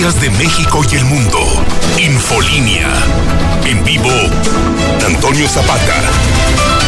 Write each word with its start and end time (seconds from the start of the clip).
de 0.00 0.30
México 0.30 0.80
y 0.90 0.96
el 0.96 1.04
mundo. 1.04 1.38
Infolínea. 1.98 2.88
En 3.66 3.84
vivo, 3.84 4.08
Antonio 5.06 5.46
Zapata. 5.46 6.79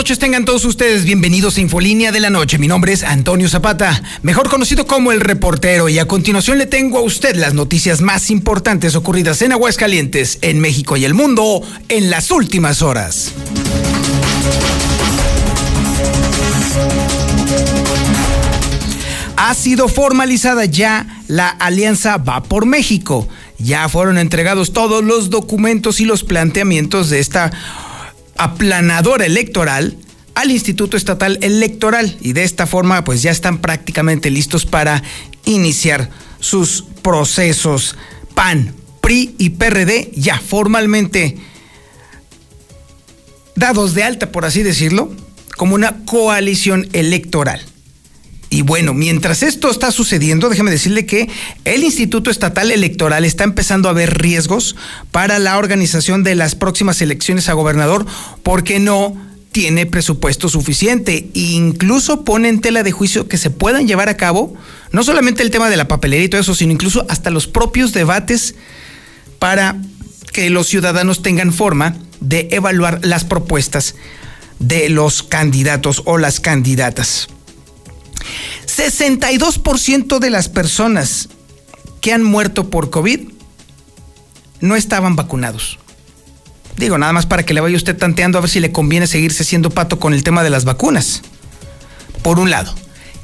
Noches, 0.00 0.18
tengan 0.18 0.46
todos 0.46 0.64
ustedes 0.64 1.04
bienvenidos 1.04 1.58
a 1.58 1.60
Infolínea 1.60 2.10
de 2.10 2.20
la 2.20 2.30
Noche. 2.30 2.56
Mi 2.56 2.68
nombre 2.68 2.90
es 2.90 3.02
Antonio 3.02 3.50
Zapata, 3.50 4.02
mejor 4.22 4.48
conocido 4.48 4.86
como 4.86 5.12
el 5.12 5.20
reportero, 5.20 5.90
y 5.90 5.98
a 5.98 6.08
continuación 6.08 6.56
le 6.56 6.64
tengo 6.64 6.96
a 6.96 7.02
usted 7.02 7.36
las 7.36 7.52
noticias 7.52 8.00
más 8.00 8.30
importantes 8.30 8.96
ocurridas 8.96 9.42
en 9.42 9.52
Aguascalientes, 9.52 10.38
en 10.40 10.58
México 10.58 10.96
y 10.96 11.04
el 11.04 11.12
mundo 11.12 11.60
en 11.90 12.08
las 12.08 12.30
últimas 12.30 12.80
horas. 12.80 13.34
Ha 19.36 19.54
sido 19.54 19.86
formalizada 19.88 20.64
ya 20.64 21.22
la 21.28 21.48
alianza 21.48 22.16
Va 22.16 22.42
por 22.42 22.64
México. 22.64 23.28
Ya 23.58 23.88
fueron 23.90 24.16
entregados 24.16 24.72
todos 24.72 25.04
los 25.04 25.28
documentos 25.28 26.00
y 26.00 26.06
los 26.06 26.24
planteamientos 26.24 27.10
de 27.10 27.20
esta 27.20 27.50
aplanadora 28.40 29.26
electoral 29.26 29.96
al 30.34 30.50
Instituto 30.50 30.96
Estatal 30.96 31.38
Electoral 31.42 32.16
y 32.22 32.32
de 32.32 32.44
esta 32.44 32.66
forma 32.66 33.04
pues 33.04 33.20
ya 33.20 33.30
están 33.30 33.58
prácticamente 33.58 34.30
listos 34.30 34.64
para 34.64 35.02
iniciar 35.44 36.10
sus 36.40 36.84
procesos. 37.02 37.96
PAN, 38.34 38.74
PRI 39.02 39.34
y 39.36 39.50
PRD 39.50 40.12
ya 40.14 40.40
formalmente 40.40 41.36
dados 43.56 43.92
de 43.92 44.04
alta, 44.04 44.32
por 44.32 44.46
así 44.46 44.62
decirlo, 44.62 45.14
como 45.58 45.74
una 45.74 46.04
coalición 46.06 46.88
electoral. 46.94 47.60
Y 48.52 48.62
bueno, 48.62 48.94
mientras 48.94 49.44
esto 49.44 49.70
está 49.70 49.92
sucediendo, 49.92 50.48
déjeme 50.48 50.72
decirle 50.72 51.06
que 51.06 51.28
el 51.64 51.84
Instituto 51.84 52.32
Estatal 52.32 52.72
Electoral 52.72 53.24
está 53.24 53.44
empezando 53.44 53.88
a 53.88 53.92
ver 53.92 54.20
riesgos 54.20 54.74
para 55.12 55.38
la 55.38 55.56
organización 55.56 56.24
de 56.24 56.34
las 56.34 56.56
próximas 56.56 57.00
elecciones 57.00 57.48
a 57.48 57.52
gobernador 57.52 58.06
porque 58.42 58.80
no 58.80 59.16
tiene 59.52 59.86
presupuesto 59.86 60.48
suficiente. 60.48 61.30
Incluso 61.32 62.24
pone 62.24 62.48
en 62.48 62.60
tela 62.60 62.82
de 62.82 62.90
juicio 62.90 63.28
que 63.28 63.38
se 63.38 63.50
puedan 63.50 63.86
llevar 63.86 64.08
a 64.08 64.16
cabo 64.16 64.54
no 64.90 65.04
solamente 65.04 65.44
el 65.44 65.52
tema 65.52 65.70
de 65.70 65.76
la 65.76 65.86
papelería 65.86 66.24
y 66.24 66.28
todo 66.28 66.40
eso, 66.40 66.56
sino 66.56 66.72
incluso 66.72 67.06
hasta 67.08 67.30
los 67.30 67.46
propios 67.46 67.92
debates 67.92 68.56
para 69.38 69.76
que 70.32 70.50
los 70.50 70.66
ciudadanos 70.66 71.22
tengan 71.22 71.52
forma 71.52 71.96
de 72.20 72.48
evaluar 72.50 73.00
las 73.04 73.24
propuestas 73.24 73.94
de 74.58 74.88
los 74.88 75.22
candidatos 75.22 76.02
o 76.04 76.18
las 76.18 76.40
candidatas. 76.40 77.28
62% 78.66 80.18
de 80.18 80.30
las 80.30 80.48
personas 80.48 81.28
que 82.00 82.12
han 82.12 82.22
muerto 82.22 82.70
por 82.70 82.90
COVID 82.90 83.28
no 84.60 84.76
estaban 84.76 85.16
vacunados. 85.16 85.78
Digo, 86.76 86.96
nada 86.98 87.12
más 87.12 87.26
para 87.26 87.44
que 87.44 87.54
le 87.54 87.60
vaya 87.60 87.76
usted 87.76 87.96
tanteando 87.96 88.38
a 88.38 88.40
ver 88.40 88.50
si 88.50 88.60
le 88.60 88.72
conviene 88.72 89.06
seguirse 89.06 89.44
siendo 89.44 89.70
pato 89.70 89.98
con 89.98 90.14
el 90.14 90.22
tema 90.22 90.42
de 90.42 90.50
las 90.50 90.64
vacunas. 90.64 91.22
Por 92.22 92.38
un 92.38 92.50
lado. 92.50 92.74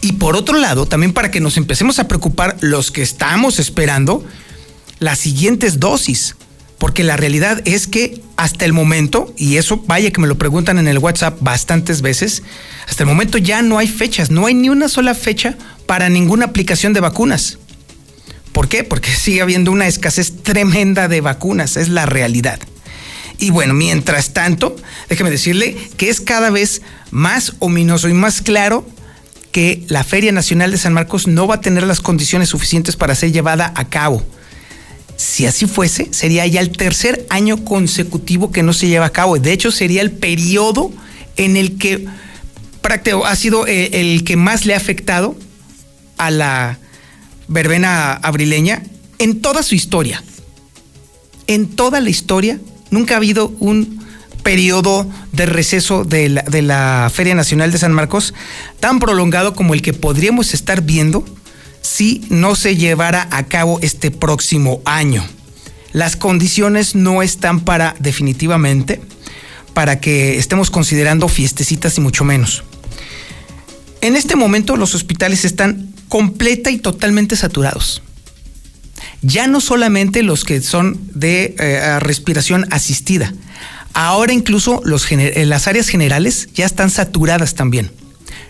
Y 0.01 0.13
por 0.13 0.37
otro 0.37 0.59
lado, 0.59 0.87
también 0.87 1.13
para 1.13 1.31
que 1.31 1.41
nos 1.41 1.57
empecemos 1.57 1.99
a 1.99 2.07
preocupar 2.07 2.57
los 2.61 2.91
que 2.91 3.03
estamos 3.03 3.59
esperando 3.59 4.25
las 4.99 5.19
siguientes 5.19 5.81
dosis 5.81 6.37
porque 6.79 7.05
la 7.05 7.17
realidad 7.17 7.63
es 7.65 7.87
que 7.87 8.23
hasta 8.37 8.65
el 8.65 8.73
momento, 8.73 9.33
y 9.37 9.57
eso 9.57 9.83
vaya 9.87 10.11
que 10.11 10.21
me 10.21 10.27
lo 10.27 10.37
preguntan 10.37 10.79
en 10.79 10.89
el 10.89 10.99
WhatsApp 10.99 11.39
bastantes 11.41 12.03
veces, 12.03 12.43
hasta 12.87 13.03
el 13.03 13.09
momento 13.09 13.39
ya 13.39 13.63
no 13.63 13.79
hay 13.79 13.89
fechas, 13.89 14.31
no 14.31 14.47
hay 14.47 14.55
ni 14.55 14.69
una 14.69 14.89
sola 14.89 15.15
fecha 15.15 15.57
para 15.87 16.09
ninguna 16.09 16.47
aplicación 16.47 16.93
de 16.93 17.01
vacunas. 17.01 17.59
¿Por 18.53 18.69
qué? 18.69 18.85
Porque 18.85 19.11
sigue 19.15 19.43
habiendo 19.43 19.71
una 19.71 19.87
escasez 19.87 20.43
tremenda 20.43 21.09
de 21.09 21.21
vacunas, 21.21 21.77
es 21.77 21.89
la 21.89 22.07
realidad. 22.07 22.61
Y 23.39 23.51
bueno, 23.51 23.75
mientras 23.75 24.33
tanto, 24.33 24.77
déjeme 25.09 25.31
decirle 25.31 25.77
que 25.97 26.09
es 26.09 26.21
cada 26.21 26.51
vez 26.51 26.83
más 27.11 27.55
ominoso 27.59 28.09
y 28.09 28.15
más 28.15 28.41
claro 28.41 28.87
que 29.53 29.85
la 29.89 30.05
Feria 30.05 30.33
Nacional 30.33 30.71
de 30.71 30.79
San 30.79 30.93
Marcos 30.93 31.27
no 31.27 31.47
va 31.47 31.57
a 31.57 31.61
tener 31.61 31.83
las 31.83 32.01
condiciones 32.01 32.51
suficientes 32.51 32.97
para 32.97 33.15
ser 33.15 33.33
llevada 33.33 33.73
a 33.75 33.89
cabo. 33.89 34.23
Si 35.17 35.47
así 35.47 35.67
fuese, 35.67 36.09
sería 36.13 36.47
ya 36.47 36.61
el 36.61 36.71
tercer 36.71 37.27
año 37.31 37.65
consecutivo 37.65 38.53
que 38.53 38.63
no 38.63 38.73
se 38.73 38.89
lleva 38.89 39.07
a 39.07 39.13
cabo. 39.13 39.39
De 39.39 39.53
hecho, 39.53 39.71
sería 39.71 40.03
el 40.03 40.11
periodo 40.11 40.93
en 41.37 41.57
el 41.57 41.79
que 41.79 42.07
ha 43.25 43.37
sido 43.37 43.67
eh, 43.67 44.01
el 44.01 44.25
que 44.25 44.37
más 44.37 44.65
le 44.65 44.75
ha 44.75 44.77
afectado 44.77 45.37
a 46.19 46.31
la 46.31 46.79
verbena 47.49 48.13
abrileña 48.13 48.83
en 49.19 49.41
toda 49.41 49.63
su 49.63 49.75
historia. 49.75 50.23
En 51.47 51.69
toda 51.69 52.01
la 52.01 52.11
historia 52.11 52.61
nunca 52.91 53.15
ha 53.15 53.17
habido 53.17 53.49
un 53.59 54.05
periodo 54.43 55.11
de 55.33 55.47
receso 55.47 56.05
de 56.05 56.29
la, 56.29 56.43
de 56.43 56.63
la 56.63 57.11
Feria 57.13 57.35
Nacional 57.35 57.73
de 57.73 57.79
San 57.79 57.93
Marcos 57.93 58.35
tan 58.79 59.01
prolongado 59.01 59.55
como 59.55 59.75
el 59.75 59.83
que 59.83 59.93
podríamos 59.93 60.55
estar 60.55 60.83
viendo 60.83 61.25
si 61.87 62.25
no 62.29 62.57
se 62.57 62.77
llevara 62.77 63.29
a 63.31 63.45
cabo 63.45 63.79
este 63.81 64.11
próximo 64.11 64.83
año. 64.85 65.25
Las 65.93 66.17
condiciones 66.17 66.95
no 66.95 67.23
están 67.23 67.61
para 67.61 67.95
definitivamente 68.01 69.01
para 69.73 70.01
que 70.01 70.37
estemos 70.37 70.71
considerando 70.71 71.29
fiestecitas 71.29 71.97
y 71.97 72.01
mucho 72.01 72.25
menos. 72.25 72.65
En 74.01 74.17
este 74.17 74.37
momento 74.37 74.77
los 74.77 74.95
hospitales 74.95 75.45
están 75.45 75.95
completa 76.09 76.71
y 76.71 76.79
totalmente 76.79 77.37
saturados. 77.37 78.03
Ya 79.23 79.47
no 79.47 79.61
solamente 79.61 80.23
los 80.23 80.45
que 80.45 80.61
son 80.63 80.99
de 81.15 81.55
eh, 81.59 82.01
respiración 82.01 82.67
asistida, 82.71 83.33
ahora 83.93 84.33
incluso 84.33 84.81
los, 84.85 85.07
las 85.11 85.69
áreas 85.69 85.89
generales 85.89 86.49
ya 86.55 86.67
están 86.67 86.91
saturadas 86.91 87.55
también 87.55 87.91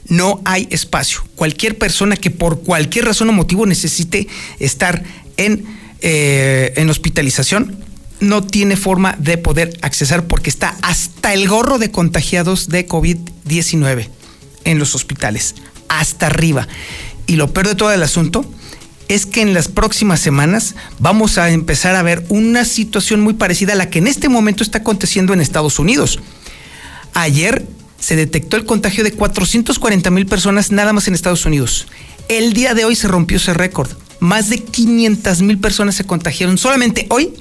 no 0.09 0.41
hay 0.45 0.69
espacio. 0.71 1.21
Cualquier 1.35 1.79
persona 1.79 2.17
que 2.17 2.31
por 2.31 2.63
cualquier 2.63 3.07
razón 3.07 3.31
o 3.31 3.33
motivo 3.33 3.67
necesite 3.67 4.29
estar 4.59 5.03
en, 5.37 5.65
eh, 6.01 6.73
en 6.77 6.91
hospitalización 6.91 7.85
no 8.21 8.43
tiene 8.43 8.77
forma 8.77 9.17
de 9.19 9.39
poder 9.39 9.77
accesar 9.83 10.27
porque 10.27 10.51
está 10.51 10.77
hasta 10.83 11.35
el 11.35 11.49
gorro 11.49 11.79
de 11.79 11.91
contagiados 11.91 12.69
de 12.69 12.89
COVID-19 12.89 14.09
en 14.65 14.79
los 14.79 14.95
hospitales, 14.95 15.55
hasta 15.89 16.27
arriba. 16.27 16.67
Y 17.27 17.37
lo 17.37 17.53
peor 17.53 17.69
de 17.69 17.75
todo 17.75 17.93
el 17.93 18.03
asunto 18.03 18.45
es 19.09 19.27
que 19.27 19.41
en 19.41 19.55
las 19.55 19.69
próximas 19.69 20.21
semanas 20.21 20.75
vamos 20.99 21.39
a 21.39 21.51
empezar 21.51 21.95
a 21.95 22.03
ver 22.03 22.25
una 22.29 22.65
situación 22.65 23.21
muy 23.21 23.35
parecida 23.35 23.75
a 23.75 23.77
la 23.77 23.91
que 23.91 23.99
en 23.99 24.07
este 24.07 24.29
momento 24.29 24.63
está 24.63 24.79
aconteciendo 24.79 25.33
en 25.33 25.41
Estados 25.41 25.79
Unidos. 25.79 26.19
Ayer 27.15 27.67
se 27.99 28.17
detectó 28.17 28.57
el 28.57 28.65
contagio 28.65 29.05
de 29.05 29.13
440 29.13 30.11
mil 30.11 30.27
personas 30.27 30.71
nada 30.71 30.93
más 30.93 31.09
en 31.09 31.15
Estados 31.15 31.47
Unidos. 31.47 31.87
El 32.29 32.53
día 32.53 32.75
de 32.75 32.85
hoy 32.85 32.97
se 32.97 33.09
rompió 33.09 33.37
ese 33.37 33.55
récord. 33.55 33.91
Más 34.21 34.49
de 34.49 34.59
500 34.59 35.43
mil 35.43 35.59
personas 35.59 35.95
se 35.95 36.05
contagiaron 36.05 36.59
solamente 36.59 37.07
hoy 37.11 37.35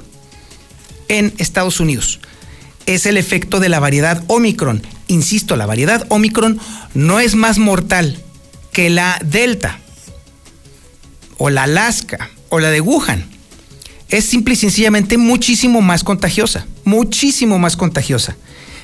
en 1.08 1.34
Estados 1.38 1.80
Unidos. 1.80 2.20
Es 2.86 3.06
el 3.06 3.18
efecto 3.18 3.60
de 3.60 3.70
la 3.70 3.80
variedad 3.80 4.24
Omicron. 4.28 4.84
Insisto, 5.08 5.56
la 5.56 5.66
variedad 5.66 6.06
Omicron 6.10 6.60
no 6.94 7.20
es 7.20 7.36
más 7.36 7.58
mortal 7.58 8.20
que 8.72 8.90
la 8.90 9.20
Delta 9.24 9.80
o 11.38 11.50
la 11.50 11.64
Alaska 11.64 12.30
o 12.50 12.60
la 12.60 12.70
de 12.70 12.82
Wuhan. 12.82 13.26
Es 14.10 14.26
simple 14.26 14.54
y 14.54 14.58
sencillamente 14.58 15.18
muchísimo 15.18 15.82
más 15.82 16.04
contagiosa, 16.04 16.68
muchísimo 16.84 17.58
más 17.58 17.76
contagiosa. 17.76 18.36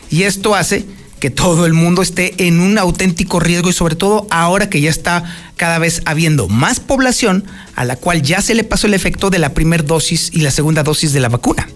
Y 0.09 0.23
esto 0.23 0.55
hace 0.55 0.85
que 1.21 1.29
todo 1.29 1.67
el 1.67 1.73
mundo 1.73 2.01
esté 2.01 2.47
en 2.47 2.59
un 2.59 2.79
auténtico 2.79 3.39
riesgo 3.39 3.69
y 3.69 3.73
sobre 3.73 3.95
todo 3.95 4.25
ahora 4.31 4.71
que 4.71 4.81
ya 4.81 4.89
está 4.89 5.23
cada 5.55 5.77
vez 5.77 6.01
habiendo 6.05 6.47
más 6.47 6.79
población 6.79 7.45
a 7.75 7.85
la 7.85 7.95
cual 7.95 8.23
ya 8.23 8.41
se 8.41 8.55
le 8.55 8.63
pasó 8.63 8.87
el 8.87 8.95
efecto 8.95 9.29
de 9.29 9.37
la 9.37 9.53
primera 9.53 9.83
dosis 9.83 10.31
y 10.33 10.39
la 10.39 10.49
segunda 10.49 10.81
dosis 10.81 11.13
de 11.13 11.19
la 11.19 11.29
vacuna. 11.29 11.69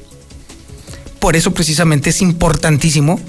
Por 1.20 1.36
eso 1.36 1.54
precisamente 1.54 2.10
es 2.10 2.24
importantísimo 2.24 3.20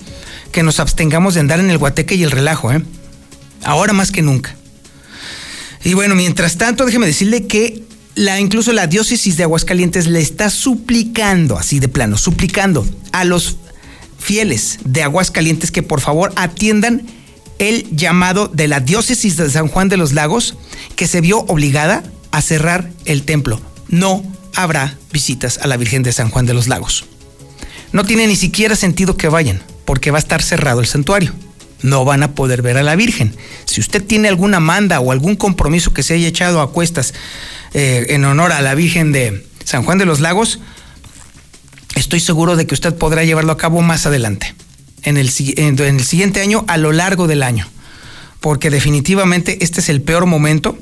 que 0.52 0.62
nos 0.62 0.80
abstengamos 0.80 1.34
de 1.34 1.40
andar 1.40 1.60
en 1.60 1.68
el 1.68 1.76
guateque 1.76 2.14
y 2.14 2.22
el 2.22 2.30
relajo, 2.30 2.72
¿eh? 2.72 2.82
ahora 3.62 3.92
más 3.92 4.10
que 4.10 4.22
nunca. 4.22 4.56
Y 5.84 5.92
bueno, 5.92 6.14
mientras 6.14 6.56
tanto, 6.56 6.86
déjeme 6.86 7.06
decirle 7.06 7.46
que 7.46 7.84
la, 8.14 8.40
incluso 8.40 8.72
la 8.72 8.86
diócesis 8.86 9.36
de 9.36 9.42
Aguascalientes 9.42 10.06
le 10.06 10.20
está 10.20 10.48
suplicando, 10.48 11.58
así 11.58 11.78
de 11.78 11.88
plano, 11.88 12.16
suplicando 12.16 12.86
a 13.12 13.24
los 13.24 13.58
fieles 14.26 14.80
de 14.84 15.04
Aguascalientes 15.04 15.70
que 15.70 15.84
por 15.84 16.00
favor 16.00 16.32
atiendan 16.34 17.06
el 17.60 17.86
llamado 17.92 18.48
de 18.48 18.66
la 18.66 18.80
diócesis 18.80 19.36
de 19.36 19.48
San 19.48 19.68
Juan 19.68 19.88
de 19.88 19.96
los 19.96 20.12
Lagos 20.12 20.56
que 20.96 21.06
se 21.06 21.20
vio 21.20 21.44
obligada 21.46 22.02
a 22.32 22.42
cerrar 22.42 22.90
el 23.04 23.22
templo. 23.22 23.60
No 23.86 24.24
habrá 24.56 24.98
visitas 25.12 25.58
a 25.58 25.68
la 25.68 25.76
Virgen 25.76 26.02
de 26.02 26.10
San 26.10 26.30
Juan 26.30 26.44
de 26.44 26.54
los 26.54 26.66
Lagos. 26.66 27.04
No 27.92 28.04
tiene 28.04 28.26
ni 28.26 28.34
siquiera 28.34 28.74
sentido 28.74 29.16
que 29.16 29.28
vayan, 29.28 29.62
porque 29.84 30.10
va 30.10 30.18
a 30.18 30.26
estar 30.26 30.42
cerrado 30.42 30.80
el 30.80 30.86
santuario. 30.86 31.32
No 31.82 32.04
van 32.04 32.24
a 32.24 32.34
poder 32.34 32.62
ver 32.62 32.78
a 32.78 32.82
la 32.82 32.96
Virgen. 32.96 33.32
Si 33.64 33.80
usted 33.80 34.04
tiene 34.04 34.26
alguna 34.26 34.58
manda 34.58 34.98
o 34.98 35.12
algún 35.12 35.36
compromiso 35.36 35.94
que 35.94 36.02
se 36.02 36.14
haya 36.14 36.26
echado 36.26 36.60
a 36.60 36.72
cuestas 36.72 37.14
eh, 37.74 38.06
en 38.08 38.24
honor 38.24 38.50
a 38.50 38.60
la 38.60 38.74
Virgen 38.74 39.12
de 39.12 39.46
San 39.64 39.84
Juan 39.84 39.98
de 39.98 40.04
los 40.04 40.18
Lagos, 40.18 40.58
estoy 41.96 42.20
seguro 42.20 42.54
de 42.54 42.66
que 42.66 42.74
usted 42.74 42.94
podrá 42.94 43.24
llevarlo 43.24 43.52
a 43.52 43.56
cabo 43.56 43.82
más 43.82 44.06
adelante, 44.06 44.54
en 45.02 45.16
el, 45.16 45.30
en 45.38 45.78
el 45.80 46.04
siguiente 46.04 46.40
año, 46.40 46.64
a 46.68 46.76
lo 46.76 46.92
largo 46.92 47.26
del 47.26 47.42
año, 47.42 47.68
porque 48.40 48.70
definitivamente 48.70 49.58
este 49.62 49.80
es 49.80 49.88
el 49.88 50.02
peor 50.02 50.26
momento 50.26 50.78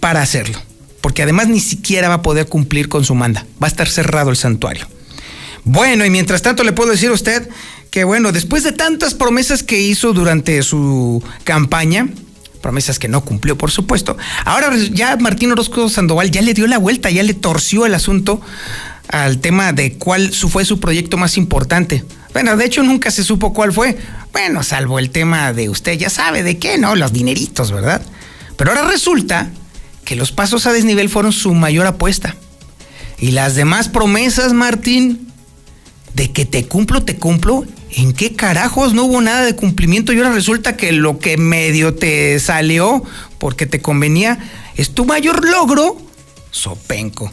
para 0.00 0.20
hacerlo, 0.20 0.58
porque 1.00 1.22
además 1.22 1.48
ni 1.48 1.60
siquiera 1.60 2.08
va 2.08 2.16
a 2.16 2.22
poder 2.22 2.46
cumplir 2.46 2.88
con 2.88 3.04
su 3.04 3.14
manda, 3.14 3.46
va 3.62 3.68
a 3.68 3.70
estar 3.70 3.88
cerrado 3.88 4.30
el 4.30 4.36
santuario. 4.36 4.86
Bueno, 5.64 6.04
y 6.04 6.10
mientras 6.10 6.42
tanto 6.42 6.64
le 6.64 6.72
puedo 6.72 6.90
decir 6.90 7.10
a 7.10 7.12
usted 7.12 7.48
que 7.92 8.04
bueno, 8.04 8.32
después 8.32 8.64
de 8.64 8.72
tantas 8.72 9.14
promesas 9.14 9.62
que 9.62 9.78
hizo 9.78 10.14
durante 10.14 10.62
su 10.62 11.22
campaña, 11.44 12.08
promesas 12.62 12.98
que 12.98 13.06
no 13.06 13.22
cumplió, 13.22 13.58
por 13.58 13.70
supuesto, 13.70 14.16
ahora 14.46 14.74
ya 14.90 15.16
Martín 15.16 15.52
Orozco 15.52 15.88
Sandoval 15.90 16.30
ya 16.30 16.40
le 16.40 16.54
dio 16.54 16.66
la 16.66 16.78
vuelta, 16.78 17.10
ya 17.10 17.22
le 17.22 17.34
torció 17.34 17.84
el 17.84 17.94
asunto 17.94 18.40
al 19.12 19.38
tema 19.38 19.72
de 19.72 19.92
cuál 19.92 20.32
fue 20.32 20.64
su 20.64 20.80
proyecto 20.80 21.16
más 21.16 21.36
importante. 21.36 22.04
Bueno, 22.32 22.56
de 22.56 22.64
hecho 22.64 22.82
nunca 22.82 23.10
se 23.10 23.22
supo 23.22 23.52
cuál 23.52 23.72
fue. 23.72 23.96
Bueno, 24.32 24.62
salvo 24.62 24.98
el 24.98 25.10
tema 25.10 25.52
de 25.52 25.68
usted 25.68 25.98
ya 25.98 26.10
sabe 26.10 26.42
de 26.42 26.58
qué, 26.58 26.78
¿no? 26.78 26.96
Los 26.96 27.12
dineritos, 27.12 27.70
¿verdad? 27.70 28.02
Pero 28.56 28.70
ahora 28.70 28.88
resulta 28.88 29.50
que 30.04 30.16
los 30.16 30.32
pasos 30.32 30.66
a 30.66 30.72
desnivel 30.72 31.10
fueron 31.10 31.32
su 31.32 31.52
mayor 31.52 31.86
apuesta. 31.86 32.36
Y 33.18 33.32
las 33.32 33.54
demás 33.54 33.88
promesas, 33.88 34.54
Martín, 34.54 35.28
de 36.14 36.32
que 36.32 36.46
te 36.46 36.66
cumplo, 36.66 37.02
te 37.02 37.16
cumplo, 37.16 37.66
¿en 37.90 38.14
qué 38.14 38.34
carajos 38.34 38.94
no 38.94 39.04
hubo 39.04 39.20
nada 39.20 39.42
de 39.42 39.54
cumplimiento? 39.54 40.12
Y 40.12 40.16
ahora 40.16 40.32
resulta 40.32 40.74
que 40.74 40.90
lo 40.92 41.18
que 41.18 41.36
medio 41.36 41.94
te 41.94 42.40
salió 42.40 43.04
porque 43.38 43.66
te 43.66 43.82
convenía 43.82 44.38
es 44.74 44.94
tu 44.94 45.04
mayor 45.04 45.46
logro, 45.48 46.00
sopenco. 46.50 47.30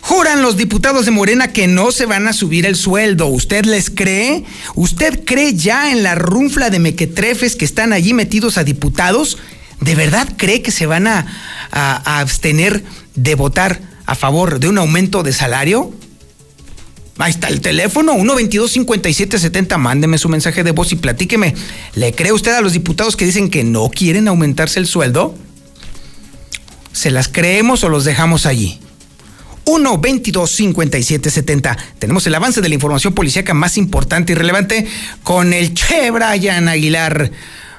Juran 0.00 0.42
los 0.42 0.56
diputados 0.56 1.04
de 1.04 1.10
Morena 1.10 1.52
que 1.52 1.68
no 1.68 1.92
se 1.92 2.06
van 2.06 2.26
a 2.26 2.32
subir 2.32 2.66
el 2.66 2.76
sueldo. 2.76 3.26
¿Usted 3.26 3.64
les 3.66 3.90
cree? 3.90 4.44
¿Usted 4.74 5.24
cree 5.24 5.54
ya 5.54 5.90
en 5.90 6.02
la 6.02 6.14
runfla 6.14 6.70
de 6.70 6.78
mequetrefes 6.78 7.54
que 7.54 7.64
están 7.64 7.92
allí 7.92 8.14
metidos 8.14 8.56
a 8.58 8.64
diputados? 8.64 9.38
¿De 9.80 9.94
verdad 9.94 10.28
cree 10.36 10.62
que 10.62 10.70
se 10.70 10.86
van 10.86 11.06
a, 11.06 11.26
abstener 11.70 12.82
de 13.14 13.34
votar 13.34 13.80
a 14.06 14.14
favor 14.14 14.58
de 14.58 14.68
un 14.68 14.78
aumento 14.78 15.22
de 15.22 15.32
salario? 15.32 15.92
Ahí 17.18 17.30
está 17.30 17.48
el 17.48 17.60
teléfono, 17.60 18.14
122-5770. 18.14 19.76
Mándeme 19.76 20.16
su 20.16 20.30
mensaje 20.30 20.64
de 20.64 20.72
voz 20.72 20.92
y 20.92 20.96
platíqueme. 20.96 21.54
¿Le 21.94 22.12
cree 22.14 22.32
usted 22.32 22.52
a 22.52 22.62
los 22.62 22.72
diputados 22.72 23.16
que 23.16 23.26
dicen 23.26 23.50
que 23.50 23.64
no 23.64 23.90
quieren 23.90 24.28
aumentarse 24.28 24.80
el 24.80 24.86
sueldo? 24.86 25.34
¿Se 26.92 27.10
las 27.10 27.28
creemos 27.28 27.84
o 27.84 27.90
los 27.90 28.04
dejamos 28.04 28.46
allí? 28.46 28.80
1-22-5770. 29.64 31.76
Tenemos 31.98 32.26
el 32.26 32.34
avance 32.34 32.60
de 32.60 32.68
la 32.68 32.74
información 32.74 33.14
policíaca 33.14 33.54
más 33.54 33.76
importante 33.76 34.32
y 34.32 34.34
relevante 34.34 34.84
con 35.22 35.52
el 35.52 35.72
Che 35.74 36.10
Brian 36.10 36.66
Aguilar. 36.68 37.30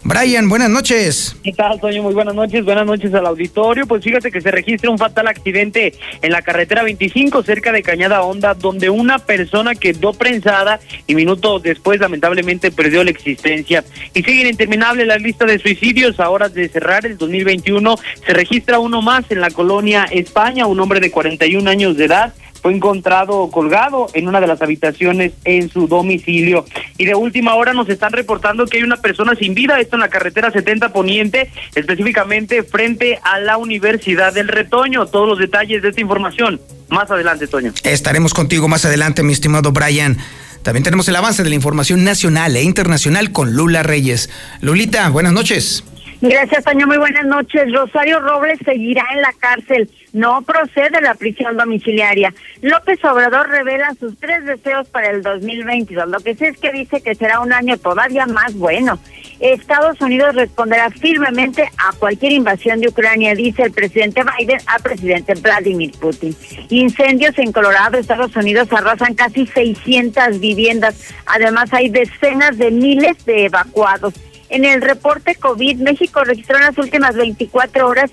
Brian, 0.04 0.50
buenas 0.50 0.70
noches. 0.70 1.36
¿Qué 1.44 1.52
tal, 1.52 1.80
Toño? 1.80 2.02
Muy 2.02 2.14
buenas 2.16 2.34
noches. 2.34 2.66
Buenas 2.66 2.88
noches 2.88 3.14
al 3.14 3.28
auditorio. 3.28 3.86
Pues 3.86 4.04
fíjate 4.04 4.32
que 4.32 4.42
se 4.42 4.50
registra 4.50 4.90
un 4.90 4.98
fatal 4.98 5.28
accidente 5.28 5.94
en 6.24 6.32
la 6.32 6.42
carretera 6.42 6.82
25 6.82 7.44
cerca 7.44 7.72
de 7.72 7.84
Cañada 7.84 8.24
Honda, 8.24 8.56
donde 8.56 8.90
una 8.90 9.20
persona 9.20 9.76
quedó 9.76 10.14
prensada 10.14 10.80
y 11.06 11.14
minutos 11.14 11.62
después 11.62 12.00
lamentablemente 12.00 12.72
perdió 12.72 13.04
la 13.04 13.12
existencia. 13.12 13.84
Y 14.16 14.24
siguen 14.24 14.48
interminables 14.48 15.06
las 15.06 15.22
listas 15.22 15.48
de 15.48 15.60
suicidios. 15.60 16.20
A 16.20 16.32
horas 16.32 16.54
de 16.56 16.68
cerrar 16.68 17.06
el 17.06 17.18
2021 17.18 17.96
se 18.26 18.34
registra 18.34 18.80
uno 18.80 19.04
más 19.04 19.30
en 19.30 19.40
la 19.40 19.52
colonia 19.52 20.06
España, 20.12 20.66
un 20.66 20.80
hombre 20.80 21.00
de 21.00 21.12
41 21.12 21.70
años 21.70 21.96
de 21.96 22.06
edad 22.06 22.34
fue 22.62 22.74
encontrado 22.74 23.50
colgado 23.50 24.08
en 24.14 24.28
una 24.28 24.40
de 24.40 24.48
las 24.48 24.62
habitaciones 24.62 25.34
en 25.46 25.70
su 25.70 25.88
domicilio. 25.88 26.66
Y 26.98 27.06
de 27.06 27.16
última 27.16 27.56
hora 27.56 27.74
nos 27.74 27.90
están 27.90 28.14
reportando 28.14 28.66
que 28.66 28.78
hay 28.78 28.84
una 28.84 28.98
persona 28.98 29.36
sin 29.36 29.54
vida, 29.54 29.80
esto 29.80 29.96
en 29.96 30.02
la 30.02 30.10
carretera 30.10 30.52
70 30.52 30.94
Poniente, 30.94 31.52
específicamente 31.76 32.64
frente 32.64 33.20
a 33.24 33.40
la 33.40 33.58
Universidad 33.58 34.34
del 34.34 34.48
Retoño. 34.48 35.06
Todos 35.08 35.28
los 35.28 35.40
detalles 35.40 35.82
de 35.82 35.90
esta 35.90 36.02
información 36.02 36.62
más 36.90 37.10
adelante, 37.10 37.48
Toño. 37.48 37.74
Estaremos 37.84 38.34
contigo 38.34 38.68
más 38.68 38.86
adelante, 38.86 39.24
mi 39.24 39.34
estimado 39.34 39.72
Brian. 39.72 40.18
También 40.64 40.84
tenemos 40.84 41.08
el 41.08 41.16
avance 41.16 41.44
de 41.44 41.50
la 41.50 41.56
información 41.56 42.04
nacional 42.04 42.56
e 42.56 42.62
internacional 42.62 43.32
con 43.32 43.56
Lula 43.56 43.82
Reyes. 43.82 44.30
Lulita, 44.62 45.10
buenas 45.10 45.34
noches. 45.34 45.84
Gracias, 46.22 46.64
Toño. 46.64 46.86
Muy 46.86 46.98
buenas 46.98 47.26
noches. 47.26 47.64
Rosario 47.74 48.20
Robles 48.20 48.60
seguirá 48.64 49.04
en 49.14 49.22
la 49.22 49.34
cárcel. 49.40 49.90
No 50.14 50.42
procede 50.42 51.02
la 51.02 51.16
prisión 51.16 51.58
domiciliaria. 51.58 52.34
López 52.62 53.04
Obrador 53.06 53.50
revela 53.50 53.94
sus 54.00 54.18
tres 54.20 54.46
deseos 54.46 54.88
para 54.90 55.10
el 55.10 55.22
2022. 55.22 56.08
Lo 56.10 56.20
que 56.20 56.36
sí 56.36 56.46
es 56.46 56.58
que 56.58 56.72
dice 56.72 57.02
que 57.02 57.16
será 57.16 57.40
un 57.40 57.54
año 57.54 57.78
todavía 57.78 58.26
más 58.26 58.54
bueno. 58.56 59.00
Estados 59.40 60.00
Unidos 60.02 60.36
responderá 60.36 60.92
firmemente 60.92 61.64
a 61.78 61.94
cualquier 61.98 62.34
invasión 62.34 62.80
de 62.80 62.90
Ucrania, 62.90 63.34
dice 63.34 63.64
el 63.64 63.72
presidente 63.72 64.22
Biden 64.24 64.60
al 64.68 64.82
presidente 64.84 65.34
Vladimir 65.34 65.92
Putin. 66.00 66.36
Incendios 66.70 67.38
en 67.40 67.52
Colorado, 67.52 67.98
Estados 67.98 68.36
Unidos 68.36 68.68
arrasan 68.72 69.16
casi 69.16 69.48
600 69.48 70.40
viviendas. 70.40 71.12
Además, 71.26 71.74
hay 71.74 71.90
decenas 71.90 72.58
de 72.58 72.70
miles 72.70 73.26
de 73.26 73.46
evacuados. 73.46 74.14
En 74.50 74.66
el 74.66 74.82
reporte 74.82 75.36
COVID, 75.36 75.78
México 75.78 76.24
registró 76.24 76.58
en 76.58 76.64
las 76.64 76.78
últimas 76.78 77.16
24 77.16 77.88
horas 77.88 78.12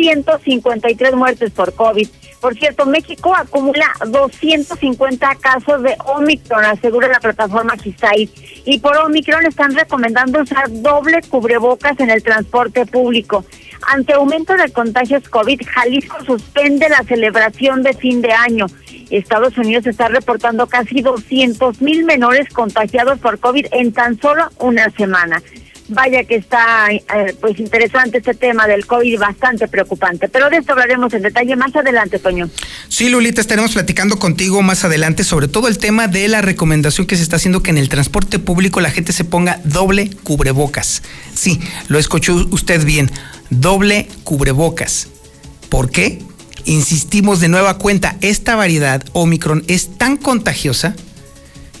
153 0.00 1.14
muertes 1.14 1.50
por 1.50 1.74
COVID. 1.74 2.08
Por 2.40 2.54
cierto, 2.54 2.86
México 2.86 3.34
acumula 3.36 3.86
250 4.08 5.34
casos 5.36 5.82
de 5.82 5.94
Omicron, 6.06 6.64
asegura 6.64 7.08
la 7.08 7.20
plataforma 7.20 7.76
GISAID. 7.76 8.30
Y 8.64 8.78
por 8.78 8.96
Omicron 8.96 9.44
están 9.44 9.74
recomendando 9.74 10.40
usar 10.40 10.64
doble 10.70 11.20
cubrebocas 11.28 12.00
en 12.00 12.08
el 12.08 12.22
transporte 12.22 12.86
público. 12.86 13.44
Ante 13.88 14.14
aumento 14.14 14.56
de 14.56 14.72
contagios 14.72 15.28
COVID, 15.28 15.60
Jalisco 15.66 16.24
suspende 16.24 16.88
la 16.88 17.02
celebración 17.02 17.82
de 17.82 17.92
fin 17.92 18.22
de 18.22 18.32
año. 18.32 18.66
Estados 19.10 19.58
Unidos 19.58 19.86
está 19.86 20.08
reportando 20.08 20.66
casi 20.66 21.02
200 21.02 21.82
mil 21.82 22.04
menores 22.04 22.48
contagiados 22.50 23.18
por 23.18 23.38
COVID 23.38 23.66
en 23.72 23.92
tan 23.92 24.18
solo 24.18 24.48
una 24.58 24.88
semana. 24.90 25.42
Vaya 25.90 26.24
que 26.24 26.36
está 26.36 26.86
eh, 26.90 27.34
pues 27.40 27.58
interesante 27.58 28.18
este 28.18 28.34
tema 28.34 28.66
del 28.66 28.86
COVID, 28.86 29.18
bastante 29.18 29.68
preocupante. 29.68 30.28
Pero 30.28 30.48
de 30.48 30.58
esto 30.58 30.72
hablaremos 30.72 31.12
en 31.14 31.22
detalle 31.22 31.56
más 31.56 31.74
adelante, 31.74 32.18
Toño. 32.18 32.48
Sí, 32.88 33.08
Lulita, 33.08 33.40
estaremos 33.40 33.72
platicando 33.72 34.18
contigo 34.18 34.62
más 34.62 34.84
adelante 34.84 35.24
sobre 35.24 35.48
todo 35.48 35.68
el 35.68 35.78
tema 35.78 36.06
de 36.06 36.28
la 36.28 36.42
recomendación 36.42 37.06
que 37.06 37.16
se 37.16 37.22
está 37.22 37.36
haciendo 37.36 37.62
que 37.62 37.70
en 37.70 37.78
el 37.78 37.88
transporte 37.88 38.38
público 38.38 38.80
la 38.80 38.90
gente 38.90 39.12
se 39.12 39.24
ponga 39.24 39.60
doble 39.64 40.10
cubrebocas. 40.22 41.02
Sí, 41.34 41.60
lo 41.88 41.98
escuchó 41.98 42.34
usted 42.50 42.84
bien, 42.84 43.10
doble 43.50 44.08
cubrebocas. 44.24 45.08
¿Por 45.68 45.90
qué? 45.90 46.22
Insistimos 46.64 47.40
de 47.40 47.48
nueva 47.48 47.78
cuenta, 47.78 48.16
esta 48.20 48.54
variedad 48.54 49.02
Omicron 49.12 49.64
es 49.66 49.96
tan 49.96 50.16
contagiosa 50.16 50.94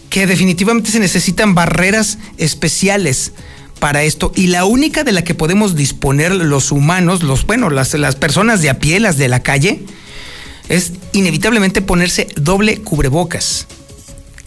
que 0.08 0.26
definitivamente 0.26 0.90
se 0.90 0.98
necesitan 0.98 1.54
barreras 1.54 2.18
especiales 2.36 3.32
para 3.80 4.04
esto 4.04 4.30
y 4.36 4.46
la 4.46 4.64
única 4.64 5.02
de 5.02 5.12
la 5.12 5.24
que 5.24 5.34
podemos 5.34 5.74
disponer 5.74 6.32
los 6.32 6.70
humanos, 6.70 7.22
los 7.24 7.44
bueno, 7.46 7.70
las, 7.70 7.94
las 7.94 8.14
personas 8.14 8.62
de 8.62 8.70
a 8.70 8.78
pie, 8.78 9.00
las 9.00 9.16
de 9.16 9.28
la 9.28 9.42
calle, 9.42 9.80
es 10.68 10.92
inevitablemente 11.12 11.82
ponerse 11.82 12.28
doble 12.36 12.78
cubrebocas. 12.82 13.66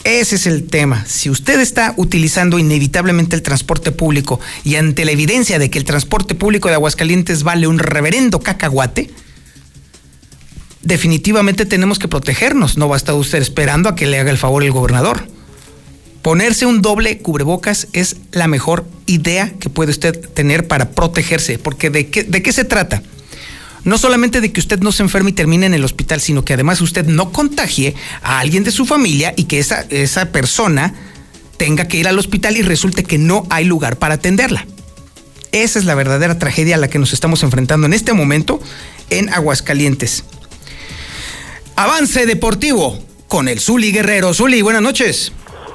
Ese 0.04 0.36
es 0.36 0.46
el 0.46 0.66
tema. 0.66 1.04
Si 1.06 1.30
usted 1.30 1.60
está 1.60 1.94
utilizando 1.96 2.58
inevitablemente 2.58 3.36
el 3.36 3.42
transporte 3.42 3.90
público 3.90 4.38
y 4.62 4.76
ante 4.76 5.04
la 5.04 5.12
evidencia 5.12 5.58
de 5.58 5.70
que 5.70 5.78
el 5.78 5.84
transporte 5.84 6.34
público 6.34 6.68
de 6.68 6.74
Aguascalientes 6.74 7.42
vale 7.42 7.66
un 7.66 7.78
reverendo 7.78 8.40
cacahuate, 8.40 9.10
definitivamente 10.82 11.64
tenemos 11.64 11.98
que 11.98 12.08
protegernos. 12.08 12.76
No 12.76 12.88
va 12.88 12.96
a 12.96 12.98
estar 12.98 13.14
usted 13.14 13.40
esperando 13.40 13.88
a 13.88 13.94
que 13.94 14.06
le 14.06 14.18
haga 14.18 14.30
el 14.30 14.38
favor 14.38 14.62
el 14.62 14.72
gobernador. 14.72 15.26
Ponerse 16.24 16.64
un 16.64 16.80
doble 16.80 17.18
cubrebocas 17.18 17.86
es 17.92 18.16
la 18.32 18.48
mejor 18.48 18.86
idea 19.04 19.52
que 19.60 19.68
puede 19.68 19.90
usted 19.90 20.18
tener 20.30 20.66
para 20.66 20.92
protegerse, 20.92 21.58
porque 21.58 21.90
¿de 21.90 22.06
qué, 22.08 22.22
de 22.22 22.42
qué 22.42 22.50
se 22.50 22.64
trata? 22.64 23.02
No 23.84 23.98
solamente 23.98 24.40
de 24.40 24.50
que 24.50 24.58
usted 24.58 24.80
no 24.80 24.90
se 24.90 25.02
enferme 25.02 25.28
y 25.28 25.32
termine 25.34 25.66
en 25.66 25.74
el 25.74 25.84
hospital, 25.84 26.22
sino 26.22 26.42
que 26.42 26.54
además 26.54 26.80
usted 26.80 27.04
no 27.04 27.30
contagie 27.30 27.94
a 28.22 28.38
alguien 28.38 28.64
de 28.64 28.70
su 28.70 28.86
familia 28.86 29.34
y 29.36 29.44
que 29.44 29.58
esa, 29.58 29.82
esa 29.90 30.32
persona 30.32 30.94
tenga 31.58 31.88
que 31.88 31.98
ir 31.98 32.08
al 32.08 32.18
hospital 32.18 32.56
y 32.56 32.62
resulte 32.62 33.04
que 33.04 33.18
no 33.18 33.46
hay 33.50 33.66
lugar 33.66 33.98
para 33.98 34.14
atenderla. 34.14 34.66
Esa 35.52 35.78
es 35.78 35.84
la 35.84 35.94
verdadera 35.94 36.38
tragedia 36.38 36.76
a 36.76 36.78
la 36.78 36.88
que 36.88 36.98
nos 36.98 37.12
estamos 37.12 37.42
enfrentando 37.42 37.86
en 37.86 37.92
este 37.92 38.14
momento 38.14 38.62
en 39.10 39.28
Aguascalientes. 39.28 40.24
Avance 41.76 42.24
deportivo 42.24 42.98
con 43.28 43.46
el 43.46 43.60
Zuli 43.60 43.92
Guerrero. 43.92 44.32
Zuli, 44.32 44.62
buenas 44.62 44.80
noches. 44.80 45.32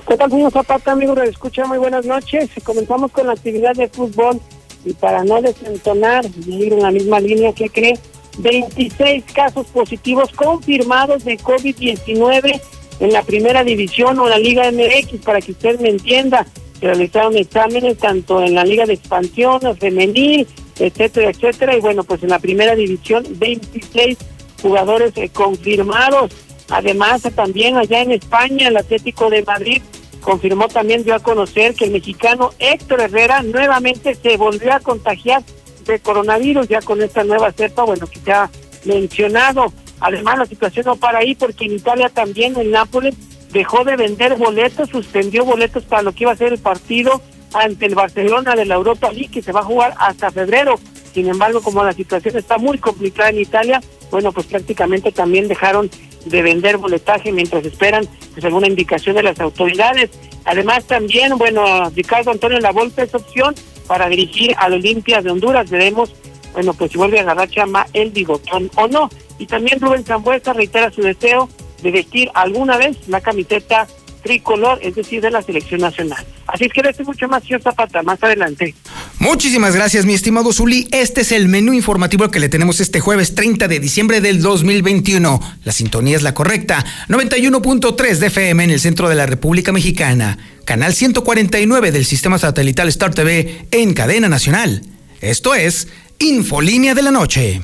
¿Qué 0.09 0.17
tal, 0.17 0.31
señor 0.31 0.51
Zapata, 0.51 0.93
amigo? 0.93 1.13
escucha, 1.21 1.67
muy 1.67 1.77
buenas 1.77 2.03
noches. 2.03 2.49
Comenzamos 2.63 3.11
con 3.11 3.27
la 3.27 3.33
actividad 3.33 3.75
de 3.75 3.87
fútbol 3.87 4.41
y 4.83 4.93
para 4.93 5.23
no 5.23 5.39
desentonar 5.39 6.25
y 6.47 6.63
ir 6.63 6.73
en 6.73 6.81
la 6.81 6.89
misma 6.89 7.19
línea 7.19 7.53
que 7.53 7.69
cree, 7.69 7.93
26 8.39 9.23
casos 9.31 9.67
positivos 9.67 10.31
confirmados 10.31 11.23
de 11.25 11.37
COVID-19 11.37 12.59
en 13.01 13.13
la 13.13 13.21
primera 13.21 13.63
división 13.63 14.17
o 14.17 14.27
la 14.27 14.39
Liga 14.39 14.71
MX, 14.71 15.23
para 15.23 15.41
que 15.41 15.51
usted 15.51 15.79
me 15.79 15.89
entienda. 15.89 16.43
Se 16.79 16.87
realizaron 16.87 17.37
exámenes 17.37 17.99
tanto 17.99 18.41
en 18.41 18.55
la 18.55 18.65
Liga 18.65 18.87
de 18.87 18.93
Expansión, 18.93 19.61
femenil, 19.77 20.47
etcétera, 20.79 21.29
etcétera. 21.29 21.77
Y 21.77 21.81
bueno, 21.81 22.03
pues 22.03 22.23
en 22.23 22.29
la 22.29 22.39
primera 22.39 22.73
división, 22.73 23.27
26 23.29 24.17
jugadores 24.59 25.15
eh, 25.17 25.29
confirmados. 25.29 26.31
Además, 26.71 27.21
también 27.35 27.77
allá 27.77 28.01
en 28.01 28.11
España, 28.11 28.69
el 28.69 28.77
Atlético 28.77 29.29
de 29.29 29.43
Madrid 29.43 29.83
confirmó 30.21 30.67
también, 30.67 31.03
dio 31.03 31.15
a 31.15 31.19
conocer 31.19 31.75
que 31.75 31.85
el 31.85 31.91
mexicano 31.91 32.51
Héctor 32.59 33.01
Herrera 33.01 33.43
nuevamente 33.43 34.15
se 34.15 34.37
volvió 34.37 34.73
a 34.73 34.79
contagiar 34.79 35.43
de 35.85 35.99
coronavirus, 35.99 36.67
ya 36.67 36.81
con 36.81 37.01
esta 37.01 37.23
nueva 37.23 37.51
cepa, 37.51 37.83
bueno, 37.83 38.07
que 38.07 38.19
se 38.19 38.31
ha 38.31 38.49
mencionado. 38.85 39.73
Además, 39.99 40.39
la 40.39 40.45
situación 40.45 40.85
no 40.85 40.95
para 40.95 41.19
ahí, 41.19 41.35
porque 41.35 41.65
en 41.65 41.73
Italia 41.73 42.09
también, 42.09 42.55
el 42.57 42.71
Nápoles 42.71 43.15
dejó 43.51 43.83
de 43.83 43.95
vender 43.95 44.35
boletos, 44.35 44.89
suspendió 44.89 45.43
boletos 45.43 45.83
para 45.83 46.03
lo 46.03 46.13
que 46.13 46.23
iba 46.23 46.31
a 46.31 46.37
ser 46.37 46.53
el 46.53 46.59
partido 46.59 47.21
ante 47.53 47.87
el 47.87 47.95
Barcelona 47.95 48.55
de 48.55 48.65
la 48.65 48.75
Europa 48.75 49.11
League, 49.11 49.31
que 49.31 49.41
se 49.41 49.51
va 49.51 49.61
a 49.61 49.63
jugar 49.63 49.95
hasta 49.97 50.31
febrero. 50.31 50.79
Sin 51.13 51.27
embargo, 51.27 51.61
como 51.61 51.83
la 51.83 51.93
situación 51.93 52.37
está 52.37 52.57
muy 52.57 52.77
complicada 52.77 53.29
en 53.29 53.39
Italia, 53.39 53.81
bueno, 54.11 54.31
pues 54.31 54.45
prácticamente 54.45 55.11
también 55.11 55.47
dejaron 55.47 55.89
de 56.25 56.41
vender 56.41 56.77
boletaje 56.77 57.31
mientras 57.31 57.65
esperan 57.65 58.07
pues 58.33 58.45
alguna 58.45 58.67
indicación 58.67 59.15
de 59.15 59.23
las 59.23 59.39
autoridades. 59.39 60.09
Además 60.45 60.85
también, 60.85 61.37
bueno, 61.37 61.89
Ricardo 61.89 62.31
Antonio 62.31 62.59
Lavolpe 62.59 63.03
es 63.03 63.13
opción 63.13 63.55
para 63.87 64.07
dirigir 64.09 64.53
al 64.57 64.73
Olimpia 64.73 65.21
de 65.21 65.31
Honduras. 65.31 65.69
Veremos, 65.69 66.13
bueno, 66.53 66.73
pues 66.73 66.91
si 66.91 66.97
vuelve 66.97 67.19
a 67.19 67.23
agarrar 67.23 67.49
chama 67.49 67.87
el 67.93 68.11
bigotón 68.11 68.69
o 68.75 68.87
no. 68.87 69.09
Y 69.37 69.45
también 69.45 69.79
Rubén 69.79 70.03
Zambuesa 70.03 70.53
reitera 70.53 70.91
su 70.91 71.01
deseo 71.01 71.49
de 71.81 71.91
vestir 71.91 72.29
alguna 72.33 72.77
vez 72.77 73.07
la 73.07 73.21
camiseta 73.21 73.87
tricolor, 74.21 74.79
es 74.81 74.95
decir, 74.95 75.21
de 75.21 75.31
la 75.31 75.41
selección 75.41 75.81
nacional. 75.81 76.25
Así 76.47 76.65
es 76.65 76.73
que 76.73 76.81
este 76.81 77.03
mucho 77.03 77.27
más, 77.27 77.43
señor 77.43 77.61
Zapata, 77.61 78.01
más 78.03 78.21
adelante. 78.23 78.75
Muchísimas 79.19 79.75
gracias, 79.75 80.05
mi 80.05 80.13
estimado 80.13 80.53
Zuli. 80.53 80.87
Este 80.91 81.21
es 81.21 81.31
el 81.31 81.47
menú 81.47 81.73
informativo 81.73 82.29
que 82.31 82.39
le 82.39 82.49
tenemos 82.49 82.79
este 82.79 82.99
jueves 82.99 83.35
30 83.35 83.67
de 83.67 83.79
diciembre 83.79 84.21
del 84.21 84.41
2021. 84.41 85.39
La 85.63 85.71
sintonía 85.71 86.15
es 86.15 86.23
la 86.23 86.33
correcta. 86.33 86.85
91.3 87.07 88.17
de 88.17 88.27
FM 88.27 88.63
en 88.63 88.71
el 88.71 88.79
centro 88.79 89.09
de 89.09 89.15
la 89.15 89.25
República 89.25 89.71
Mexicana. 89.71 90.37
Canal 90.65 90.93
149 90.93 91.91
del 91.91 92.05
sistema 92.05 92.37
satelital 92.37 92.87
Star 92.89 93.13
TV 93.13 93.67
en 93.71 93.93
cadena 93.93 94.29
nacional. 94.29 94.81
Esto 95.21 95.55
es 95.55 95.87
Infolínea 96.19 96.95
de 96.95 97.01
la 97.01 97.11
Noche. 97.11 97.61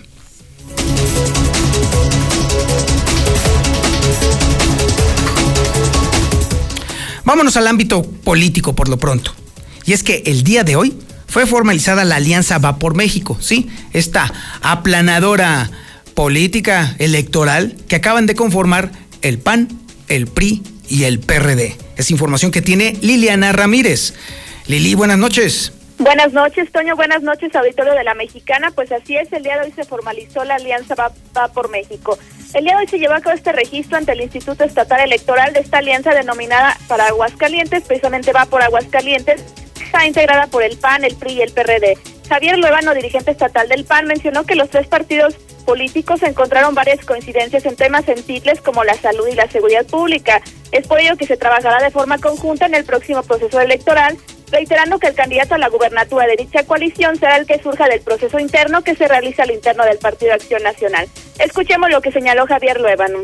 Vámonos 7.25 7.57
al 7.57 7.67
ámbito 7.67 8.03
político 8.03 8.75
por 8.75 8.87
lo 8.87 8.97
pronto. 8.97 9.33
Y 9.85 9.93
es 9.93 10.03
que 10.03 10.23
el 10.25 10.43
día 10.43 10.63
de 10.63 10.75
hoy 10.75 10.95
fue 11.27 11.45
formalizada 11.45 12.05
la 12.05 12.17
alianza 12.17 12.59
Va 12.59 12.77
por 12.77 12.95
México, 12.95 13.37
¿sí? 13.41 13.67
Esta 13.93 14.31
aplanadora 14.61 15.69
política 16.13 16.95
electoral 16.99 17.75
que 17.87 17.97
acaban 17.97 18.25
de 18.25 18.35
conformar 18.35 18.91
el 19.21 19.39
PAN, 19.39 19.67
el 20.07 20.27
PRI 20.27 20.63
y 20.87 21.03
el 21.03 21.19
PRD. 21.19 21.75
Es 21.97 22.11
información 22.11 22.51
que 22.51 22.61
tiene 22.61 22.97
Liliana 23.01 23.51
Ramírez. 23.51 24.13
Lili, 24.67 24.95
buenas 24.95 25.17
noches. 25.17 25.73
Buenas 25.97 26.33
noches, 26.33 26.69
Toño. 26.73 26.95
Buenas 26.97 27.23
noches, 27.23 27.55
auditorio 27.55 27.93
de 27.93 28.03
la 28.03 28.13
Mexicana. 28.15 28.69
Pues 28.71 28.91
así 28.91 29.15
es, 29.15 29.31
el 29.31 29.43
día 29.43 29.55
de 29.55 29.67
hoy 29.67 29.71
se 29.71 29.85
formalizó 29.85 30.43
la 30.43 30.55
alianza 30.55 30.93
Va, 30.93 31.13
Va, 31.35 31.47
por 31.47 31.69
México. 31.69 32.19
El 32.53 32.65
día 32.65 32.73
de 32.73 32.81
hoy 32.81 32.87
se 32.87 32.99
llevó 32.99 33.13
a 33.13 33.21
cabo 33.21 33.33
este 33.33 33.53
registro 33.53 33.97
ante 33.97 34.11
el 34.11 34.21
Instituto 34.21 34.65
Estatal 34.65 34.99
Electoral 34.99 35.53
de 35.53 35.61
esta 35.61 35.77
alianza 35.77 36.13
denominada 36.13 36.77
para 36.89 37.07
Aguascalientes, 37.07 37.83
precisamente 37.83 38.33
Va 38.33 38.45
por 38.45 38.61
Aguascalientes, 38.61 39.41
está 39.81 40.05
integrada 40.05 40.47
por 40.47 40.63
el 40.63 40.77
PAN, 40.77 41.05
el 41.05 41.15
PRI 41.15 41.33
y 41.33 41.41
el 41.41 41.53
PRD. 41.53 41.97
Javier 42.27 42.57
Luevano, 42.57 42.93
dirigente 42.93 43.31
estatal 43.31 43.69
del 43.69 43.85
PAN, 43.85 44.05
mencionó 44.05 44.45
que 44.45 44.55
los 44.55 44.69
tres 44.69 44.87
partidos 44.87 45.35
políticos 45.65 46.23
encontraron 46.23 46.75
varias 46.75 47.05
coincidencias 47.05 47.65
en 47.65 47.75
temas 47.77 48.03
sensibles 48.03 48.59
como 48.61 48.83
la 48.83 48.95
salud 48.95 49.27
y 49.27 49.35
la 49.35 49.49
seguridad 49.49 49.85
pública. 49.85 50.41
Es 50.71 50.87
por 50.87 50.99
ello 50.99 51.15
que 51.15 51.25
se 51.25 51.37
trabajará 51.37 51.81
de 51.81 51.91
forma 51.91 52.17
conjunta 52.17 52.65
en 52.65 52.75
el 52.75 52.83
próximo 52.83 53.23
proceso 53.23 53.61
electoral 53.61 54.17
reiterando 54.55 54.99
que 54.99 55.07
el 55.07 55.15
candidato 55.15 55.55
a 55.55 55.57
la 55.57 55.67
gubernatura 55.67 56.25
de 56.27 56.37
dicha 56.37 56.63
coalición 56.63 57.17
será 57.17 57.35
el 57.35 57.45
que 57.45 57.61
surja 57.61 57.89
del 57.89 57.99
proceso 57.99 58.39
interno 58.39 58.83
que 58.83 58.95
se 58.95 59.05
realiza 59.05 59.43
al 59.43 59.51
interno 59.51 59.83
del 59.83 59.97
Partido 59.97 60.33
Acción 60.33 60.63
Nacional. 60.63 61.09
Escuchemos 61.39 61.89
lo 61.89 61.99
que 61.99 62.13
señaló 62.13 62.45
Javier 62.45 62.79
Luevano. 62.79 63.19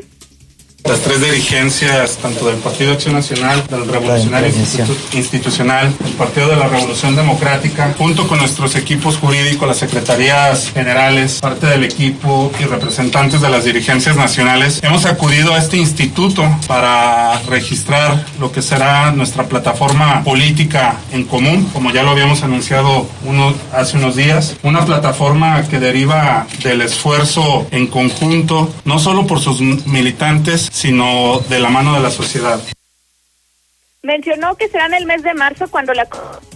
Las 0.83 1.01
tres 1.01 1.21
dirigencias, 1.21 2.17
tanto 2.17 2.47
del 2.47 2.57
Partido 2.57 2.93
Acción 2.93 3.13
Nacional, 3.13 3.63
del 3.69 3.87
Revolucionario 3.87 4.49
Institu 4.49 4.93
Institucional, 5.13 5.93
el 6.03 6.11
Partido 6.13 6.47
de 6.47 6.55
la 6.55 6.67
Revolución 6.67 7.15
Democrática, 7.15 7.93
junto 7.97 8.27
con 8.27 8.39
nuestros 8.39 8.75
equipos 8.75 9.17
jurídicos, 9.17 9.67
las 9.67 9.77
secretarías 9.77 10.71
generales, 10.71 11.39
parte 11.39 11.67
del 11.67 11.83
equipo 11.83 12.51
y 12.59 12.63
representantes 12.63 13.41
de 13.41 13.49
las 13.49 13.63
dirigencias 13.63 14.15
nacionales, 14.15 14.79
hemos 14.83 15.05
acudido 15.05 15.53
a 15.53 15.59
este 15.59 15.77
instituto 15.77 16.43
para 16.67 17.39
registrar 17.43 18.25
lo 18.39 18.51
que 18.51 18.61
será 18.61 19.11
nuestra 19.11 19.45
plataforma 19.45 20.23
política 20.23 20.99
en 21.11 21.25
común, 21.25 21.69
como 21.71 21.91
ya 21.91 22.01
lo 22.01 22.09
habíamos 22.09 22.41
anunciado 22.43 23.07
uno, 23.23 23.53
hace 23.71 23.97
unos 23.97 24.15
días, 24.15 24.55
una 24.63 24.83
plataforma 24.83 25.61
que 25.63 25.79
deriva 25.79 26.47
del 26.63 26.81
esfuerzo 26.81 27.67
en 27.71 27.87
conjunto, 27.87 28.73
no 28.83 28.97
solo 28.97 29.27
por 29.27 29.39
sus 29.39 29.61
militantes, 29.61 30.70
sino 30.71 31.39
de 31.49 31.59
la 31.59 31.69
mano 31.69 31.93
de 31.93 31.99
la 31.99 32.11
sociedad. 32.11 32.59
Mencionó 34.03 34.55
que 34.55 34.67
será 34.67 34.87
en 34.87 34.95
el 34.95 35.05
mes 35.05 35.21
de 35.21 35.35
marzo 35.35 35.69
cuando 35.69 35.93
la 35.93 36.07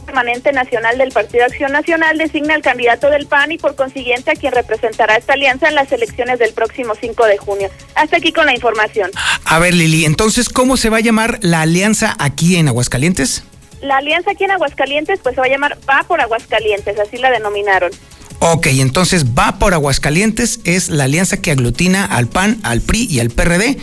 Permanente 0.05 0.51
Nacional 0.51 0.97
del 0.97 1.11
Partido 1.11 1.45
Acción 1.45 1.71
Nacional 1.71 2.17
designa 2.17 2.55
al 2.55 2.63
candidato 2.63 3.11
del 3.11 3.27
PAN 3.27 3.51
y 3.51 3.59
por 3.59 3.75
consiguiente 3.75 4.31
a 4.31 4.35
quien 4.35 4.51
representará 4.51 5.15
esta 5.15 5.33
alianza 5.33 5.67
en 5.67 5.75
las 5.75 5.91
elecciones 5.91 6.39
del 6.39 6.53
próximo 6.53 6.93
5 6.99 7.25
de 7.25 7.37
junio. 7.37 7.69
Hasta 7.93 8.17
aquí 8.17 8.31
con 8.31 8.47
la 8.47 8.55
información. 8.55 9.11
A 9.45 9.59
ver, 9.59 9.75
Lili, 9.75 10.05
entonces, 10.05 10.49
¿cómo 10.49 10.75
se 10.75 10.89
va 10.89 10.97
a 10.97 11.01
llamar 11.01 11.37
la 11.41 11.61
alianza 11.61 12.15
aquí 12.17 12.55
en 12.55 12.67
Aguascalientes? 12.67 13.43
La 13.81 13.97
alianza 13.97 14.31
aquí 14.31 14.45
en 14.45 14.51
Aguascalientes 14.51 15.19
pues 15.21 15.35
se 15.35 15.41
va 15.41 15.45
a 15.45 15.49
llamar 15.49 15.77
Va 15.87 16.03
por 16.07 16.19
Aguascalientes, 16.19 16.97
así 16.97 17.17
la 17.17 17.29
denominaron. 17.29 17.91
Ok, 18.39 18.67
entonces 18.67 19.25
va 19.37 19.57
por 19.59 19.73
Aguascalientes, 19.73 20.59
es 20.65 20.89
la 20.89 21.05
alianza 21.05 21.41
que 21.41 21.51
aglutina 21.51 22.05
al 22.05 22.27
PAN, 22.27 22.59
al 22.63 22.81
PRI 22.81 23.07
y 23.09 23.19
al 23.19 23.29
PRD 23.29 23.77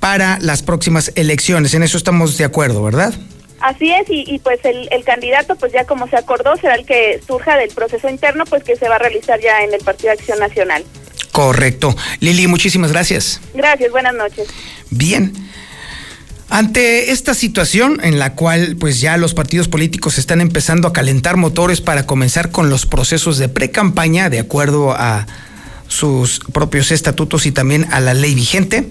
para 0.00 0.38
las 0.40 0.62
próximas 0.62 1.12
elecciones. 1.16 1.74
En 1.74 1.82
eso 1.82 1.96
estamos 1.98 2.38
de 2.38 2.44
acuerdo, 2.44 2.82
¿verdad? 2.82 3.14
Así 3.60 3.90
es, 3.90 4.08
y, 4.08 4.24
y 4.26 4.38
pues 4.38 4.64
el, 4.64 4.88
el, 4.92 5.02
candidato, 5.02 5.56
pues 5.56 5.72
ya 5.72 5.84
como 5.84 6.06
se 6.08 6.16
acordó, 6.16 6.56
será 6.56 6.76
el 6.76 6.86
que 6.86 7.20
surja 7.26 7.56
del 7.56 7.70
proceso 7.70 8.08
interno, 8.08 8.44
pues 8.44 8.62
que 8.62 8.76
se 8.76 8.88
va 8.88 8.94
a 8.96 8.98
realizar 8.98 9.40
ya 9.40 9.64
en 9.64 9.74
el 9.74 9.80
Partido 9.80 10.12
de 10.12 10.20
Acción 10.20 10.38
Nacional. 10.38 10.84
Correcto. 11.32 11.94
Lili, 12.20 12.46
muchísimas 12.46 12.92
gracias. 12.92 13.40
Gracias, 13.54 13.90
buenas 13.90 14.14
noches. 14.14 14.48
Bien. 14.90 15.32
Ante 16.50 17.10
esta 17.10 17.34
situación 17.34 18.00
en 18.02 18.18
la 18.18 18.34
cual 18.34 18.76
pues 18.80 19.00
ya 19.00 19.18
los 19.18 19.34
partidos 19.34 19.68
políticos 19.68 20.16
están 20.16 20.40
empezando 20.40 20.88
a 20.88 20.94
calentar 20.94 21.36
motores 21.36 21.82
para 21.82 22.06
comenzar 22.06 22.50
con 22.50 22.70
los 22.70 22.86
procesos 22.86 23.36
de 23.36 23.50
pre-campaña 23.50 24.30
de 24.30 24.38
acuerdo 24.38 24.92
a 24.92 25.26
sus 25.88 26.40
propios 26.52 26.90
estatutos 26.90 27.44
y 27.44 27.52
también 27.52 27.86
a 27.92 28.00
la 28.00 28.14
ley 28.14 28.34
vigente, 28.34 28.88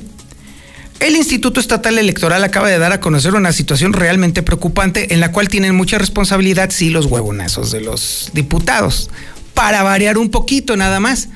el 0.99 1.15
Instituto 1.15 1.59
Estatal 1.59 1.97
Electoral 1.97 2.43
acaba 2.43 2.69
de 2.69 2.79
dar 2.79 2.91
a 2.91 2.99
conocer 2.99 3.35
una 3.35 3.53
situación 3.53 3.93
realmente 3.93 4.41
preocupante 4.41 5.13
en 5.13 5.19
la 5.19 5.31
cual 5.31 5.47
tienen 5.47 5.75
mucha 5.75 5.97
responsabilidad 5.97 6.69
sí 6.71 6.89
los 6.89 7.05
huevonazos 7.05 7.71
de 7.71 7.81
los 7.81 8.31
diputados, 8.33 9.09
para 9.53 9.83
variar 9.83 10.17
un 10.17 10.29
poquito 10.29 10.75
nada 10.75 10.99
más 10.99 11.29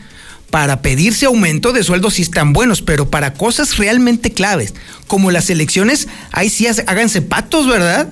para 0.51 0.81
pedirse 0.81 1.25
aumento 1.25 1.71
de 1.71 1.83
sueldos 1.83 2.15
si 2.15 2.21
están 2.21 2.53
buenos, 2.53 2.81
pero 2.81 3.09
para 3.09 3.33
cosas 3.33 3.77
realmente 3.77 4.31
claves, 4.31 4.73
como 5.07 5.31
las 5.31 5.49
elecciones, 5.49 6.09
ahí 6.31 6.49
sí 6.49 6.67
háganse 6.67 7.21
patos, 7.21 7.67
¿verdad? 7.67 8.09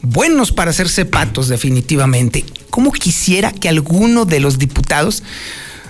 Buenos 0.00 0.50
para 0.50 0.70
hacerse 0.70 1.04
patos, 1.04 1.48
definitivamente. 1.48 2.44
¿Cómo 2.70 2.90
quisiera 2.92 3.52
que 3.52 3.68
alguno 3.68 4.24
de 4.24 4.40
los 4.40 4.58
diputados 4.58 5.22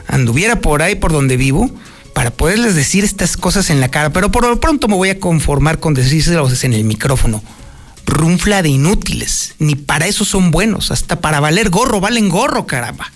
anduviera 0.09 0.61
por 0.61 0.83
ahí, 0.83 0.97
por 0.97 1.13
donde 1.13 1.37
vivo, 1.37 1.71
para 2.13 2.33
poderles 2.33 2.75
decir 2.75 3.05
estas 3.05 3.37
cosas 3.37 3.71
en 3.71 3.81
la 3.81 3.89
cara? 3.89 4.13
Pero 4.13 4.33
por 4.33 4.47
lo 4.47 4.61
pronto 4.61 4.89
me 4.89 4.97
voy 4.97 5.11
a 5.11 5.21
conformar 5.21 5.79
con 5.79 5.95
decírselos 5.95 6.65
en 6.65 6.73
el 6.73 6.85
micrófono. 6.85 7.43
runfla 8.05 8.63
de 8.63 8.69
inútiles. 8.69 9.55
Ni 9.61 9.77
para 9.77 10.09
eso 10.09 10.25
son 10.25 10.51
buenos. 10.51 10.91
Hasta 10.91 11.21
para 11.21 11.39
valer 11.41 11.71
gorro, 11.71 12.01
valen 12.01 12.29
gorro, 12.29 12.67
caramba. 12.67 13.11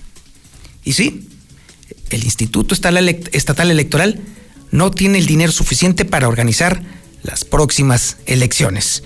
Y 0.84 0.92
sí, 0.92 1.25
el 2.10 2.24
Instituto 2.24 2.74
Estatal 2.74 3.70
Electoral 3.70 4.20
no 4.70 4.90
tiene 4.90 5.18
el 5.18 5.26
dinero 5.26 5.52
suficiente 5.52 6.04
para 6.04 6.28
organizar 6.28 6.82
las 7.22 7.44
próximas 7.44 8.18
elecciones. 8.26 9.02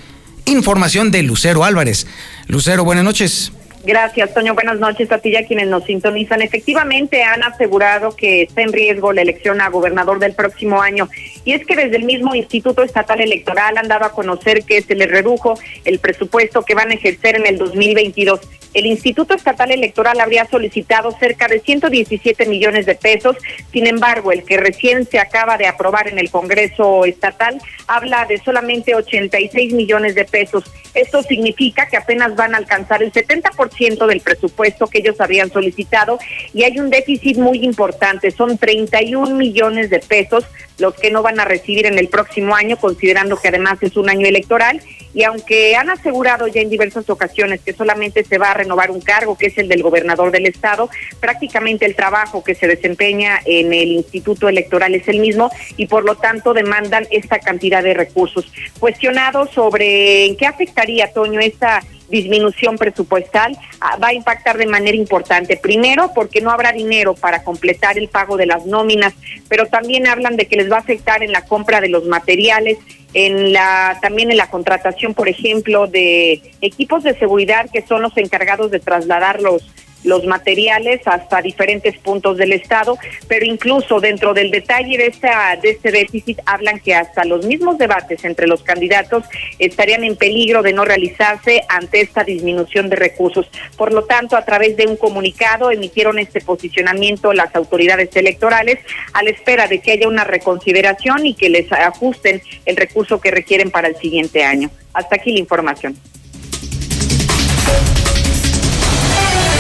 Información 0.47 1.11
de 1.11 1.23
Lucero 1.23 1.64
Álvarez. 1.64 2.07
Lucero, 2.47 2.85
buenas 2.85 3.04
noches. 3.04 3.52
Gracias, 3.82 4.34
Toño. 4.34 4.52
Buenas 4.52 4.78
noches 4.78 5.10
a 5.10 5.18
ti 5.18 5.30
y 5.30 5.37
a 5.37 5.46
quienes 5.46 5.68
nos 5.68 5.84
sintonizan. 5.84 6.42
Efectivamente, 6.42 7.22
han 7.22 7.42
asegurado 7.42 8.14
que 8.14 8.42
está 8.42 8.60
en 8.60 8.75
riesgo 8.75 9.14
la 9.14 9.22
elección 9.22 9.62
a 9.62 9.70
gobernador 9.70 10.18
del 10.18 10.34
próximo 10.34 10.82
año. 10.82 11.08
Y 11.46 11.52
es 11.54 11.64
que 11.64 11.76
desde 11.76 11.96
el 11.96 12.04
mismo 12.04 12.34
Instituto 12.34 12.82
Estatal 12.82 13.22
Electoral 13.22 13.78
han 13.78 13.88
dado 13.88 14.04
a 14.04 14.12
conocer 14.12 14.64
que 14.64 14.82
se 14.82 14.94
les 14.94 15.10
redujo 15.10 15.54
el 15.87 15.99
presupuesto 15.99 16.62
que 16.62 16.75
van 16.75 16.90
a 16.90 16.94
ejercer 16.94 17.37
en 17.37 17.46
el 17.46 17.56
2022 17.56 18.40
el 18.72 18.87
Instituto 18.87 19.34
Estatal 19.34 19.72
Electoral 19.72 20.20
habría 20.20 20.44
solicitado 20.44 21.10
cerca 21.18 21.49
de 21.49 21.58
117 21.58 22.46
millones 22.46 22.87
de 22.87 22.94
pesos. 22.94 23.37
Sin 23.72 23.87
embargo, 23.87 24.30
el 24.30 24.44
que 24.44 24.58
recién 24.58 25.06
se 25.06 25.18
acaba 25.18 25.56
de 25.56 25.66
aprobar 25.66 26.08
en 26.08 26.18
el 26.18 26.30
Congreso 26.30 27.04
Estatal 27.04 27.60
habla 27.88 28.26
de 28.26 28.38
solamente 28.38 28.94
86 28.94 29.72
millones 29.72 30.14
de 30.14 30.25
pesos. 30.25 30.64
Esto 30.94 31.22
significa 31.22 31.87
que 31.87 31.96
apenas 31.96 32.37
van 32.37 32.54
a 32.54 32.58
alcanzar 32.58 33.02
el 33.02 33.12
70% 33.12 33.70
del 33.79 34.21
presupuesto 34.21 34.87
que 34.87 34.99
ellos 34.99 35.21
habían 35.21 35.50
solicitado 35.50 36.19
y 36.53 36.65
hay 36.65 36.79
un 36.79 36.91
déficit 36.91 37.39
muy 37.39 37.65
importante. 37.65 38.31
Son 38.31 38.59
31 38.59 39.35
millones 39.37 39.91
de 39.91 40.00
pesos 40.00 40.45
los 40.79 40.95
que 40.95 41.11
no 41.11 41.23
van 41.23 41.39
a 41.39 41.45
recibir 41.45 41.87
en 41.87 41.99
el 41.99 42.09
próximo 42.09 42.55
año, 42.55 42.77
considerando 42.77 43.37
que 43.37 43.49
además 43.49 43.79
es 43.83 43.97
un 43.97 44.09
año 44.09 44.27
electoral. 44.27 44.81
Y 45.12 45.25
aunque 45.25 45.77
han 45.77 45.91
asegurado 45.91 46.47
ya 46.47 46.61
en 46.61 46.71
diversas 46.71 47.09
ocasiones 47.11 47.61
que 47.61 47.73
solamente 47.73 48.25
se 48.25 48.39
va 48.39 48.53
a 48.53 48.55
renovar 48.55 48.91
un 48.91 49.00
cargo, 49.00 49.37
que 49.37 49.47
es 49.47 49.59
el 49.59 49.69
del 49.69 49.83
gobernador 49.83 50.31
del 50.31 50.47
estado, 50.47 50.89
prácticamente 51.21 51.85
el 51.85 51.97
trabajo 51.97 52.45
que 52.45 52.55
se 52.55 52.67
desempeña 52.67 53.41
en 53.45 53.73
el 53.73 53.89
Instituto 53.93 54.49
Electoral 54.49 54.95
es 54.95 55.07
el 55.09 55.21
mismo 55.21 55.50
y 55.77 55.87
por 55.87 56.05
lo 56.05 56.17
tanto 56.17 56.55
demandan 56.55 57.07
esta 57.11 57.41
cantidad 57.41 57.83
de 57.83 57.95
recursos. 57.95 58.50
Cuestionado 58.79 59.47
sobre 59.49 60.27
en 60.27 60.37
qué 60.37 60.47
afectaría, 60.47 61.12
Toño, 61.12 61.41
esta 61.41 61.83
disminución 62.11 62.76
presupuestal 62.76 63.57
ah, 63.81 63.97
va 63.97 64.09
a 64.09 64.14
impactar 64.14 64.59
de 64.59 64.67
manera 64.67 64.97
importante. 64.97 65.57
Primero, 65.57 66.11
porque 66.14 66.40
no 66.40 66.50
habrá 66.50 66.73
dinero 66.73 67.14
para 67.14 67.43
completar 67.43 67.97
el 67.97 68.09
pago 68.09 68.37
de 68.37 68.47
las 68.47 68.67
nóminas, 68.67 69.14
pero 69.49 69.67
también 69.67 70.07
hablan 70.07 70.37
de 70.37 70.47
que 70.47 70.57
les 70.57 70.71
va 70.71 70.76
a 70.76 70.81
afectar 70.81 71.23
en 71.23 71.33
la 71.33 71.45
compra 71.47 71.81
de 71.81 71.88
los 71.88 72.05
materiales, 72.07 72.79
en 73.14 73.52
la 73.52 73.99
también 74.00 74.31
en 74.31 74.37
la 74.37 74.50
contratación, 74.50 75.14
por 75.14 75.29
ejemplo, 75.29 75.87
de 75.87 76.43
equipos 76.61 77.02
de 77.02 77.19
seguridad 77.19 77.69
que 77.73 77.83
son 77.83 78.02
los 78.02 78.17
encargados 78.17 78.71
de 78.71 78.81
trasladar 78.81 79.40
los 79.40 79.69
los 80.04 80.25
materiales 80.25 81.00
hasta 81.07 81.42
diferentes 81.42 81.99
puntos 81.99 82.37
del 82.37 82.52
estado, 82.52 82.99
pero 83.28 83.45
incluso 83.45 84.00
dentro 84.00 84.35
del 84.35 84.50
detalle 84.50 84.97
de 84.97 85.07
esta 85.07 85.52
este 85.62 85.90
déficit 85.90 86.38
hablan 86.47 86.80
que 86.80 86.95
hasta 86.95 87.25
los 87.25 87.45
mismos 87.45 87.78
debates 87.78 88.25
entre 88.25 88.47
los 88.47 88.62
candidatos 88.62 89.25
estarían 89.59 90.04
en 90.04 90.16
peligro 90.16 90.62
de 90.62 90.73
no 90.73 90.85
realizarse 90.85 91.62
ante 91.69 92.00
esta 92.00 92.25
disminución 92.25 92.88
de 92.88 92.97
recursos. 92.97 93.50
Por 93.76 93.92
lo 93.92 94.04
tanto, 94.04 94.37
a 94.37 94.45
través 94.45 94.76
de 94.76 94.87
un 94.87 94.97
comunicado 94.97 95.71
emitieron 95.71 96.19
este 96.19 96.40
posicionamiento 96.40 97.33
las 97.33 97.54
autoridades 97.54 98.14
electorales 98.14 98.78
a 99.12 99.23
la 99.23 99.30
espera 99.30 99.66
de 99.66 99.80
que 99.80 99.92
haya 99.92 100.09
una 100.09 100.25
reconsideración 100.25 101.26
y 101.26 101.35
que 101.35 101.49
les 101.49 101.71
ajusten 101.73 102.42
el 102.66 102.76
recurso 102.76 103.21
que 103.21 103.30
requieren 103.30 103.71
para 103.71 103.88
el 103.88 103.97
siguiente 103.97 104.45
año. 104.45 104.71
Hasta 104.92 105.16
aquí 105.16 105.33
la 105.33 105.40
información. 105.40 105.97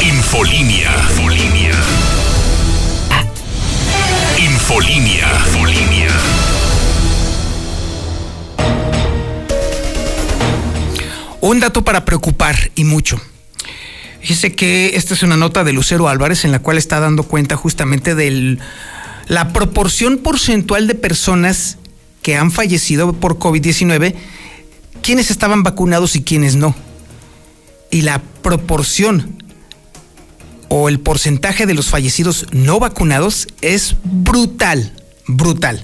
Infolinia. 0.02 0.90
Infolinia. 1.10 1.72
Infolinia. 4.38 6.08
Un 11.42 11.60
dato 11.60 11.84
para 11.84 12.06
preocupar 12.06 12.56
y 12.74 12.84
mucho. 12.84 13.20
Dice 14.26 14.54
que 14.54 14.92
esta 14.94 15.12
es 15.12 15.22
una 15.22 15.36
nota 15.36 15.64
de 15.64 15.74
Lucero 15.74 16.08
Álvarez 16.08 16.46
en 16.46 16.52
la 16.52 16.60
cual 16.60 16.78
está 16.78 16.98
dando 16.98 17.24
cuenta 17.24 17.56
justamente 17.56 18.14
de 18.14 18.56
la 19.28 19.52
proporción 19.52 20.16
porcentual 20.16 20.86
de 20.86 20.94
personas 20.94 21.76
que 22.22 22.36
han 22.36 22.50
fallecido 22.50 23.12
por 23.12 23.38
COVID-19, 23.38 24.14
quienes 25.02 25.30
estaban 25.30 25.62
vacunados 25.62 26.16
y 26.16 26.22
quienes 26.22 26.56
no. 26.56 26.74
Y 27.90 28.00
la 28.02 28.22
proporción 28.42 29.39
o 30.70 30.88
el 30.88 31.00
porcentaje 31.00 31.66
de 31.66 31.74
los 31.74 31.90
fallecidos 31.90 32.46
no 32.52 32.78
vacunados 32.78 33.48
es 33.60 33.96
brutal, 34.04 34.92
brutal. 35.26 35.82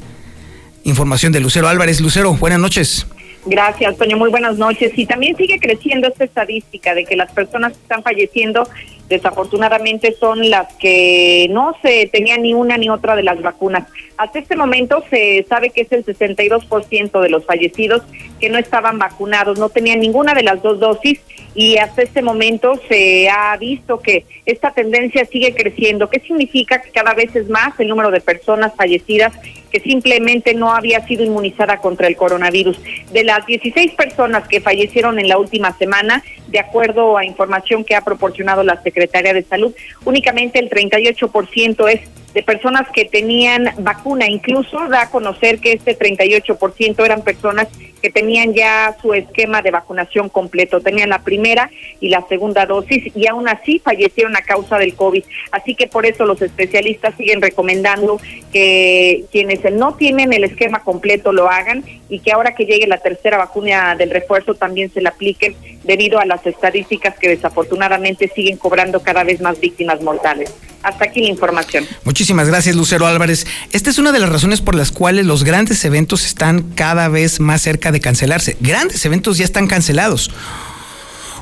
Información 0.84 1.32
de 1.32 1.40
Lucero 1.40 1.68
Álvarez. 1.68 2.00
Lucero, 2.00 2.34
buenas 2.34 2.60
noches. 2.60 3.06
Gracias, 3.44 3.96
Toño. 3.96 4.16
Muy 4.16 4.30
buenas 4.30 4.56
noches. 4.56 4.92
Y 4.96 5.04
también 5.04 5.36
sigue 5.36 5.58
creciendo 5.58 6.06
esta 6.06 6.24
estadística 6.24 6.94
de 6.94 7.04
que 7.04 7.16
las 7.16 7.32
personas 7.32 7.72
que 7.72 7.82
están 7.82 8.02
falleciendo 8.04 8.68
desafortunadamente 9.08 10.14
son 10.18 10.50
las 10.50 10.72
que 10.74 11.46
no 11.50 11.74
se 11.82 12.08
tenían 12.12 12.42
ni 12.42 12.54
una 12.54 12.76
ni 12.76 12.88
otra 12.88 13.16
de 13.16 13.22
las 13.22 13.40
vacunas. 13.40 13.88
Hasta 14.16 14.38
este 14.38 14.56
momento 14.56 15.04
se 15.10 15.44
sabe 15.48 15.70
que 15.70 15.82
es 15.82 15.92
el 15.92 16.04
62% 16.04 17.20
de 17.20 17.28
los 17.28 17.44
fallecidos 17.44 18.02
que 18.40 18.48
no 18.48 18.58
estaban 18.58 18.98
vacunados, 18.98 19.58
no 19.58 19.68
tenían 19.68 20.00
ninguna 20.00 20.34
de 20.34 20.42
las 20.42 20.62
dos 20.62 20.80
dosis 20.80 21.20
y 21.54 21.78
hasta 21.78 22.02
este 22.02 22.20
momento 22.20 22.78
se 22.88 23.30
ha 23.30 23.56
visto 23.56 23.98
que 24.00 24.26
esta 24.44 24.72
tendencia 24.72 25.24
sigue 25.24 25.54
creciendo. 25.54 26.10
¿Qué 26.10 26.20
significa 26.20 26.82
que 26.82 26.90
cada 26.90 27.14
vez 27.14 27.34
es 27.34 27.48
más 27.48 27.78
el 27.80 27.88
número 27.88 28.10
de 28.10 28.20
personas 28.20 28.74
fallecidas 28.76 29.32
que 29.70 29.80
simplemente 29.80 30.54
no 30.54 30.72
había 30.72 31.06
sido 31.06 31.24
inmunizada 31.24 31.78
contra 31.78 32.08
el 32.08 32.16
coronavirus? 32.16 32.78
De 33.10 33.24
las 33.24 33.46
16 33.46 33.92
personas 33.92 34.46
que 34.48 34.60
fallecieron 34.60 35.18
en 35.18 35.28
la 35.28 35.38
última 35.38 35.76
semana, 35.78 36.22
de 36.48 36.58
acuerdo 36.58 37.16
a 37.16 37.24
información 37.24 37.84
que 37.84 37.94
ha 37.94 38.02
proporcionado 38.02 38.62
la 38.62 38.82
Secretaría 38.82 38.95
de 39.34 39.42
Salud, 39.42 39.74
únicamente 40.04 40.58
el 40.58 40.70
38% 40.70 41.88
es 41.88 42.00
de 42.36 42.42
personas 42.42 42.86
que 42.92 43.06
tenían 43.06 43.72
vacuna. 43.78 44.26
Incluso 44.28 44.88
da 44.90 45.04
a 45.04 45.10
conocer 45.10 45.58
que 45.58 45.72
este 45.72 45.98
38% 45.98 47.02
eran 47.02 47.22
personas 47.22 47.66
que 48.02 48.10
tenían 48.10 48.52
ya 48.52 48.94
su 49.00 49.14
esquema 49.14 49.62
de 49.62 49.70
vacunación 49.70 50.28
completo, 50.28 50.82
tenían 50.82 51.08
la 51.08 51.22
primera 51.22 51.70
y 51.98 52.10
la 52.10 52.26
segunda 52.28 52.66
dosis 52.66 53.10
y 53.16 53.26
aún 53.26 53.48
así 53.48 53.78
fallecieron 53.78 54.36
a 54.36 54.42
causa 54.42 54.76
del 54.76 54.94
COVID. 54.94 55.24
Así 55.50 55.74
que 55.74 55.86
por 55.86 56.04
eso 56.04 56.26
los 56.26 56.42
especialistas 56.42 57.14
siguen 57.16 57.40
recomendando 57.40 58.20
que 58.52 59.24
quienes 59.32 59.60
no 59.72 59.94
tienen 59.94 60.34
el 60.34 60.44
esquema 60.44 60.80
completo 60.80 61.32
lo 61.32 61.48
hagan 61.48 61.84
y 62.10 62.18
que 62.18 62.32
ahora 62.32 62.54
que 62.54 62.66
llegue 62.66 62.86
la 62.86 62.98
tercera 62.98 63.38
vacuna 63.38 63.96
del 63.96 64.10
refuerzo 64.10 64.54
también 64.54 64.90
se 64.92 65.00
la 65.00 65.08
apliquen 65.08 65.56
debido 65.84 66.18
a 66.18 66.26
las 66.26 66.46
estadísticas 66.46 67.18
que 67.18 67.30
desafortunadamente 67.30 68.28
siguen 68.28 68.58
cobrando 68.58 69.00
cada 69.00 69.24
vez 69.24 69.40
más 69.40 69.58
víctimas 69.58 70.02
mortales. 70.02 70.54
Hasta 70.82 71.04
aquí 71.04 71.20
la 71.20 71.28
información. 71.28 71.86
Muchísimas 72.04 72.48
gracias, 72.48 72.76
Lucero 72.76 73.06
Álvarez. 73.06 73.46
Esta 73.72 73.90
es 73.90 73.98
una 73.98 74.12
de 74.12 74.20
las 74.20 74.30
razones 74.30 74.60
por 74.60 74.74
las 74.74 74.92
cuales 74.92 75.26
los 75.26 75.42
grandes 75.42 75.84
eventos 75.84 76.24
están 76.24 76.62
cada 76.74 77.08
vez 77.08 77.40
más 77.40 77.62
cerca 77.62 77.90
de 77.90 78.00
cancelarse. 78.00 78.56
Grandes 78.60 79.04
eventos 79.04 79.38
ya 79.38 79.44
están 79.44 79.66
cancelados. 79.66 80.30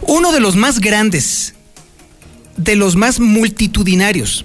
Uno 0.03 0.33
de 0.33 0.41
los 0.41 0.57
más 0.57 0.81
grandes, 0.81 1.55
de 2.57 2.77
los 2.77 2.97
más 2.97 3.21
multitudinarios 3.21 4.45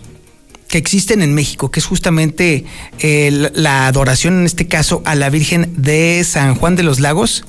que 0.68 0.78
existen 0.78 1.22
en 1.22 1.34
México, 1.34 1.72
que 1.72 1.80
es 1.80 1.86
justamente 1.86 2.66
eh, 3.00 3.50
la 3.54 3.88
adoración, 3.88 4.40
en 4.40 4.46
este 4.46 4.68
caso, 4.68 5.02
a 5.04 5.16
la 5.16 5.30
Virgen 5.30 5.74
de 5.78 6.24
San 6.24 6.56
Juan 6.56 6.76
de 6.76 6.84
los 6.84 7.00
Lagos, 7.00 7.44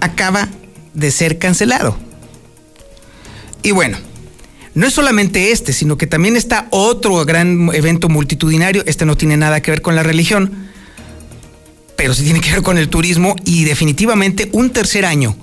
acaba 0.00 0.48
de 0.94 1.10
ser 1.10 1.38
cancelado. 1.38 1.98
Y 3.62 3.72
bueno, 3.72 3.98
no 4.74 4.86
es 4.86 4.94
solamente 4.94 5.50
este, 5.50 5.72
sino 5.72 5.96
que 5.96 6.06
también 6.06 6.36
está 6.36 6.68
otro 6.70 7.24
gran 7.24 7.70
evento 7.72 8.08
multitudinario. 8.08 8.82
Este 8.86 9.04
no 9.04 9.16
tiene 9.16 9.36
nada 9.36 9.60
que 9.60 9.70
ver 9.70 9.82
con 9.82 9.96
la 9.96 10.02
religión, 10.02 10.68
pero 11.96 12.14
sí 12.14 12.24
tiene 12.24 12.40
que 12.40 12.52
ver 12.52 12.62
con 12.62 12.78
el 12.78 12.88
turismo 12.88 13.34
y 13.44 13.64
definitivamente 13.64 14.48
un 14.52 14.70
tercer 14.70 15.04
año 15.04 15.36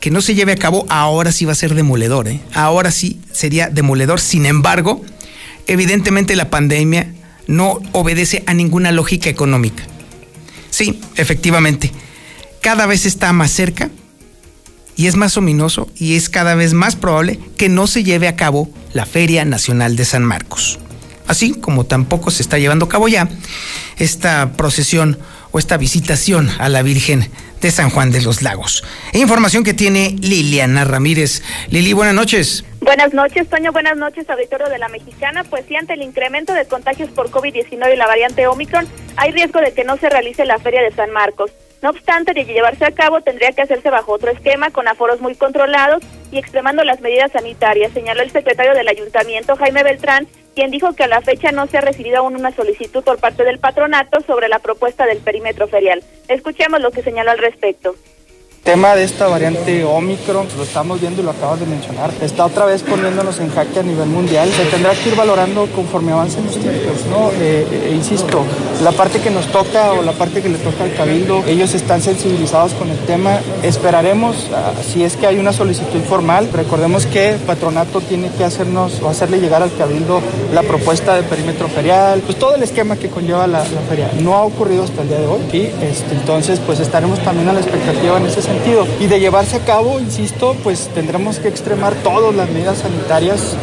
que 0.00 0.10
no 0.10 0.20
se 0.20 0.34
lleve 0.34 0.52
a 0.52 0.56
cabo 0.56 0.84
ahora 0.88 1.30
sí 1.30 1.44
va 1.44 1.52
a 1.52 1.54
ser 1.54 1.74
demoledor. 1.74 2.26
¿eh? 2.28 2.40
Ahora 2.52 2.90
sí 2.90 3.20
sería 3.30 3.70
demoledor. 3.70 4.20
Sin 4.20 4.46
embargo, 4.46 5.00
evidentemente 5.68 6.34
la 6.34 6.50
pandemia 6.50 7.14
no 7.46 7.80
obedece 7.92 8.42
a 8.46 8.54
ninguna 8.54 8.90
lógica 8.90 9.30
económica. 9.30 9.84
Sí, 10.70 11.00
efectivamente, 11.16 11.92
cada 12.60 12.86
vez 12.86 13.06
está 13.06 13.32
más 13.32 13.52
cerca 13.52 13.90
y 14.96 15.06
es 15.06 15.16
más 15.16 15.36
ominoso 15.36 15.88
y 15.96 16.16
es 16.16 16.28
cada 16.28 16.54
vez 16.54 16.72
más 16.72 16.96
probable 16.96 17.38
que 17.56 17.68
no 17.68 17.86
se 17.86 18.04
lleve 18.04 18.28
a 18.28 18.36
cabo 18.36 18.68
la 18.92 19.06
Feria 19.06 19.44
Nacional 19.44 19.96
de 19.96 20.04
San 20.04 20.24
Marcos. 20.24 20.78
Así 21.26 21.52
como 21.52 21.84
tampoco 21.84 22.30
se 22.30 22.42
está 22.42 22.58
llevando 22.58 22.86
a 22.86 22.88
cabo 22.88 23.08
ya 23.08 23.28
esta 23.98 24.52
procesión 24.56 25.18
o 25.52 25.58
esta 25.58 25.76
visitación 25.76 26.50
a 26.58 26.68
la 26.68 26.82
Virgen 26.82 27.30
de 27.60 27.70
San 27.70 27.90
Juan 27.90 28.10
de 28.10 28.22
los 28.22 28.42
Lagos. 28.42 28.82
Información 29.12 29.62
que 29.62 29.74
tiene 29.74 30.16
Liliana 30.20 30.84
Ramírez. 30.84 31.42
Lili, 31.70 31.92
buenas 31.92 32.14
noches. 32.14 32.64
Buenas 32.80 33.14
noches, 33.14 33.48
Toño. 33.48 33.70
Buenas 33.70 33.96
noches, 33.96 34.28
auditorio 34.28 34.68
de 34.68 34.78
la 34.78 34.88
Mexicana. 34.88 35.44
Pues 35.44 35.64
sí, 35.68 35.76
ante 35.76 35.94
el 35.94 36.02
incremento 36.02 36.52
de 36.54 36.64
contagios 36.64 37.10
por 37.10 37.30
COVID-19 37.30 37.94
y 37.94 37.96
la 37.96 38.06
variante 38.06 38.46
Omicron, 38.48 38.88
hay 39.16 39.30
riesgo 39.30 39.60
de 39.60 39.72
que 39.72 39.84
no 39.84 39.96
se 39.98 40.10
realice 40.10 40.44
la 40.44 40.58
Feria 40.58 40.82
de 40.82 40.90
San 40.90 41.12
Marcos. 41.12 41.52
No 41.82 41.90
obstante, 41.90 42.32
de 42.32 42.44
llevarse 42.44 42.84
a 42.84 42.92
cabo 42.92 43.20
tendría 43.22 43.50
que 43.50 43.62
hacerse 43.62 43.90
bajo 43.90 44.12
otro 44.12 44.30
esquema, 44.30 44.70
con 44.70 44.86
aforos 44.86 45.20
muy 45.20 45.34
controlados 45.34 46.04
y 46.30 46.38
extremando 46.38 46.84
las 46.84 47.00
medidas 47.00 47.32
sanitarias, 47.32 47.92
señaló 47.92 48.22
el 48.22 48.30
secretario 48.30 48.72
del 48.72 48.86
ayuntamiento, 48.86 49.56
Jaime 49.56 49.82
Beltrán, 49.82 50.28
quien 50.54 50.70
dijo 50.70 50.92
que 50.92 51.02
a 51.02 51.08
la 51.08 51.22
fecha 51.22 51.50
no 51.50 51.66
se 51.66 51.78
ha 51.78 51.80
recibido 51.80 52.18
aún 52.18 52.36
una 52.36 52.52
solicitud 52.52 53.02
por 53.02 53.18
parte 53.18 53.42
del 53.42 53.58
patronato 53.58 54.20
sobre 54.20 54.48
la 54.48 54.60
propuesta 54.60 55.06
del 55.06 55.18
perímetro 55.18 55.66
ferial. 55.66 56.04
Escuchemos 56.28 56.80
lo 56.80 56.92
que 56.92 57.02
señaló 57.02 57.32
al 57.32 57.38
respecto 57.38 57.96
tema 58.62 58.94
de 58.94 59.02
esta 59.02 59.26
variante 59.26 59.84
Omicron, 59.84 60.46
lo 60.56 60.62
estamos 60.62 61.00
viendo 61.00 61.20
y 61.20 61.24
lo 61.24 61.32
acabas 61.32 61.58
de 61.58 61.66
mencionar, 61.66 62.12
está 62.20 62.46
otra 62.46 62.64
vez 62.64 62.82
poniéndonos 62.82 63.40
en 63.40 63.50
jaque 63.50 63.80
a 63.80 63.82
nivel 63.82 64.08
mundial. 64.08 64.48
Se 64.52 64.64
tendrá 64.66 64.92
que 64.92 65.08
ir 65.08 65.16
valorando 65.16 65.66
conforme 65.74 66.12
avancen 66.12 66.46
los 66.46 66.56
tiempos, 66.56 67.04
¿no? 67.10 67.30
Eh, 67.40 67.66
eh, 67.70 67.92
insisto, 67.92 68.44
la 68.84 68.92
parte 68.92 69.18
que 69.20 69.30
nos 69.30 69.46
toca 69.46 69.92
o 69.92 70.02
la 70.02 70.12
parte 70.12 70.42
que 70.42 70.48
le 70.48 70.58
toca 70.58 70.84
al 70.84 70.94
Cabildo, 70.94 71.42
ellos 71.48 71.74
están 71.74 72.02
sensibilizados 72.02 72.72
con 72.74 72.88
el 72.88 72.98
tema. 72.98 73.40
Esperaremos, 73.64 74.48
ah, 74.54 74.72
si 74.80 75.02
es 75.02 75.16
que 75.16 75.26
hay 75.26 75.38
una 75.38 75.52
solicitud 75.52 76.00
formal, 76.08 76.48
recordemos 76.52 77.06
que 77.06 77.36
Patronato 77.44 78.00
tiene 78.00 78.30
que 78.30 78.44
hacernos 78.44 79.02
o 79.02 79.08
hacerle 79.08 79.40
llegar 79.40 79.62
al 79.62 79.74
Cabildo 79.74 80.20
la 80.54 80.62
propuesta 80.62 81.16
de 81.16 81.24
perímetro 81.24 81.66
ferial, 81.66 82.20
pues 82.20 82.38
todo 82.38 82.54
el 82.54 82.62
esquema 82.62 82.94
que 82.96 83.08
conlleva 83.08 83.48
la, 83.48 83.64
feria. 83.88 84.08
No 84.20 84.36
ha 84.36 84.42
ocurrido 84.42 84.84
hasta 84.84 85.02
el 85.02 85.08
día 85.08 85.18
de 85.18 85.26
hoy 85.26 85.40
y 85.52 85.62
este, 85.84 86.12
entonces 86.12 86.60
pues 86.64 86.78
estaremos 86.78 87.18
también 87.20 87.48
a 87.48 87.52
la 87.52 87.60
expectativa 87.60 88.18
en 88.18 88.26
ese 88.26 88.40
sentido 88.40 88.51
y 89.00 89.06
de 89.06 89.20
llevarse 89.20 89.56
a 89.56 89.64
cabo, 89.64 89.98
insisto, 89.98 90.56
pues 90.62 90.88
tendremos 90.94 91.38
que 91.38 91.48
extremar 91.48 91.94
todas 92.02 92.34
las 92.34 92.48
medidas 92.50 92.78
sanitarias. 92.78 93.56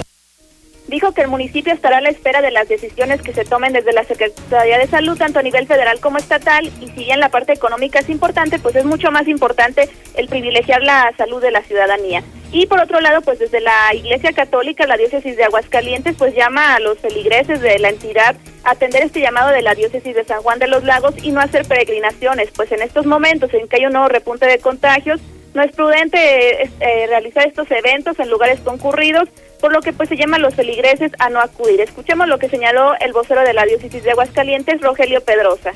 Dijo 0.90 1.12
que 1.12 1.22
el 1.22 1.28
municipio 1.28 1.72
estará 1.72 2.00
a 2.00 2.02
la 2.02 2.10
espera 2.10 2.42
de 2.42 2.50
las 2.50 2.68
decisiones 2.68 3.22
que 3.22 3.32
se 3.32 3.46
tomen 3.46 3.74
desde 3.74 3.94
la 3.94 4.04
Secretaría 4.06 4.80
de 4.80 4.88
Salud, 4.88 5.16
tanto 5.20 5.38
a 5.38 5.44
nivel 5.44 5.68
federal 5.68 6.00
como 6.00 6.18
estatal, 6.18 6.66
y 6.82 6.88
si 6.88 7.06
bien 7.06 7.20
la 7.20 7.30
parte 7.30 7.54
económica 7.54 8.00
es 8.00 8.10
importante, 8.10 8.58
pues 8.58 8.76
es 8.76 8.86
mucho 8.86 9.12
más 9.12 9.28
importante 9.28 9.88
el 10.16 10.28
privilegiar 10.28 10.82
la 10.82 11.14
salud 11.16 11.44
de 11.44 11.52
la 11.52 11.62
ciudadanía. 11.62 12.24
Y 12.52 12.66
por 12.66 12.80
otro 12.80 13.00
lado, 13.02 13.22
pues 13.22 13.38
desde 13.38 13.62
la 13.62 13.94
Iglesia 13.94 14.34
Católica, 14.34 14.88
la 14.88 14.98
diócesis 14.98 15.38
de 15.38 15.44
Aguascalientes, 15.44 16.16
pues 16.18 16.34
llama 16.34 16.74
a 16.74 16.80
los 16.80 16.98
feligreses 16.98 17.62
de 17.62 17.78
la 17.78 17.90
entidad 17.90 18.36
a 18.64 18.72
atender 18.72 19.04
este 19.04 19.22
llamado 19.22 19.52
de 19.52 19.62
la 19.62 19.76
diócesis 19.76 20.16
de 20.16 20.26
San 20.26 20.42
Juan 20.42 20.58
de 20.58 20.68
los 20.68 20.84
Lagos 20.84 21.14
y 21.22 21.30
no 21.30 21.40
hacer 21.40 21.68
peregrinaciones, 21.68 22.50
pues 22.56 22.72
en 22.72 22.82
estos 22.82 23.06
momentos 23.06 23.54
en 23.54 23.68
que 23.68 23.76
hay 23.76 23.86
un 23.86 23.94
nuevo 23.94 24.10
repunte 24.10 24.48
de 24.48 24.58
contagios, 24.58 25.22
no 25.54 25.62
es 25.62 25.72
prudente 25.72 26.64
eh, 26.64 27.08
realizar 27.08 27.48
estos 27.48 27.70
eventos 27.70 28.18
en 28.20 28.30
lugares 28.30 28.60
concurridos, 28.62 29.30
por 29.60 29.72
lo 29.74 29.82
que 29.82 29.94
pues 29.94 30.10
se 30.10 30.18
llama 30.18 30.38
a 30.38 30.40
los 30.40 30.56
feligreses 30.56 31.12
a 31.20 31.30
no 31.30 31.40
acudir. 31.40 31.82
Escuchemos 31.82 32.28
lo 32.28 32.40
que 32.40 32.50
señaló 32.50 32.94
el 33.00 33.14
vocero 33.14 33.42
de 33.42 33.54
la 33.54 33.66
diócesis 33.66 34.04
de 34.04 34.12
Aguascalientes, 34.12 34.82
Rogelio 34.82 35.22
Pedrosa 35.22 35.72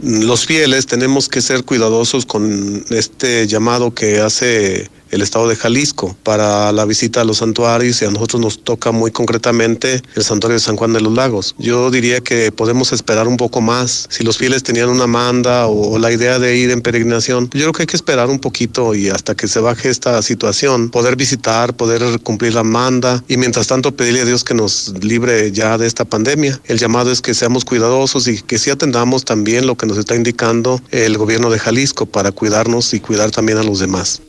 los 0.00 0.46
fieles 0.46 0.86
tenemos 0.86 1.28
que 1.28 1.40
ser 1.40 1.64
cuidadosos 1.64 2.24
con 2.24 2.84
este 2.90 3.46
llamado 3.46 3.92
que 3.92 4.20
hace 4.20 4.88
el 5.10 5.22
estado 5.22 5.48
de 5.48 5.56
Jalisco 5.56 6.16
para 6.22 6.72
la 6.72 6.84
visita 6.84 7.20
a 7.20 7.24
los 7.24 7.38
santuarios 7.38 8.02
y 8.02 8.04
a 8.04 8.10
nosotros 8.10 8.40
nos 8.40 8.64
toca 8.64 8.92
muy 8.92 9.10
concretamente 9.10 10.02
el 10.14 10.22
santuario 10.22 10.54
de 10.54 10.60
San 10.60 10.76
Juan 10.76 10.92
de 10.92 11.00
los 11.00 11.14
Lagos. 11.14 11.54
Yo 11.58 11.90
diría 11.90 12.20
que 12.20 12.52
podemos 12.52 12.92
esperar 12.92 13.28
un 13.28 13.36
poco 13.36 13.60
más. 13.60 14.06
Si 14.10 14.24
los 14.24 14.38
fieles 14.38 14.62
tenían 14.62 14.88
una 14.88 15.06
manda 15.06 15.66
o 15.66 15.98
la 15.98 16.12
idea 16.12 16.38
de 16.38 16.56
ir 16.56 16.70
en 16.70 16.80
peregrinación, 16.80 17.50
yo 17.52 17.60
creo 17.60 17.72
que 17.72 17.82
hay 17.82 17.86
que 17.86 17.96
esperar 17.96 18.28
un 18.28 18.38
poquito 18.38 18.94
y 18.94 19.08
hasta 19.08 19.34
que 19.34 19.48
se 19.48 19.60
baje 19.60 19.88
esta 19.88 20.20
situación, 20.22 20.90
poder 20.90 21.16
visitar, 21.16 21.74
poder 21.74 22.20
cumplir 22.20 22.54
la 22.54 22.64
manda 22.64 23.22
y 23.28 23.36
mientras 23.36 23.66
tanto 23.66 23.94
pedirle 23.94 24.22
a 24.22 24.24
Dios 24.24 24.44
que 24.44 24.54
nos 24.54 24.92
libre 25.02 25.52
ya 25.52 25.78
de 25.78 25.86
esta 25.86 26.04
pandemia. 26.04 26.60
El 26.64 26.78
llamado 26.78 27.10
es 27.10 27.20
que 27.20 27.34
seamos 27.34 27.64
cuidadosos 27.64 28.28
y 28.28 28.42
que 28.42 28.58
sí 28.58 28.70
atendamos 28.70 29.24
también 29.24 29.66
lo 29.66 29.76
que 29.76 29.86
nos 29.86 29.98
está 29.98 30.14
indicando 30.14 30.80
el 30.90 31.16
gobierno 31.18 31.50
de 31.50 31.58
Jalisco 31.58 32.06
para 32.06 32.32
cuidarnos 32.32 32.94
y 32.94 33.00
cuidar 33.00 33.30
también 33.30 33.58
a 33.58 33.62
los 33.62 33.78
demás. 33.78 34.20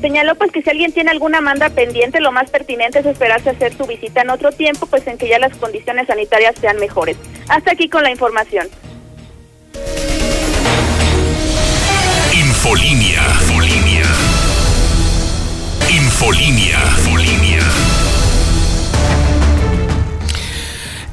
Señaló 0.00 0.36
pues 0.36 0.52
que 0.52 0.62
si 0.62 0.70
alguien 0.70 0.92
tiene 0.92 1.10
alguna 1.10 1.40
manda 1.40 1.70
pendiente, 1.70 2.20
lo 2.20 2.30
más 2.30 2.50
pertinente 2.50 3.00
es 3.00 3.06
esperarse 3.06 3.48
a 3.48 3.52
hacer 3.52 3.74
su 3.74 3.84
visita 3.84 4.22
en 4.22 4.30
otro 4.30 4.52
tiempo, 4.52 4.86
pues 4.86 5.06
en 5.06 5.18
que 5.18 5.28
ya 5.28 5.38
las 5.38 5.56
condiciones 5.56 6.06
sanitarias 6.06 6.54
sean 6.60 6.78
mejores. 6.78 7.16
Hasta 7.48 7.72
aquí 7.72 7.88
con 7.88 8.04
la 8.04 8.10
información. 8.10 8.68
Infolinia. 12.32 13.22
Infolinia. 13.40 14.04
Infolinia. 15.90 16.78
Infolinia. 16.98 17.97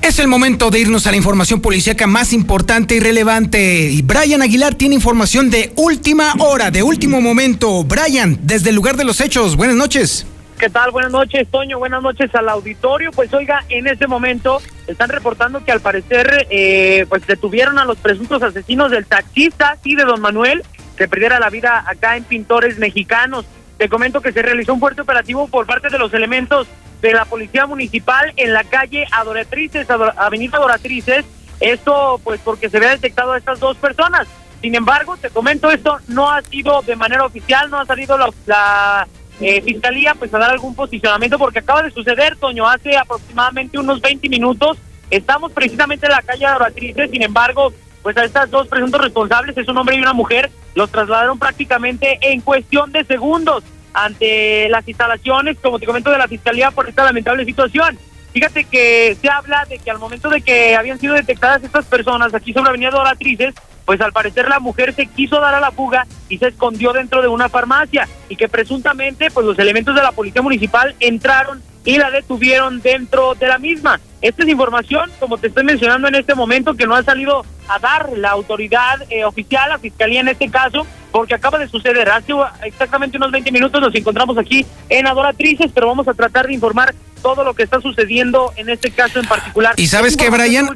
Es 0.05 0.19
el 0.19 0.27
momento 0.27 0.69
de 0.69 0.77
irnos 0.77 1.07
a 1.07 1.11
la 1.11 1.17
información 1.17 1.61
policíaca 1.61 2.05
más 2.05 2.31
importante 2.31 2.93
y 2.93 2.99
relevante. 2.99 3.89
Y 3.89 4.03
Brian 4.03 4.43
Aguilar 4.43 4.75
tiene 4.75 4.93
información 4.93 5.49
de 5.49 5.73
última 5.77 6.31
hora, 6.37 6.69
de 6.69 6.83
último 6.83 7.21
momento. 7.21 7.83
Brian, 7.83 8.37
desde 8.43 8.69
el 8.69 8.75
lugar 8.75 8.97
de 8.97 9.03
los 9.03 9.19
hechos, 9.19 9.55
buenas 9.55 9.75
noches. 9.75 10.27
¿Qué 10.59 10.69
tal? 10.69 10.91
Buenas 10.91 11.11
noches, 11.11 11.47
Toño. 11.49 11.79
Buenas 11.79 12.03
noches 12.03 12.29
al 12.35 12.49
auditorio. 12.49 13.09
Pues 13.13 13.33
oiga, 13.33 13.65
en 13.69 13.87
este 13.87 14.05
momento 14.05 14.61
están 14.85 15.09
reportando 15.09 15.65
que 15.65 15.71
al 15.71 15.81
parecer 15.81 16.45
eh, 16.51 17.07
pues 17.09 17.25
detuvieron 17.25 17.79
a 17.79 17.85
los 17.85 17.97
presuntos 17.97 18.43
asesinos 18.43 18.91
del 18.91 19.07
taxista 19.07 19.79
y 19.83 19.95
de 19.95 20.03
don 20.03 20.21
Manuel 20.21 20.61
que 20.97 21.07
perdiera 21.07 21.39
la 21.39 21.49
vida 21.49 21.83
acá 21.87 22.15
en 22.15 22.25
Pintores 22.25 22.77
Mexicanos. 22.77 23.47
Te 23.79 23.89
comento 23.89 24.21
que 24.21 24.31
se 24.31 24.43
realizó 24.43 24.71
un 24.75 24.79
fuerte 24.79 25.01
operativo 25.01 25.47
por 25.47 25.65
parte 25.65 25.89
de 25.89 25.97
los 25.97 26.13
elementos 26.13 26.67
de 27.05 27.13
la 27.13 27.25
Policía 27.25 27.67
Municipal 27.67 28.33
en 28.35 28.51
la 28.51 28.63
calle 28.63 29.05
Adoratrices, 29.11 29.87
Avenida 29.89 30.57
Adoratrices. 30.57 31.23
Esto 31.59 32.19
pues 32.23 32.41
porque 32.43 32.67
se 32.67 32.77
había 32.77 32.89
detectado 32.89 33.33
a 33.33 33.37
estas 33.37 33.59
dos 33.59 33.77
personas. 33.77 34.27
Sin 34.61 34.73
embargo, 34.73 35.15
te 35.15 35.29
comento 35.29 35.69
esto, 35.69 35.99
no 36.07 36.31
ha 36.31 36.41
sido 36.41 36.81
de 36.81 36.95
manera 36.95 37.23
oficial, 37.23 37.69
no 37.69 37.79
ha 37.79 37.85
salido 37.85 38.17
la, 38.47 39.07
eh, 39.39 39.61
fiscalía 39.61 40.15
pues 40.15 40.33
a 40.33 40.39
dar 40.39 40.49
algún 40.49 40.73
posicionamiento 40.73 41.37
porque 41.37 41.59
acaba 41.59 41.83
de 41.83 41.91
suceder, 41.91 42.37
Toño, 42.37 42.67
hace 42.67 42.97
aproximadamente 42.97 43.77
unos 43.77 44.01
20 44.01 44.27
minutos. 44.27 44.77
Estamos 45.11 45.51
precisamente 45.51 46.07
en 46.07 46.13
la 46.13 46.23
calle 46.23 46.47
Adoratrices, 46.47 47.11
sin 47.11 47.21
embargo, 47.21 47.71
pues 48.01 48.17
a 48.17 48.23
estas 48.23 48.49
dos 48.49 48.67
presuntos 48.67 48.99
responsables, 48.99 49.55
es 49.55 49.67
un 49.67 49.77
hombre 49.77 49.95
y 49.95 49.99
una 49.99 50.13
mujer, 50.13 50.49
los 50.73 50.89
trasladaron 50.89 51.37
prácticamente 51.37 52.17
en 52.21 52.41
cuestión 52.41 52.91
de 52.91 53.03
segundos 53.03 53.63
ante 53.95 54.69
las 54.69 54.87
instalaciones, 54.87 55.57
como 55.59 55.79
te 55.79 55.85
comento, 55.85 56.11
de 56.11 56.17
la 56.17 56.27
Fiscalía 56.27 56.71
por 56.71 56.87
esta 56.87 57.03
lamentable 57.03 57.45
situación. 57.45 57.97
Fíjate 58.33 58.65
que 58.65 59.15
se 59.21 59.29
habla 59.29 59.65
de 59.69 59.79
que 59.79 59.89
al 59.89 59.97
momento 59.97 60.29
de 60.29 60.41
que 60.41 60.75
habían 60.75 60.99
sido 60.99 61.13
detectadas 61.13 61.63
estas 61.63 61.85
personas 61.85 62.33
aquí 62.33 62.51
sobre 62.51 62.69
Avenida 62.69 62.89
Doratrices, 62.89 63.55
pues 63.85 64.01
al 64.01 64.11
parecer 64.11 64.49
la 64.49 64.59
mujer 64.59 64.93
se 64.93 65.05
quiso 65.05 65.39
dar 65.39 65.53
a 65.53 65.59
la 65.61 65.71
fuga 65.71 66.05
y 66.27 66.37
se 66.37 66.47
escondió 66.47 66.91
dentro 66.91 67.21
de 67.21 67.29
una 67.29 67.47
farmacia 67.47 68.09
y 68.27 68.35
que 68.35 68.49
presuntamente 68.49 69.31
pues 69.31 69.45
los 69.45 69.57
elementos 69.57 69.95
de 69.95 70.01
la 70.01 70.11
policía 70.11 70.41
municipal 70.41 70.95
entraron 70.99 71.63
y 71.85 71.97
la 71.97 72.09
detuvieron 72.09 72.81
dentro 72.81 73.35
de 73.35 73.47
la 73.47 73.59
misma. 73.59 74.01
Esta 74.21 74.43
es 74.43 74.49
información, 74.49 75.11
como 75.19 75.37
te 75.37 75.47
estoy 75.47 75.63
mencionando 75.63 76.07
en 76.07 76.15
este 76.15 76.33
momento, 76.33 76.73
que 76.73 76.87
no 76.87 76.95
ha 76.95 77.03
salido 77.03 77.45
a 77.67 77.79
dar 77.79 78.09
la 78.17 78.31
autoridad 78.31 79.01
eh, 79.09 79.23
oficial, 79.23 79.69
la 79.69 79.77
fiscalía 79.77 80.19
en 80.19 80.29
este 80.29 80.49
caso, 80.49 80.85
porque 81.15 81.33
acaba 81.33 81.57
de 81.57 81.69
suceder. 81.69 82.09
Hace 82.09 82.33
exactamente 82.63 83.15
unos 83.15 83.31
20 83.31 83.49
minutos 83.49 83.79
nos 83.79 83.95
encontramos 83.95 84.37
aquí 84.37 84.65
en 84.89 85.07
Adoratrices, 85.07 85.71
pero 85.73 85.87
vamos 85.87 86.05
a 86.09 86.13
tratar 86.13 86.45
de 86.45 86.53
informar 86.53 86.93
todo 87.21 87.43
lo 87.43 87.53
que 87.53 87.63
está 87.63 87.81
sucediendo 87.81 88.53
en 88.55 88.69
este 88.69 88.91
caso 88.91 89.19
en 89.19 89.27
particular. 89.27 89.73
Y 89.77 89.87
sabes 89.87 90.15
que 90.17 90.29
Brian, 90.29 90.69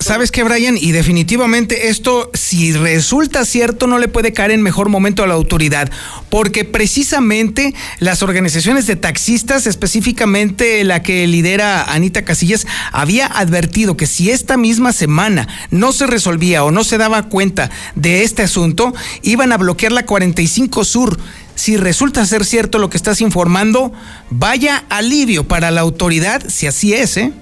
sabes 0.00 0.30
que 0.30 0.42
Brian, 0.42 0.76
y 0.78 0.92
definitivamente 0.92 1.88
esto, 1.88 2.30
si 2.34 2.72
resulta 2.72 3.44
cierto, 3.44 3.86
no 3.86 3.98
le 3.98 4.08
puede 4.08 4.32
caer 4.32 4.50
en 4.50 4.62
mejor 4.62 4.88
momento 4.88 5.22
a 5.22 5.26
la 5.26 5.34
autoridad, 5.34 5.90
porque 6.30 6.64
precisamente 6.64 7.74
las 7.98 8.22
organizaciones 8.22 8.86
de 8.86 8.96
taxistas, 8.96 9.66
específicamente 9.66 10.84
la 10.84 11.02
que 11.02 11.26
lidera 11.26 11.84
Anita 11.84 12.24
Casillas, 12.24 12.66
había 12.92 13.26
advertido 13.26 13.96
que 13.96 14.06
si 14.06 14.30
esta 14.30 14.56
misma 14.56 14.92
semana 14.92 15.48
no 15.70 15.92
se 15.92 16.06
resolvía 16.06 16.64
o 16.64 16.70
no 16.70 16.84
se 16.84 16.98
daba 16.98 17.24
cuenta 17.24 17.70
de 17.94 18.22
este 18.22 18.42
asunto, 18.42 18.94
iban 19.22 19.52
a 19.52 19.56
bloquear 19.56 19.92
la 19.92 20.06
45 20.06 20.84
Sur 20.84 21.18
si 21.54 21.76
resulta 21.76 22.24
ser 22.26 22.44
cierto 22.44 22.78
lo 22.78 22.90
que 22.90 22.96
estás 22.96 23.20
informando, 23.20 23.92
vaya 24.30 24.84
alivio 24.88 25.44
para 25.44 25.70
la 25.70 25.80
autoridad, 25.80 26.42
si 26.48 26.66
así 26.66 26.94
es, 26.94 27.16
¿eh? 27.16 27.32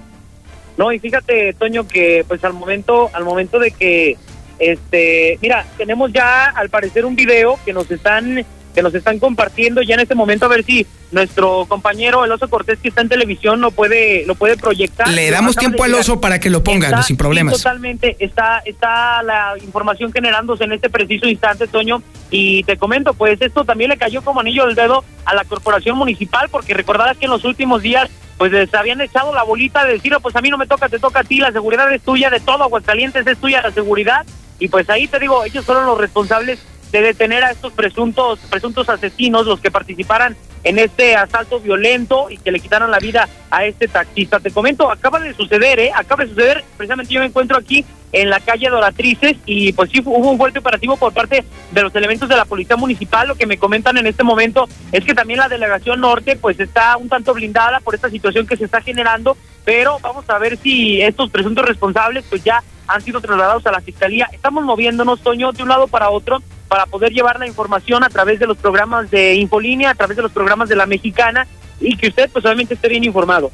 No, 0.77 0.93
y 0.93 0.99
fíjate, 0.99 1.53
Toño, 1.55 1.87
que 1.87 2.25
pues 2.27 2.43
al 2.45 2.55
momento, 2.55 3.11
al 3.13 3.25
momento 3.25 3.59
de 3.59 3.71
que, 3.71 4.17
este, 4.59 5.39
mira, 5.43 5.67
tenemos 5.77 6.13
ya 6.13 6.47
al 6.47 6.71
parecer 6.71 7.05
un 7.05 7.15
video 7.15 7.59
que 7.65 7.73
nos 7.73 7.91
están, 7.91 8.45
que 8.75 8.83
nos 8.83 8.95
están 8.95 9.19
compartiendo 9.19 9.83
ya 9.83 9.95
en 9.95 10.01
este 10.01 10.15
momento, 10.15 10.47
a 10.47 10.49
ver 10.49 10.65
si 10.65 10.87
nuestro 11.13 11.67
compañero 11.67 12.25
el 12.25 12.33
oso 12.33 12.49
Cortés 12.49 12.79
que 12.81 12.89
está 12.89 13.03
en 13.03 13.09
televisión 13.09 13.61
lo 13.61 13.71
puede 13.71 14.25
lo 14.27 14.35
puede 14.35 14.57
proyectar. 14.57 15.09
Le 15.09 15.31
damos 15.31 15.57
tiempo 15.57 15.85
al 15.85 15.95
oso 15.95 16.21
para 16.21 16.41
que 16.41 16.51
lo 16.51 16.65
ponga 16.65 17.03
sin 17.03 17.17
problemas. 17.17 17.55
totalmente, 17.55 18.17
está 18.19 18.63
está 18.65 19.23
la 19.23 19.55
información 19.63 20.13
generándose 20.13 20.65
en 20.65 20.73
este 20.73 20.91
preciso 20.91 21.27
instante, 21.27 21.69
Toño, 21.69 22.03
y 22.31 22.65
te 22.65 22.77
comento, 22.77 23.15
pues 23.15 23.41
esto 23.41 23.65
también 23.65 23.91
le 23.91 23.99
cayó 23.99 24.23
como 24.23 24.41
anillo 24.41 24.67
del 24.67 24.75
dedo 24.75 25.05
a 25.25 25.35
la 25.35 25.45
corporación 25.45 25.97
municipal 25.97 26.49
porque 26.51 26.75
recordarás 26.75 27.17
que 27.19 27.27
en 27.27 27.31
los 27.31 27.45
últimos 27.45 27.83
días 27.83 28.11
pues 28.39 28.51
les 28.51 28.75
habían 28.75 29.01
echado 29.01 29.33
la 29.35 29.45
bolita 29.45 29.85
de 29.85 29.93
decir, 29.93 30.13
oh, 30.15 30.21
pues 30.21 30.35
a 30.35 30.41
mí 30.41 30.49
no 30.49 30.59
me 30.59 30.67
toca, 30.67 30.89
te 30.89 30.99
toca 30.99 31.21
a 31.21 31.25
ti, 31.25 31.39
la 31.39 31.53
seguridad 31.53 31.93
es 31.93 32.03
tuya, 32.03 32.29
de 32.29 32.41
todo 32.41 32.65
Aguascalientes 32.65 33.25
es 33.27 33.39
tuya 33.39 33.63
la 33.63 33.71
seguridad, 33.71 34.27
y 34.59 34.69
pues 34.69 34.89
ahí 34.91 35.07
te 35.07 35.21
digo, 35.21 35.45
ellos 35.45 35.65
fueron 35.65 35.87
los 35.87 35.99
responsables 35.99 36.59
de 36.93 37.01
detener 37.01 37.43
a 37.43 37.51
estos 37.51 37.73
presuntos 37.73 38.39
presuntos 38.51 38.89
asesinos, 38.89 39.47
los 39.47 39.61
que 39.61 39.71
participaran 39.71 40.37
en 40.65 40.79
este 40.79 41.17
asalto 41.17 41.59
violento 41.59 42.31
y 42.31 42.37
que 42.39 42.53
le 42.53 42.61
quitaron 42.61 42.91
la 42.91 42.99
vida 42.99 43.29
a 43.51 43.65
este 43.65 43.89
taxista. 43.89 44.39
Te 44.39 44.51
comento, 44.51 44.91
acaba 44.91 45.19
de 45.19 45.35
suceder, 45.35 45.81
¿eh? 45.81 45.91
Acaba 45.95 46.25
de 46.25 46.31
suceder, 46.31 46.65
precisamente 46.77 47.13
yo 47.13 47.21
me 47.21 47.27
encuentro 47.27 47.57
aquí 47.57 47.85
en 48.13 48.29
la 48.29 48.41
calle 48.41 48.69
Doratrices 48.69 49.39
y 49.47 49.73
pues 49.73 49.91
sí 49.91 50.03
hubo 50.05 50.31
un 50.31 50.37
fuerte 50.37 50.59
operativo 50.59 50.97
por 50.97 51.15
parte 51.15 51.45
de 51.71 51.83
los 51.83 51.95
elementos 51.95 52.29
de 52.29 52.37
la 52.37 52.45
policía 52.45 52.77
municipal. 52.77 53.27
Lo 53.27 53.35
que 53.35 53.47
me 53.47 53.59
comentan 53.59 53.97
en 53.97 54.07
este 54.07 54.23
momento 54.23 54.69
es 54.93 55.05
que 55.05 55.15
también 55.15 55.41
la 55.41 55.49
delegación 55.49 56.01
norte 56.01 56.37
pues 56.37 56.61
está 56.61 56.97
un 56.99 57.09
tanto 57.09 57.33
blindada 57.33 57.81
por 57.81 57.95
esta 57.95 58.11
situación 58.11 58.47
que 58.47 58.57
se 58.57 58.67
está 58.67 58.83
generando, 58.83 59.37
pero 59.65 59.99
vamos 60.01 60.29
a 60.29 60.39
ver 60.39 60.59
si 60.59 61.01
estos 61.01 61.31
presuntos 61.31 61.65
responsables 61.65 62.25
pues 62.29 62.45
ya 62.45 62.63
han 62.87 63.01
sido 63.01 63.21
trasladados 63.21 63.67
a 63.67 63.73
la 63.73 63.81
fiscalía. 63.81 64.29
Estamos 64.33 64.65
moviéndonos, 64.65 65.21
Toño, 65.23 65.53
de 65.53 65.63
un 65.63 65.71
lado 65.71 65.89
para 65.89 66.11
otro 66.11 66.43
para 66.73 66.87
poder 66.87 67.13
llevar 67.13 67.39
la 67.39 67.47
información 67.47 68.03
a 68.03 68.09
través 68.09 68.41
de 68.41 68.47
los 68.47 68.57
programas 68.57 69.11
de 69.11 69.35
Infolínea, 69.35 69.91
a 69.91 69.95
través 69.95 70.17
de 70.17 70.23
los 70.23 70.33
programas 70.33 70.71
de 70.71 70.77
la 70.77 70.87
Mexicana 70.87 71.47
y 71.79 71.99
que 71.99 72.09
usted 72.09 72.31
pues 72.33 72.47
obviamente 72.47 72.73
esté 72.73 72.89
bien 72.89 73.05
informado. 73.05 73.53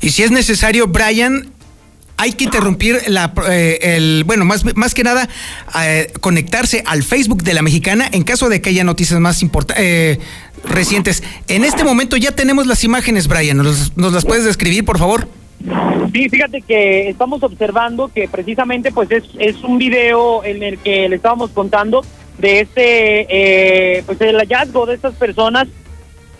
Y 0.00 0.08
si 0.08 0.22
es 0.22 0.30
necesario, 0.30 0.86
Brian, 0.86 1.50
hay 2.16 2.32
que 2.32 2.44
interrumpir 2.44 3.02
la, 3.08 3.34
eh, 3.50 3.78
el, 3.82 4.24
bueno, 4.24 4.46
más, 4.46 4.64
más 4.74 4.94
que 4.94 5.04
nada, 5.04 5.28
eh, 5.82 6.10
conectarse 6.22 6.82
al 6.86 7.02
Facebook 7.02 7.42
de 7.42 7.52
la 7.52 7.60
Mexicana 7.60 8.08
en 8.10 8.22
caso 8.22 8.48
de 8.48 8.62
que 8.62 8.70
haya 8.70 8.84
noticias 8.84 9.20
más. 9.20 9.44
Eh, 9.76 10.18
recientes. 10.64 11.22
En 11.48 11.62
este 11.62 11.84
momento 11.84 12.16
ya 12.16 12.32
tenemos 12.32 12.66
las 12.66 12.84
imágenes, 12.84 13.28
Brian. 13.28 13.58
¿Nos, 13.58 13.94
¿Nos, 13.98 14.14
las 14.14 14.24
puedes 14.24 14.46
describir, 14.46 14.86
por 14.86 14.98
favor? 14.98 15.28
Sí, 16.10 16.28
fíjate 16.30 16.62
que 16.62 17.10
estamos 17.10 17.42
observando 17.42 18.08
que 18.08 18.28
precisamente 18.28 18.92
pues 18.92 19.10
es, 19.10 19.24
es 19.38 19.62
un 19.62 19.76
video 19.76 20.42
en 20.42 20.62
el 20.62 20.78
que 20.78 21.06
le 21.10 21.16
estábamos 21.16 21.50
contando 21.50 22.02
de 22.38 22.60
este, 22.60 23.26
eh, 23.98 24.02
pues 24.04 24.20
el 24.20 24.36
hallazgo 24.36 24.86
de 24.86 24.94
estas 24.94 25.14
personas 25.14 25.68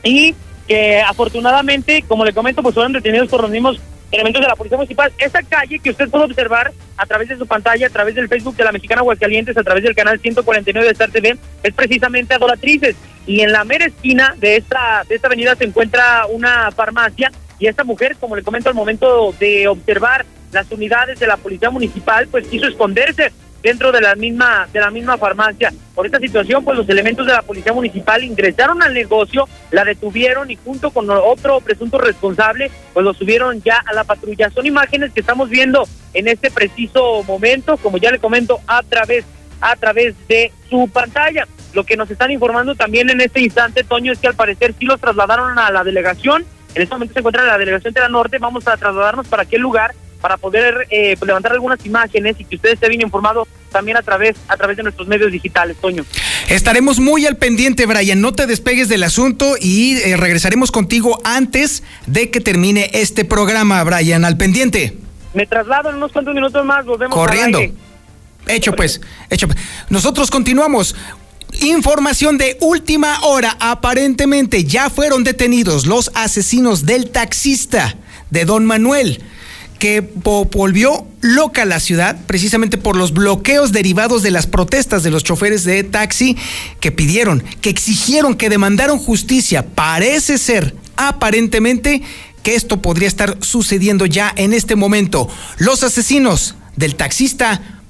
y 0.03 0.35
que 0.67 1.01
afortunadamente, 1.01 2.03
como 2.07 2.25
le 2.25 2.33
comento, 2.33 2.63
pues 2.63 2.75
fueron 2.75 2.93
detenidos 2.93 3.29
por 3.29 3.43
los 3.43 3.51
mismos 3.51 3.81
elementos 4.11 4.43
de 4.43 4.49
la 4.49 4.57
Policía 4.57 4.77
Municipal. 4.77 5.13
Esa 5.19 5.43
calle 5.43 5.79
que 5.79 5.91
usted 5.91 6.09
puede 6.09 6.25
observar 6.25 6.73
a 6.97 7.07
través 7.07 7.29
de 7.29 7.37
su 7.37 7.47
pantalla, 7.47 7.87
a 7.87 7.91
través 7.91 8.15
del 8.15 8.29
Facebook 8.29 8.57
de 8.57 8.65
la 8.65 8.73
Mexicana 8.73 9.01
Aguascalientes, 9.01 9.57
a 9.57 9.63
través 9.63 9.85
del 9.85 9.95
canal 9.95 10.19
149 10.21 10.87
de 10.87 10.93
Star 10.93 11.11
TV, 11.11 11.37
es 11.63 11.75
precisamente 11.75 12.35
Adoratrices. 12.35 12.97
Y 13.27 13.41
en 13.41 13.53
la 13.53 13.65
mera 13.65 13.87
esquina 13.87 14.35
de 14.39 14.57
esta, 14.57 15.05
de 15.09 15.17
esta 15.17 15.27
avenida 15.27 15.57
se 15.57 15.65
encuentra 15.65 16.27
una 16.27 16.71
farmacia 16.71 17.33
y 17.59 17.67
esta 17.67 17.85
mujer, 17.85 18.17
como 18.21 18.37
le 18.37 18.43
comento, 18.43 18.69
al 18.69 18.75
momento 18.75 19.35
de 19.39 19.67
observar 19.67 20.27
las 20.53 20.71
unidades 20.71 21.19
de 21.19 21.27
la 21.27 21.37
Policía 21.37 21.71
Municipal, 21.71 22.29
pues 22.29 22.47
quiso 22.47 22.67
esconderse 22.67 23.33
dentro 23.67 23.91
de 23.91 24.01
la 24.01 24.15
misma 24.15 24.69
de 24.73 24.79
la 24.79 24.93
misma 24.93 25.19
farmacia. 25.19 25.73
Por 25.93 26.07
esta 26.07 26.21
situación, 26.21 26.63
pues 26.63 26.79
los 26.79 26.89
elementos 26.89 27.27
de 27.27 27.33
la 27.33 27.43
policía 27.43 27.73
municipal 27.73 28.23
ingresaron 28.23 28.81
al 28.81 28.95
negocio, 28.95 29.49
la 29.73 29.85
detuvieron 29.85 30.49
y 30.53 30.55
junto 30.55 30.93
con 30.93 31.11
otro 31.11 31.61
presunto 31.61 31.99
responsable, 31.99 32.71
pues 32.95 33.03
lo 33.03 33.13
subieron 33.13 33.61
ya 33.65 33.83
a 33.85 33.93
la 33.93 34.05
patrulla. 34.05 34.51
Son 34.51 34.67
imágenes 34.67 35.11
que 35.13 35.19
estamos 35.19 35.51
viendo 35.51 35.83
en 36.15 36.29
este 36.29 36.49
preciso 36.53 37.25
momento, 37.25 37.77
como 37.79 37.99
ya 37.99 38.13
le 38.13 38.21
comento, 38.21 38.61
a 38.69 38.85
través 38.85 39.25
a 39.61 39.75
través 39.75 40.15
de 40.29 40.53
su 40.71 40.89
pantalla. 40.89 41.49
Lo 41.75 41.83
que 41.83 41.97
nos 41.97 42.09
están 42.09 42.31
informando 42.31 42.77
también 42.77 43.11
en 43.11 43.21
este 43.21 43.41
instante, 43.41 43.83
Toño, 43.83 44.13
es 44.13 44.21
que 44.21 44.29
al 44.29 44.37
parecer 44.37 44.75
sí 44.79 44.85
los 44.85 45.01
trasladaron 45.01 45.59
a 45.59 45.73
la 45.73 45.83
delegación. 45.83 46.45
En 46.77 46.83
este 46.83 46.95
momento 46.95 47.15
se 47.15 47.19
encuentra 47.19 47.43
en 47.43 47.49
la 47.49 47.59
delegación 47.59 47.93
de 47.93 48.01
la 48.01 48.09
Norte. 48.09 48.39
Vamos 48.39 48.69
a 48.69 48.77
trasladarnos 48.77 49.27
para 49.27 49.43
aquel 49.43 49.61
lugar 49.61 49.93
para 50.27 50.39
poder 50.39 50.89
eh, 50.91 51.15
pues, 51.17 51.29
levantar 51.29 51.53
algunas 51.53 51.87
imágenes 51.87 52.35
y 52.41 52.45
que 52.45 52.57
usted 52.57 52.71
esté 52.71 52.89
bien 52.89 53.01
informado 53.01 53.47
también 53.71 53.97
a 53.97 54.03
través, 54.03 54.35
a 54.49 54.57
través 54.57 54.77
de 54.77 54.83
nuestros 54.83 55.07
medios 55.07 55.31
digitales, 55.31 55.77
Toño. 55.81 56.05
Estaremos 56.49 56.99
muy 56.99 57.27
al 57.27 57.37
pendiente, 57.37 57.87
Brian. 57.87 58.21
No 58.21 58.33
te 58.33 58.49
despegues 58.49 58.89
del 58.89 59.05
asunto 59.05 59.55
y 59.61 59.99
eh, 59.99 60.17
regresaremos 60.17 60.73
contigo 60.73 61.21
antes 61.23 61.85
de 62.09 62.33
que 62.33 62.41
termine 62.41 62.91
este 62.93 63.25
programa, 63.25 63.85
Brian. 63.85 64.25
Al 64.25 64.37
pendiente. 64.37 64.99
Me 65.33 65.47
traslado 65.47 65.91
en 65.91 65.95
unos 65.95 66.11
cuantos 66.11 66.35
minutos 66.35 66.65
más, 66.65 66.85
volvemos 66.85 67.15
Corriendo. 67.15 67.61
Hecho 68.49 68.73
pues, 68.73 69.01
hecho. 69.31 69.47
Pues. 69.47 69.61
Nosotros 69.91 70.33
continuamos. 70.33 70.97
Información 71.61 72.37
de 72.37 72.57
última 72.63 73.21
hora. 73.23 73.57
Aparentemente 73.61 74.65
ya 74.65 74.91
fueron 74.91 75.23
detenidos 75.23 75.87
los 75.87 76.11
asesinos 76.17 76.85
del 76.85 77.11
taxista 77.11 77.95
de 78.31 78.45
Don 78.45 78.67
Manuel 78.67 79.23
que 79.79 80.01
volvió 80.01 81.07
loca 81.21 81.65
la 81.65 81.81
ciudad 81.81 82.17
precisamente 82.27 82.79
por 82.79 82.97
los 82.97 83.13
bloqueos 83.13 83.73
derivados 83.73 84.23
de 84.23 84.31
las 84.31 84.47
protestas 84.47 85.03
de 85.03 85.11
los 85.11 85.25
choferes 85.25 85.65
de 85.65 85.85
taxi 85.85 86.37
que 86.81 86.93
pidieron, 86.93 87.43
que 87.61 87.71
exigieron, 87.71 88.35
que 88.35 88.49
demandaron 88.49 88.99
justicia. 88.99 89.67
Parece 89.67 90.39
ser, 90.39 90.75
aparentemente, 90.97 92.03
que 92.43 92.55
esto 92.55 92.81
podría 92.81 93.09
estar 93.09 93.39
sucediendo 93.41 94.07
ya 94.07 94.33
en 94.37 94.53
este 94.53 94.77
momento. 94.77 95.29
Los 95.59 95.83
asesinos 95.83 96.55
del 96.77 96.95
taxista 96.95 97.81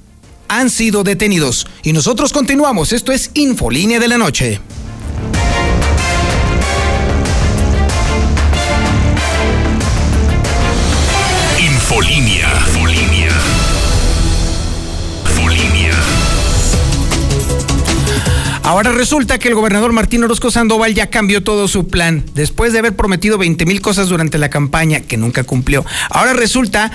han 0.47 0.69
sido 0.69 1.03
detenidos 1.03 1.67
y 1.83 1.93
nosotros 1.93 2.33
continuamos. 2.33 2.93
Esto 2.93 3.11
es 3.11 3.31
Infolínea 3.33 3.99
de 3.99 4.07
la 4.07 4.17
Noche. 4.17 4.59
Folinia. 11.97 12.47
Folinia. 12.47 13.31
Folinia. 15.35 15.93
Ahora 18.61 18.91
resulta 18.91 19.39
que 19.39 19.47
el 19.47 19.55
gobernador 19.55 19.93
Martín 19.93 20.23
Orozco 20.23 20.51
Sandoval 20.51 20.93
ya 20.93 21.09
cambió 21.09 21.41
todo 21.41 21.67
su 21.67 21.87
plan. 21.87 22.23
Después 22.35 22.71
de 22.71 22.77
haber 22.77 22.95
prometido 22.95 23.39
20 23.39 23.65
mil 23.65 23.81
cosas 23.81 24.09
durante 24.09 24.37
la 24.37 24.51
campaña 24.51 24.99
que 24.99 25.17
nunca 25.17 25.43
cumplió. 25.43 25.87
Ahora 26.11 26.33
resulta 26.33 26.91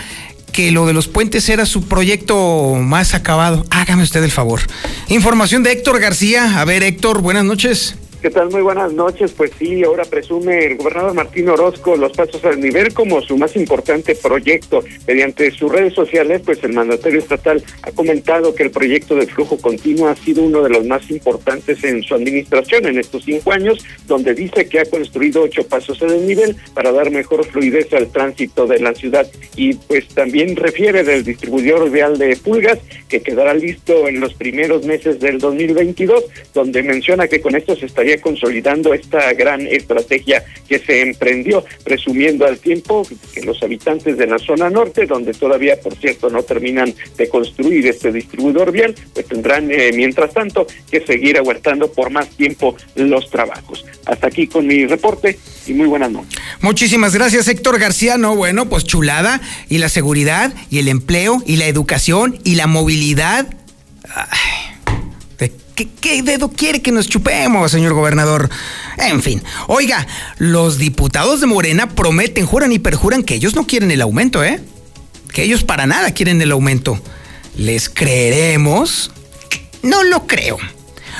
que 0.52 0.70
lo 0.70 0.86
de 0.86 0.92
los 0.92 1.08
puentes 1.08 1.48
era 1.48 1.66
su 1.66 1.88
proyecto 1.88 2.76
más 2.76 3.14
acabado. 3.14 3.66
Hágame 3.70 4.04
usted 4.04 4.22
el 4.22 4.30
favor. 4.30 4.60
Información 5.08 5.64
de 5.64 5.72
Héctor 5.72 5.98
García. 5.98 6.60
A 6.60 6.64
ver, 6.64 6.84
Héctor, 6.84 7.22
buenas 7.22 7.44
noches. 7.44 7.96
¿Qué 8.22 8.30
tal? 8.30 8.50
Muy 8.50 8.62
buenas 8.62 8.92
noches. 8.92 9.32
Pues 9.32 9.50
sí, 9.58 9.82
ahora 9.82 10.04
presume 10.04 10.64
el 10.64 10.76
gobernador 10.76 11.12
Martín 11.12 11.48
Orozco 11.48 11.96
los 11.96 12.12
pasos 12.12 12.44
al 12.44 12.60
nivel 12.60 12.94
como 12.94 13.20
su 13.20 13.36
más 13.36 13.56
importante 13.56 14.14
proyecto. 14.14 14.84
Mediante 15.08 15.50
sus 15.50 15.72
redes 15.72 15.94
sociales, 15.94 16.40
pues 16.44 16.62
el 16.62 16.72
mandatario 16.72 17.18
estatal 17.18 17.64
ha 17.82 17.90
comentado 17.90 18.54
que 18.54 18.62
el 18.62 18.70
proyecto 18.70 19.16
de 19.16 19.26
flujo 19.26 19.58
continuo 19.58 20.06
ha 20.06 20.14
sido 20.14 20.44
uno 20.44 20.62
de 20.62 20.70
los 20.70 20.86
más 20.86 21.10
importantes 21.10 21.82
en 21.82 22.04
su 22.04 22.14
administración 22.14 22.86
en 22.86 23.00
estos 23.00 23.24
cinco 23.24 23.50
años, 23.50 23.84
donde 24.06 24.34
dice 24.34 24.68
que 24.68 24.78
ha 24.78 24.84
construido 24.84 25.42
ocho 25.42 25.66
pasos 25.66 26.00
a 26.00 26.06
nivel 26.06 26.54
para 26.74 26.92
dar 26.92 27.10
mejor 27.10 27.44
fluidez 27.44 27.92
al 27.92 28.06
tránsito 28.12 28.68
de 28.68 28.78
la 28.78 28.94
ciudad. 28.94 29.26
Y 29.56 29.74
pues 29.74 30.06
también 30.14 30.54
refiere 30.54 31.02
del 31.02 31.24
distribuidor 31.24 31.90
vial 31.90 32.16
de 32.18 32.36
Pulgas, 32.36 32.78
que 33.08 33.20
quedará 33.20 33.52
listo 33.52 34.06
en 34.06 34.20
los 34.20 34.32
primeros 34.34 34.86
meses 34.86 35.18
del 35.18 35.38
2022, 35.38 36.22
donde 36.54 36.84
menciona 36.84 37.26
que 37.26 37.40
con 37.40 37.56
esto 37.56 37.74
se 37.74 37.86
estaría 37.86 38.11
consolidando 38.20 38.94
esta 38.94 39.32
gran 39.34 39.66
estrategia 39.66 40.44
que 40.68 40.78
se 40.78 41.02
emprendió, 41.02 41.64
presumiendo 41.84 42.46
al 42.46 42.58
tiempo 42.58 43.06
que 43.32 43.42
los 43.42 43.62
habitantes 43.62 44.16
de 44.16 44.26
la 44.26 44.38
zona 44.38 44.70
norte, 44.70 45.06
donde 45.06 45.32
todavía, 45.32 45.80
por 45.80 45.94
cierto, 45.96 46.30
no 46.30 46.42
terminan 46.42 46.94
de 47.16 47.28
construir 47.28 47.86
este 47.86 48.12
distribuidor 48.12 48.72
vial, 48.72 48.94
pues 49.14 49.26
tendrán, 49.26 49.70
eh, 49.70 49.90
mientras 49.94 50.32
tanto, 50.32 50.66
que 50.90 51.00
seguir 51.04 51.38
aguantando 51.38 51.92
por 51.92 52.10
más 52.10 52.28
tiempo 52.30 52.76
los 52.94 53.30
trabajos. 53.30 53.84
Hasta 54.06 54.26
aquí 54.26 54.46
con 54.46 54.66
mi 54.66 54.86
reporte 54.86 55.38
y 55.66 55.72
muy 55.74 55.86
buenas 55.86 56.10
noches. 56.10 56.40
Muchísimas 56.60 57.14
gracias, 57.14 57.48
Héctor 57.48 57.78
García. 57.78 58.18
No, 58.18 58.36
bueno, 58.36 58.68
pues 58.68 58.84
chulada. 58.84 59.40
Y 59.68 59.78
la 59.78 59.88
seguridad, 59.88 60.52
y 60.70 60.78
el 60.78 60.88
empleo, 60.88 61.42
y 61.46 61.56
la 61.56 61.66
educación, 61.66 62.38
y 62.44 62.54
la 62.56 62.66
movilidad. 62.66 63.46
¿Qué, 65.74 66.22
dedo 66.22 66.50
quiere 66.50 66.82
que 66.82 66.92
nos 66.92 67.08
chupemos, 67.08 67.72
señor 67.72 67.94
gobernador? 67.94 68.50
En 68.98 69.22
fin, 69.22 69.42
oiga, 69.68 70.06
los 70.38 70.78
diputados 70.78 71.40
de 71.40 71.46
Morena 71.46 71.88
prometen, 71.88 72.46
juran 72.46 72.72
y 72.72 72.78
perjuran 72.78 73.22
que 73.22 73.34
ellos 73.34 73.54
no 73.54 73.66
quieren 73.66 73.90
el 73.90 74.02
aumento, 74.02 74.44
¿eh? 74.44 74.60
Que 75.32 75.44
ellos 75.44 75.64
para 75.64 75.86
nada 75.86 76.12
quieren 76.12 76.42
el 76.42 76.52
aumento. 76.52 77.00
¿Les 77.56 77.88
creeremos? 77.88 79.10
No 79.82 80.04
lo 80.04 80.26
creo. 80.26 80.58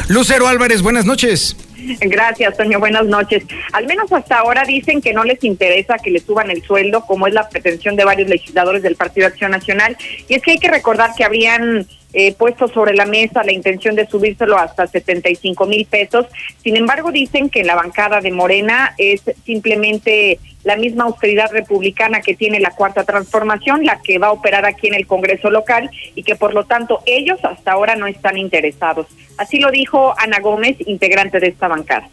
Lucero 0.09 0.49
Álvarez, 0.49 0.83
buenas 0.83 1.07
noches. 1.07 1.57
Gracias, 2.01 2.57
Toño. 2.57 2.79
Buenas 2.79 3.07
noches. 3.07 3.45
Al 3.73 3.87
menos 3.87 4.13
hasta 4.13 4.39
ahora 4.39 4.65
dicen 4.65 5.01
que 5.01 5.13
no 5.13 5.25
les 5.25 5.43
interesa 5.45 5.97
que 5.99 6.11
le 6.11 6.21
suban 6.21 6.51
el 6.51 6.63
sueldo, 6.63 7.05
como 7.07 7.27
es 7.27 7.35
la 7.35 7.49
pretensión 7.49 7.97
de 7.97 8.05
varios 8.05 8.29
legisladores 8.29 8.83
del 8.83 8.97
Partido 8.97 9.27
Acción 9.27 9.51
Nacional. 9.51 9.97
Y 10.29 10.35
es 10.35 10.43
que 10.43 10.53
hay 10.53 10.59
que 10.59 10.71
recordar 10.71 11.11
que 11.17 11.25
habrían 11.25 11.87
eh, 12.15 12.35
puesto 12.35 12.69
sobre 12.69 12.95
la 12.95 13.07
mesa 13.07 13.43
la 13.43 13.53
intención 13.53 13.97
de 13.97 14.07
subírselo 14.07 14.59
hasta 14.59 14.87
75 14.87 15.67
mil 15.67 15.87
pesos. 15.87 16.27
Sin 16.63 16.77
embargo, 16.77 17.11
dicen 17.11 17.49
que 17.49 17.61
en 17.61 17.67
la 17.67 17.75
bancada 17.75 18.21
de 18.21 18.31
Morena 18.31 18.95
es 18.99 19.23
simplemente 19.45 20.39
la 20.65 20.77
misma 20.77 21.05
austeridad 21.05 21.51
republicana 21.51 22.21
que 22.21 22.35
tiene 22.35 22.61
la 22.61 22.71
cuarta 22.71 23.05
transformación, 23.05 23.85
la 23.85 24.01
que 24.01 24.19
va 24.19 24.29
a 24.29 24.33
operar 24.33 24.65
aquí 24.65 24.89
en 24.89 24.95
el 24.95 25.07
Congreso 25.07 25.51
local 25.51 25.91
y 26.15 26.23
que 26.23 26.37
por 26.37 26.55
lo 26.55 26.65
tanto 26.65 27.01
ellos 27.07 27.45
hasta 27.45 27.73
ahora 27.73 27.97
no 27.97 28.07
están 28.07 28.37
interesados. 28.37 29.07
Así 29.39 29.59
lo 29.59 29.71
dijo 29.71 30.15
Ana 30.19 30.41
Gómez, 30.41 30.77
integrante 30.87 31.41
de 31.41 31.49
esta 31.49 31.69
bancada. 31.69 32.09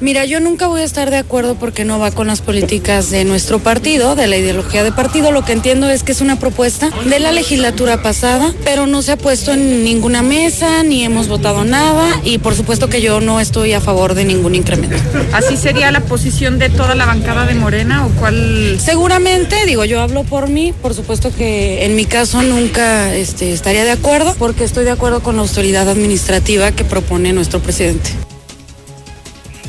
Mira, 0.00 0.24
yo 0.24 0.40
nunca 0.40 0.66
voy 0.66 0.80
a 0.80 0.84
estar 0.84 1.10
de 1.10 1.18
acuerdo 1.18 1.54
porque 1.54 1.84
no 1.84 2.00
va 2.00 2.10
con 2.10 2.26
las 2.26 2.42
políticas 2.42 3.10
de 3.10 3.24
nuestro 3.24 3.60
partido, 3.60 4.16
de 4.16 4.26
la 4.26 4.36
ideología 4.36 4.82
de 4.82 4.90
partido. 4.90 5.30
Lo 5.30 5.44
que 5.44 5.52
entiendo 5.52 5.88
es 5.88 6.02
que 6.02 6.10
es 6.10 6.20
una 6.20 6.38
propuesta 6.38 6.90
de 7.08 7.20
la 7.20 7.30
legislatura 7.30 8.02
pasada, 8.02 8.52
pero 8.64 8.88
no 8.88 9.02
se 9.02 9.12
ha 9.12 9.16
puesto 9.16 9.52
en 9.52 9.84
ninguna 9.84 10.22
mesa 10.22 10.82
ni 10.82 11.04
hemos 11.04 11.28
votado 11.28 11.64
nada 11.64 12.20
y 12.24 12.38
por 12.38 12.56
supuesto 12.56 12.88
que 12.88 13.00
yo 13.00 13.20
no 13.20 13.38
estoy 13.38 13.72
a 13.72 13.80
favor 13.80 14.14
de 14.14 14.24
ningún 14.24 14.56
incremento. 14.56 14.96
¿Así 15.32 15.56
sería 15.56 15.92
la 15.92 16.00
posición 16.00 16.58
de 16.58 16.70
toda 16.70 16.96
la 16.96 17.06
bancada 17.06 17.46
de 17.46 17.54
Morena 17.54 18.04
o 18.04 18.10
cuál? 18.10 18.80
Seguramente, 18.80 19.64
digo, 19.64 19.84
yo 19.84 20.00
hablo 20.00 20.24
por 20.24 20.48
mí, 20.48 20.74
por 20.82 20.94
supuesto 20.94 21.32
que 21.32 21.84
en 21.84 21.94
mi 21.94 22.04
caso 22.04 22.42
nunca 22.42 23.14
este, 23.14 23.52
estaría 23.52 23.84
de 23.84 23.92
acuerdo 23.92 24.34
porque 24.38 24.64
estoy 24.64 24.84
de 24.84 24.90
acuerdo 24.90 25.22
con 25.22 25.36
la 25.36 25.42
autoridad 25.42 25.88
administrativa 25.88 26.72
que 26.72 26.84
propone 26.84 27.32
nuestro 27.32 27.60
presidente. 27.60 28.10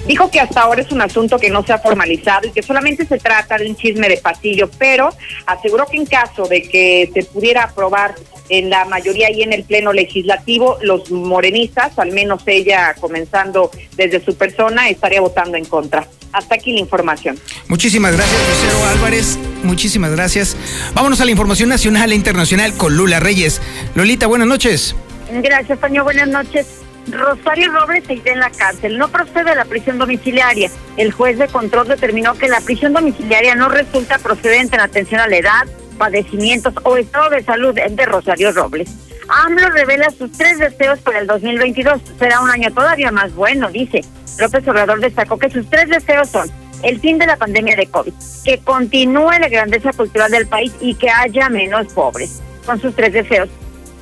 Dijo 0.08 0.30
que 0.30 0.40
hasta 0.40 0.62
ahora 0.62 0.82
es 0.82 0.92
un 0.92 1.02
asunto 1.02 1.40
que 1.40 1.50
no 1.50 1.66
se 1.66 1.74
ha 1.74 1.80
formalizado 1.80 2.48
y 2.48 2.52
que 2.52 2.62
solamente 2.62 3.06
se 3.06 3.18
trata 3.18 3.58
de 3.58 3.68
un 3.68 3.76
chisme 3.76 4.08
de 4.08 4.18
pasillo, 4.18 4.70
pero 4.78 5.10
aseguró 5.46 5.86
que 5.88 5.98
en 5.98 6.06
caso 6.06 6.44
de 6.44 6.62
que 6.62 7.10
se 7.14 7.24
pudiera 7.24 7.64
aprobar 7.64 8.16
en 8.50 8.70
la 8.70 8.86
mayoría 8.86 9.32
y 9.32 9.42
en 9.42 9.54
el 9.54 9.64
Pleno 9.64 9.94
Legislativo, 9.94 10.78
los 10.82 11.10
morenistas, 11.10 11.98
al 11.98 12.12
menos 12.12 12.44
ella 12.46 12.94
comenzando 13.00 13.72
desde 13.96 14.24
su 14.24 14.36
persona, 14.38 14.90
estaría 14.90 15.22
votando 15.22 15.58
en 15.58 15.66
contra. 15.66 16.08
Hasta 16.32 16.56
aquí 16.56 16.74
la 16.74 16.82
información. 16.82 17.40
Muchísimas 17.68 18.16
gracias, 18.16 18.40
Lucero 18.50 18.86
Álvarez. 18.86 19.40
Muchísimas 19.64 20.12
gracias. 20.12 20.56
Vámonos 20.94 21.22
a 21.22 21.26
la 21.26 21.32
información 21.32 21.70
nacional 21.70 22.12
e 22.12 22.16
internacional 22.16 22.74
con 22.76 22.96
Lula 22.96 23.20
Reyes. 23.20 23.62
Lolita, 23.96 24.28
buenas 24.28 24.48
noches. 24.48 24.96
Gracias, 25.32 25.80
Toño. 25.80 26.04
Buenas 26.04 26.28
noches. 26.28 26.85
Rosario 27.08 27.72
Robles 27.72 28.04
se 28.06 28.16
irá 28.16 28.34
en 28.34 28.40
la 28.40 28.50
cárcel. 28.50 28.98
No 28.98 29.10
procede 29.10 29.56
la 29.56 29.66
prisión 29.66 29.98
domiciliaria. 29.98 30.70
El 30.98 31.12
juez 31.12 31.38
de 31.38 31.48
control 31.48 31.88
determinó 31.88 32.34
que 32.34 32.48
la 32.48 32.62
prisión 32.62 32.94
domiciliaria 32.94 33.56
no 33.56 33.70
resulta 33.70 34.18
procedente 34.18 34.76
en 34.76 34.82
atención 34.82 35.22
a 35.22 35.28
la 35.28 35.38
edad, 35.38 35.68
padecimientos 35.98 36.74
o 36.84 36.98
estado 36.98 37.30
de 37.30 37.44
salud 37.44 37.74
de 37.74 38.06
Rosario 38.06 38.52
Robles. 38.52 38.90
AMLO 39.28 39.70
revela 39.70 40.10
sus 40.12 40.32
tres 40.32 40.60
deseos 40.60 41.00
para 41.00 41.20
el 41.20 41.28
2022. 41.28 42.02
Será 42.20 42.42
un 42.42 42.50
año 42.50 42.72
todavía 42.72 43.12
más 43.12 43.34
bueno, 43.34 43.70
dice. 43.70 44.02
López 44.40 44.68
Obrador 44.68 45.00
destacó 45.00 45.38
que 45.38 45.50
sus 45.50 45.70
tres 45.70 45.90
deseos 45.90 46.30
son 46.30 46.50
el 46.84 47.00
fin 47.00 47.18
de 47.18 47.26
la 47.26 47.38
pandemia 47.38 47.76
de 47.76 47.88
COVID, 47.88 48.14
que 48.44 48.60
continúe 48.60 49.32
la 49.40 49.50
grandeza 49.50 49.92
cultural 49.94 50.30
del 50.30 50.46
país 50.48 50.74
y 50.82 50.94
que 50.96 51.10
haya 51.10 51.50
menos 51.50 51.92
pobres. 51.94 52.42
Son 52.66 52.80
sus 52.80 52.96
tres 52.96 53.14
deseos. 53.14 53.50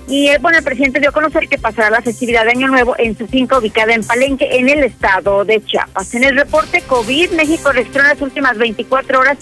Y 0.07 0.29
bueno, 0.39 0.57
el 0.57 0.63
presidente 0.63 0.99
dio 0.99 1.09
a 1.09 1.13
conocer 1.13 1.47
que 1.47 1.57
pasará 1.57 1.89
la 1.89 2.01
festividad 2.01 2.43
de 2.43 2.51
Año 2.51 2.67
Nuevo 2.67 2.93
en 2.97 3.17
su 3.17 3.25
finca 3.27 3.57
ubicada 3.57 3.93
en 3.93 4.03
Palenque, 4.03 4.49
en 4.51 4.67
el 4.69 4.83
estado 4.83 5.45
de 5.45 5.63
Chiapas. 5.63 6.13
En 6.13 6.25
el 6.25 6.35
reporte 6.35 6.81
COVID, 6.81 7.31
México 7.31 7.71
registró 7.71 8.01
en 8.01 8.09
las 8.09 8.21
últimas 8.21 8.57
24 8.57 9.19
horas 9.19 9.37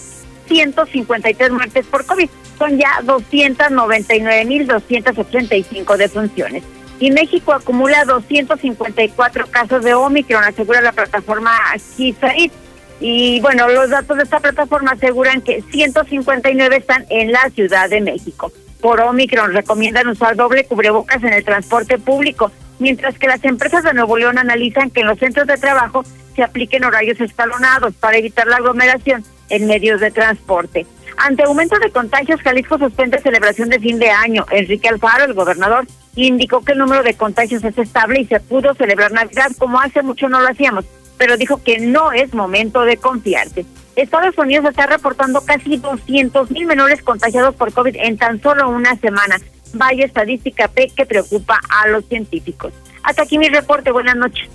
153 0.47 1.51
muertes 1.51 1.87
por 1.87 2.05
COVID. 2.05 2.29
Son 2.59 2.77
ya 2.77 2.99
299.285 3.03 5.97
defunciones. 5.97 6.63
Y 6.99 7.09
México 7.09 7.53
acumula 7.53 8.05
254 8.05 9.47
casos 9.47 9.83
de 9.83 9.95
Omicron, 9.95 10.43
asegura 10.43 10.81
la 10.81 10.91
plataforma 10.91 11.57
GISAID. 11.97 12.51
Y 12.99 13.39
bueno, 13.41 13.67
los 13.67 13.89
datos 13.89 14.17
de 14.17 14.23
esta 14.23 14.39
plataforma 14.39 14.91
aseguran 14.91 15.41
que 15.41 15.63
159 15.71 16.77
están 16.77 17.07
en 17.09 17.31
la 17.31 17.49
Ciudad 17.49 17.89
de 17.89 18.01
México 18.01 18.51
por 18.81 18.99
Omicron 18.99 19.53
recomiendan 19.53 20.07
usar 20.07 20.35
doble 20.35 20.65
cubrebocas 20.65 21.23
en 21.23 21.33
el 21.33 21.43
transporte 21.43 21.99
público, 21.99 22.51
mientras 22.79 23.17
que 23.17 23.27
las 23.27 23.43
empresas 23.43 23.83
de 23.83 23.93
Nuevo 23.93 24.17
León 24.17 24.37
analizan 24.37 24.89
que 24.89 25.01
en 25.01 25.07
los 25.07 25.19
centros 25.19 25.47
de 25.47 25.57
trabajo 25.57 26.03
se 26.35 26.43
apliquen 26.43 26.83
horarios 26.83 27.19
escalonados 27.21 27.93
para 27.95 28.17
evitar 28.17 28.47
la 28.47 28.57
aglomeración 28.57 29.23
en 29.49 29.67
medios 29.67 30.01
de 30.01 30.11
transporte. 30.11 30.85
Ante 31.17 31.43
aumento 31.43 31.77
de 31.77 31.91
contagios, 31.91 32.41
Jalisco 32.41 32.79
suspende 32.79 33.19
celebración 33.19 33.69
de 33.69 33.79
fin 33.79 33.99
de 33.99 34.09
año. 34.09 34.45
Enrique 34.49 34.87
Alfaro, 34.87 35.25
el 35.25 35.33
gobernador, 35.33 35.85
indicó 36.15 36.61
que 36.61 36.71
el 36.71 36.79
número 36.79 37.03
de 37.03 37.13
contagios 37.13 37.63
es 37.63 37.77
estable 37.77 38.21
y 38.21 38.25
se 38.25 38.39
pudo 38.39 38.73
celebrar 38.73 39.11
Navidad 39.11 39.51
como 39.57 39.79
hace 39.79 40.01
mucho 40.01 40.29
no 40.29 40.41
lo 40.41 40.47
hacíamos, 40.47 40.85
pero 41.17 41.37
dijo 41.37 41.61
que 41.63 41.79
no 41.79 42.11
es 42.11 42.33
momento 42.33 42.81
de 42.81 42.97
confiarse. 42.97 43.65
Estados 43.95 44.37
Unidos 44.37 44.65
está 44.69 44.87
reportando 44.87 45.41
casi 45.41 45.77
200 45.77 46.51
mil 46.51 46.65
menores 46.65 47.01
contagiados 47.01 47.55
por 47.55 47.73
COVID 47.73 47.95
en 47.97 48.17
tan 48.17 48.41
solo 48.41 48.69
una 48.69 48.95
semana. 48.97 49.37
Vaya 49.73 50.05
estadística 50.05 50.67
P 50.67 50.91
que 50.95 51.05
preocupa 51.05 51.59
a 51.69 51.87
los 51.87 52.05
científicos. 52.05 52.73
Hasta 53.03 53.23
aquí 53.23 53.37
mi 53.37 53.49
reporte. 53.49 53.91
Buenas 53.91 54.15
noches. 54.15 54.49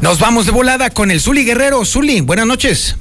Nos 0.00 0.18
vamos 0.18 0.46
de 0.46 0.52
volada 0.52 0.90
con 0.90 1.10
el 1.10 1.20
Zuli 1.20 1.44
Guerrero. 1.44 1.84
Zuli, 1.84 2.22
buenas 2.22 2.46
noches. 2.46 2.96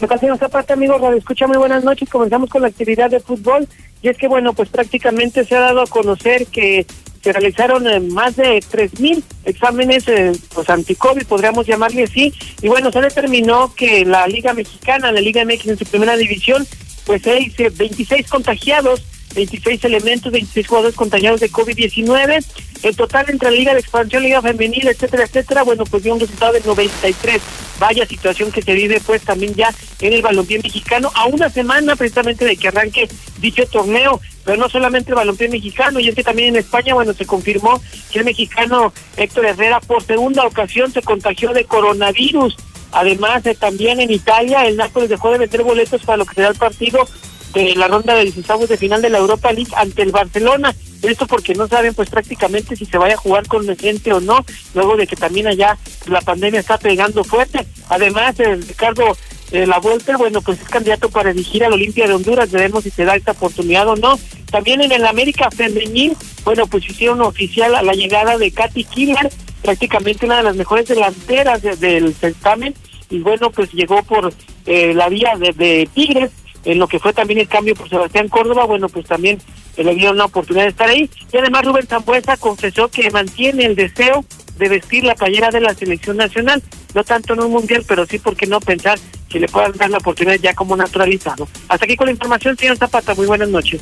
Ocasión 0.00 0.36
Zapata, 0.36 0.74
amigos 0.74 1.00
Radio 1.00 1.18
Escucha, 1.18 1.46
muy 1.46 1.56
buenas 1.56 1.84
noches. 1.84 2.08
Comenzamos 2.08 2.50
con 2.50 2.62
la 2.62 2.68
actividad 2.68 3.10
de 3.10 3.20
fútbol. 3.20 3.68
Y 4.02 4.08
es 4.08 4.16
que, 4.16 4.26
bueno, 4.26 4.52
pues 4.52 4.68
prácticamente 4.68 5.44
se 5.44 5.54
ha 5.54 5.60
dado 5.60 5.82
a 5.82 5.86
conocer 5.86 6.46
que 6.46 6.84
se 7.22 7.32
realizaron 7.32 7.86
eh, 7.86 8.00
más 8.00 8.36
de 8.36 8.58
3.000 8.58 9.22
exámenes 9.44 10.08
eh, 10.08 10.32
pues 10.54 10.68
anti-COVID, 10.68 11.26
podríamos 11.26 11.66
llamarle 11.66 12.04
así, 12.04 12.32
y 12.60 12.68
bueno, 12.68 12.90
se 12.90 13.00
determinó 13.00 13.74
que 13.74 14.04
la 14.04 14.26
Liga 14.26 14.52
Mexicana, 14.52 15.12
la 15.12 15.20
Liga 15.20 15.44
MX 15.44 15.66
en 15.68 15.78
su 15.78 15.84
primera 15.84 16.16
división, 16.16 16.66
pues 17.06 17.26
hay 17.26 17.52
26 17.56 18.28
contagiados 18.28 19.02
26 19.34 19.84
elementos, 19.84 20.32
26 20.32 20.66
jugadores 20.66 20.96
contagiados 20.96 21.40
de 21.40 21.50
COVID-19. 21.50 22.44
El 22.82 22.96
total 22.96 23.26
entre 23.28 23.50
la 23.50 23.56
Liga 23.56 23.74
de 23.74 23.80
Expansión, 23.80 24.22
Liga 24.22 24.42
Femenil, 24.42 24.88
etcétera, 24.88 25.24
etcétera, 25.24 25.62
bueno, 25.62 25.84
pues 25.84 26.02
dio 26.02 26.14
un 26.14 26.20
resultado 26.20 26.52
de 26.52 26.60
93. 26.60 27.40
Vaya 27.78 28.06
situación 28.06 28.50
que 28.50 28.62
se 28.62 28.74
vive 28.74 29.00
pues 29.04 29.22
también 29.22 29.54
ya 29.54 29.72
en 30.00 30.12
el 30.12 30.22
balompié 30.22 30.58
mexicano, 30.58 31.10
a 31.14 31.26
una 31.26 31.48
semana 31.48 31.96
precisamente 31.96 32.44
de 32.44 32.56
que 32.56 32.68
arranque 32.68 33.08
dicho 33.38 33.66
torneo, 33.66 34.20
pero 34.44 34.56
no 34.56 34.68
solamente 34.68 35.10
el 35.10 35.16
balompié 35.16 35.48
mexicano, 35.48 36.00
y 36.00 36.08
es 36.08 36.14
que 36.14 36.24
también 36.24 36.48
en 36.48 36.56
España, 36.56 36.94
bueno, 36.94 37.12
se 37.12 37.26
confirmó 37.26 37.80
que 38.10 38.18
el 38.18 38.24
mexicano 38.24 38.92
Héctor 39.16 39.46
Herrera 39.46 39.80
por 39.80 40.02
segunda 40.02 40.44
ocasión 40.44 40.92
se 40.92 41.02
contagió 41.02 41.52
de 41.52 41.64
coronavirus. 41.64 42.56
Además, 42.90 43.46
eh, 43.46 43.54
también 43.54 44.00
en 44.00 44.10
Italia, 44.10 44.66
el 44.66 44.76
Nápoles 44.76 45.08
dejó 45.08 45.30
de 45.30 45.38
vender 45.38 45.62
boletos 45.62 46.02
para 46.02 46.18
lo 46.18 46.26
que 46.26 46.34
será 46.34 46.48
el 46.48 46.56
partido 46.56 47.08
de 47.52 47.74
la 47.74 47.88
ronda 47.88 48.14
de 48.14 48.24
16 48.24 48.68
de 48.68 48.76
final 48.76 49.02
de 49.02 49.10
la 49.10 49.18
Europa 49.18 49.52
League 49.52 49.72
ante 49.76 50.02
el 50.02 50.12
Barcelona. 50.12 50.74
Esto 51.02 51.26
porque 51.26 51.54
no 51.54 51.66
saben 51.66 51.94
pues 51.94 52.10
prácticamente 52.10 52.76
si 52.76 52.84
se 52.84 52.98
vaya 52.98 53.14
a 53.14 53.18
jugar 53.18 53.46
con 53.48 53.76
gente 53.76 54.12
o 54.12 54.20
no, 54.20 54.44
luego 54.74 54.96
de 54.96 55.06
que 55.06 55.16
también 55.16 55.48
allá 55.48 55.76
la 56.06 56.20
pandemia 56.20 56.60
está 56.60 56.78
pegando 56.78 57.24
fuerte. 57.24 57.66
Además, 57.88 58.38
el 58.38 58.62
Ricardo 58.62 59.16
eh, 59.50 59.66
La 59.66 59.80
Vuelta, 59.80 60.16
bueno, 60.16 60.40
pues 60.40 60.60
es 60.60 60.68
candidato 60.68 61.10
para 61.10 61.32
dirigir 61.32 61.64
al 61.64 61.72
Olimpia 61.72 62.06
de 62.06 62.14
Honduras, 62.14 62.50
veremos 62.52 62.84
si 62.84 62.90
se 62.90 63.04
da 63.04 63.16
esta 63.16 63.32
oportunidad 63.32 63.88
o 63.88 63.96
no. 63.96 64.18
También 64.50 64.80
en 64.80 64.92
el 64.92 65.04
América 65.04 65.50
Femenil, 65.50 66.16
bueno, 66.44 66.66
pues 66.66 66.88
hicieron 66.88 67.20
oficial 67.20 67.74
a 67.74 67.82
la 67.82 67.94
llegada 67.94 68.38
de 68.38 68.52
Katy 68.52 68.84
Killer, 68.84 69.28
prácticamente 69.62 70.26
una 70.26 70.38
de 70.38 70.44
las 70.44 70.56
mejores 70.56 70.86
delanteras 70.86 71.62
del 71.62 72.14
certamen, 72.14 72.74
y 73.10 73.18
bueno, 73.18 73.50
pues 73.50 73.72
llegó 73.72 74.02
por 74.04 74.32
eh, 74.66 74.94
la 74.94 75.08
vía 75.08 75.34
de 75.36 75.88
Tigres, 75.92 76.30
en 76.64 76.78
lo 76.78 76.88
que 76.88 76.98
fue 76.98 77.12
también 77.12 77.40
el 77.40 77.48
cambio 77.48 77.74
por 77.74 77.88
Sebastián 77.88 78.28
Córdoba, 78.28 78.64
bueno, 78.64 78.88
pues 78.88 79.06
también 79.06 79.38
le 79.76 79.94
dieron 79.94 80.16
una 80.16 80.26
oportunidad 80.26 80.64
de 80.64 80.70
estar 80.70 80.88
ahí. 80.88 81.10
Y 81.32 81.36
además 81.36 81.64
Rubén 81.64 81.86
Zambuesa 81.86 82.36
confesó 82.36 82.88
que 82.88 83.10
mantiene 83.10 83.64
el 83.64 83.74
deseo 83.74 84.24
de 84.58 84.68
vestir 84.68 85.04
la 85.04 85.14
playera 85.14 85.50
de 85.50 85.60
la 85.60 85.74
selección 85.74 86.16
nacional, 86.16 86.62
no 86.94 87.04
tanto 87.04 87.34
en 87.34 87.40
un 87.40 87.50
mundial, 87.50 87.84
pero 87.86 88.06
sí, 88.06 88.18
porque 88.18 88.46
no 88.46 88.60
pensar 88.60 88.98
que 89.28 89.40
le 89.40 89.48
puedan 89.48 89.72
dar 89.72 89.90
la 89.90 89.98
oportunidad 89.98 90.36
ya 90.36 90.54
como 90.54 90.76
naturalizado? 90.76 91.48
Hasta 91.68 91.86
aquí 91.86 91.96
con 91.96 92.06
la 92.06 92.12
información, 92.12 92.56
señor 92.56 92.76
Zapata, 92.76 93.14
muy 93.14 93.26
buenas 93.26 93.48
noches. 93.48 93.80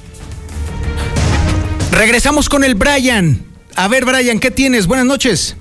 Regresamos 1.93 2.49
con 2.49 2.65
el 2.65 2.77
Brian. 2.77 3.45
A 3.75 3.89
ver, 3.89 4.05
Brian, 4.05 4.39
¿qué 4.39 4.51
tienes? 4.51 4.87
Buenas 4.87 5.07
noches. 5.07 5.57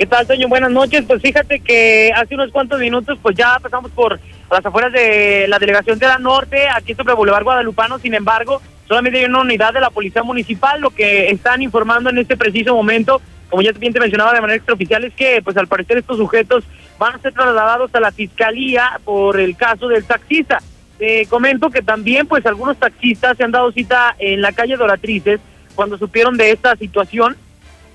¿Qué 0.00 0.06
tal, 0.06 0.26
Toño? 0.26 0.48
Buenas 0.48 0.70
noches. 0.70 1.04
Pues 1.06 1.20
fíjate 1.20 1.60
que 1.60 2.10
hace 2.16 2.34
unos 2.34 2.50
cuantos 2.50 2.80
minutos, 2.80 3.18
pues 3.20 3.36
ya 3.36 3.58
pasamos 3.60 3.90
por 3.90 4.18
las 4.50 4.64
afueras 4.64 4.90
de 4.94 5.44
la 5.46 5.58
delegación 5.58 5.98
de 5.98 6.06
la 6.06 6.16
Norte, 6.16 6.70
aquí 6.70 6.94
sobre 6.94 7.12
Boulevard 7.12 7.44
Guadalupano. 7.44 7.98
Sin 7.98 8.14
embargo, 8.14 8.62
solamente 8.88 9.18
hay 9.18 9.26
una 9.26 9.42
unidad 9.42 9.74
de 9.74 9.80
la 9.82 9.90
Policía 9.90 10.22
Municipal. 10.22 10.80
Lo 10.80 10.88
que 10.88 11.28
están 11.28 11.60
informando 11.60 12.08
en 12.08 12.16
este 12.16 12.38
preciso 12.38 12.74
momento 12.74 13.20
como 13.50 13.60
ya 13.60 13.72
bien 13.72 13.92
te 13.92 14.00
mencionaba 14.00 14.32
de 14.32 14.40
manera 14.40 14.56
extraoficial, 14.56 15.04
es 15.04 15.12
que 15.12 15.42
pues 15.44 15.58
al 15.58 15.68
parecer 15.68 15.98
estos 15.98 16.16
sujetos 16.16 16.64
van 16.98 17.16
a 17.16 17.18
ser 17.18 17.34
trasladados 17.34 17.94
a 17.94 18.00
la 18.00 18.10
fiscalía 18.10 18.98
por 19.04 19.38
el 19.38 19.54
caso 19.54 19.86
del 19.88 20.04
taxista. 20.04 20.62
Te 20.96 21.26
comento 21.26 21.68
que 21.68 21.82
también 21.82 22.26
pues 22.26 22.46
algunos 22.46 22.78
taxistas 22.78 23.36
se 23.36 23.44
han 23.44 23.50
dado 23.50 23.70
cita 23.70 24.16
en 24.18 24.40
la 24.40 24.52
calle 24.52 24.78
Doratrices 24.78 25.40
cuando 25.74 25.98
supieron 25.98 26.38
de 26.38 26.52
esta 26.52 26.74
situación 26.76 27.36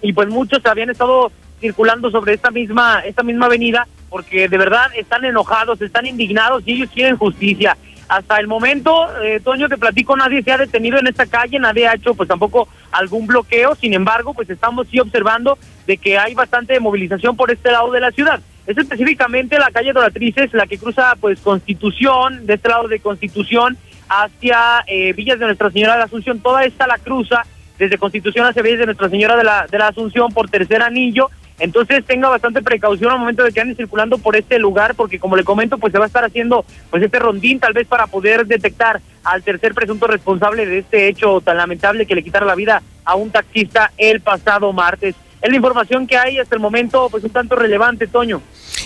y 0.03 0.13
pues 0.13 0.27
muchos 0.27 0.63
habían 0.67 0.91
estado 0.91 1.31
circulando 1.59 2.11
sobre 2.11 2.33
esta 2.33 2.51
misma 2.51 2.99
esta 2.99 3.23
misma 3.23 3.45
avenida 3.45 3.87
porque 4.09 4.47
de 4.47 4.57
verdad 4.57 4.91
están 4.95 5.25
enojados, 5.25 5.81
están 5.81 6.05
indignados 6.05 6.63
y 6.65 6.73
ellos 6.73 6.89
quieren 6.93 7.17
justicia. 7.17 7.75
Hasta 8.07 8.37
el 8.39 8.47
momento, 8.47 9.07
eh, 9.21 9.41
Toño, 9.43 9.67
te 9.67 9.77
platico, 9.77 10.15
nadie 10.15 10.43
se 10.43 10.51
ha 10.51 10.57
detenido 10.57 10.99
en 10.99 11.07
esta 11.07 11.25
calle, 11.25 11.57
nadie 11.59 11.87
ha 11.87 11.95
hecho 11.95 12.13
pues 12.13 12.29
tampoco 12.29 12.67
algún 12.91 13.25
bloqueo, 13.25 13.73
sin 13.75 13.93
embargo, 13.93 14.33
pues 14.33 14.49
estamos 14.49 14.87
sí 14.89 14.99
observando 14.99 15.57
de 15.87 15.97
que 15.97 16.17
hay 16.17 16.35
bastante 16.35 16.79
movilización 16.79 17.35
por 17.35 17.51
este 17.51 17.71
lado 17.71 17.91
de 17.91 17.99
la 17.99 18.11
ciudad. 18.11 18.39
Es 18.67 18.77
específicamente 18.77 19.57
la 19.57 19.71
calle 19.71 19.91
Doratrices, 19.91 20.53
la 20.53 20.67
que 20.67 20.77
cruza 20.77 21.15
pues 21.19 21.39
Constitución, 21.39 22.45
de 22.45 22.53
este 22.53 22.69
lado 22.69 22.87
de 22.87 22.99
Constitución, 22.99 23.75
hacia 24.07 24.83
eh, 24.87 25.13
Villas 25.13 25.39
de 25.39 25.45
Nuestra 25.45 25.71
Señora 25.71 25.93
de 25.93 25.99
la 25.99 26.05
Asunción, 26.05 26.39
toda 26.39 26.63
esta 26.63 26.85
la 26.85 26.99
cruza 26.99 27.43
desde 27.79 27.97
Constitución 27.97 28.45
hacia 28.45 28.61
Villas 28.61 28.79
de 28.79 28.85
Nuestra 28.85 29.09
Señora 29.09 29.35
de 29.35 29.43
la, 29.43 29.65
de 29.67 29.77
la 29.79 29.87
Asunción 29.87 30.31
por 30.31 30.47
tercer 30.49 30.83
anillo 30.83 31.29
entonces 31.59 32.03
tenga 32.05 32.29
bastante 32.29 32.61
precaución 32.61 33.11
al 33.11 33.19
momento 33.19 33.43
de 33.43 33.51
que 33.51 33.61
anden 33.61 33.77
circulando 33.77 34.17
por 34.17 34.35
este 34.35 34.59
lugar, 34.59 34.95
porque 34.95 35.19
como 35.19 35.35
le 35.35 35.43
comento, 35.43 35.77
pues 35.77 35.91
se 35.91 35.97
va 35.97 36.05
a 36.05 36.07
estar 36.07 36.25
haciendo 36.25 36.65
pues 36.89 37.01
este 37.01 37.19
rondín 37.19 37.59
tal 37.59 37.73
vez 37.73 37.87
para 37.87 38.07
poder 38.07 38.45
detectar 38.45 39.01
al 39.23 39.41
tercer 39.43 39.73
presunto 39.73 40.07
responsable 40.07 40.65
de 40.65 40.79
este 40.79 41.07
hecho 41.07 41.41
tan 41.41 41.57
lamentable 41.57 42.05
que 42.05 42.15
le 42.15 42.23
quitara 42.23 42.45
la 42.45 42.55
vida 42.55 42.81
a 43.05 43.15
un 43.15 43.31
taxista 43.31 43.91
el 43.97 44.21
pasado 44.21 44.71
martes. 44.73 45.15
Es 45.41 45.49
la 45.49 45.55
información 45.55 46.07
que 46.07 46.17
hay 46.17 46.39
hasta 46.39 46.55
el 46.55 46.61
momento, 46.61 47.07
pues 47.09 47.23
un 47.23 47.29
tanto 47.29 47.55
relevante, 47.55 48.07
Toño. 48.07 48.41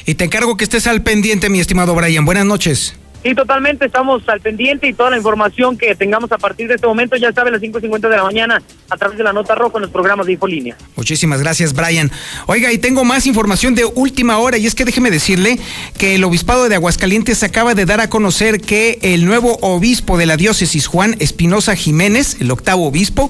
Y 0.06 0.16
te 0.16 0.26
encargo 0.26 0.58
que 0.58 0.64
estés 0.64 0.88
al 0.88 1.02
pendiente, 1.02 1.50
mi 1.50 1.60
estimado 1.60 1.96
Brian. 1.96 2.26
Buenas 2.26 2.46
noches. 2.46 2.96
Sí, 3.22 3.36
totalmente, 3.36 3.86
estamos 3.86 4.28
al 4.30 4.40
pendiente 4.40 4.88
y 4.88 4.94
toda 4.94 5.10
la 5.10 5.18
información 5.18 5.78
que 5.78 5.94
tengamos 5.94 6.32
a 6.32 6.38
partir 6.38 6.70
de 6.70 6.76
este 6.76 6.88
momento, 6.88 7.18
ya 7.18 7.34
saben, 7.34 7.54
a 7.54 7.58
las 7.58 7.62
5.50 7.62 8.00
de 8.00 8.16
la 8.16 8.24
mañana, 8.24 8.62
a 8.90 8.98
través 8.98 9.18
de 9.18 9.26
la 9.26 9.34
nota 9.34 9.56
roja 9.56 9.78
en 9.78 9.82
los 9.82 9.92
programas 9.92 10.26
de 10.26 10.34
Infolínea. 10.34 10.78
Muchísimas 10.96 11.42
gracias, 11.42 11.74
Brian. 11.74 12.10
Oiga, 12.46 12.72
y 12.72 12.78
tengo 12.78 13.04
más 13.04 13.28
información 13.28 13.76
de 13.76 13.84
última 13.84 14.38
hora, 14.38 14.58
y 14.58 14.66
es 14.66 14.74
que 14.74 14.86
déjeme 14.86 15.12
decirle 15.12 15.60
que 15.98 16.16
el 16.16 16.24
Obispado 16.24 16.70
de 16.70 16.76
Aguascalientes 16.76 17.44
acaba 17.44 17.76
de 17.76 17.86
dar 17.86 18.00
a 18.00 18.10
conocer 18.10 18.62
que 18.62 19.00
el 19.02 19.26
nuevo 19.26 19.58
obispo 19.62 20.18
de 20.18 20.26
la 20.26 20.38
diócesis, 20.38 20.88
Juan 20.88 21.18
Espinosa 21.20 21.76
Jiménez, 21.76 22.38
el 22.40 22.52
octavo 22.52 22.88
obispo, 22.88 23.30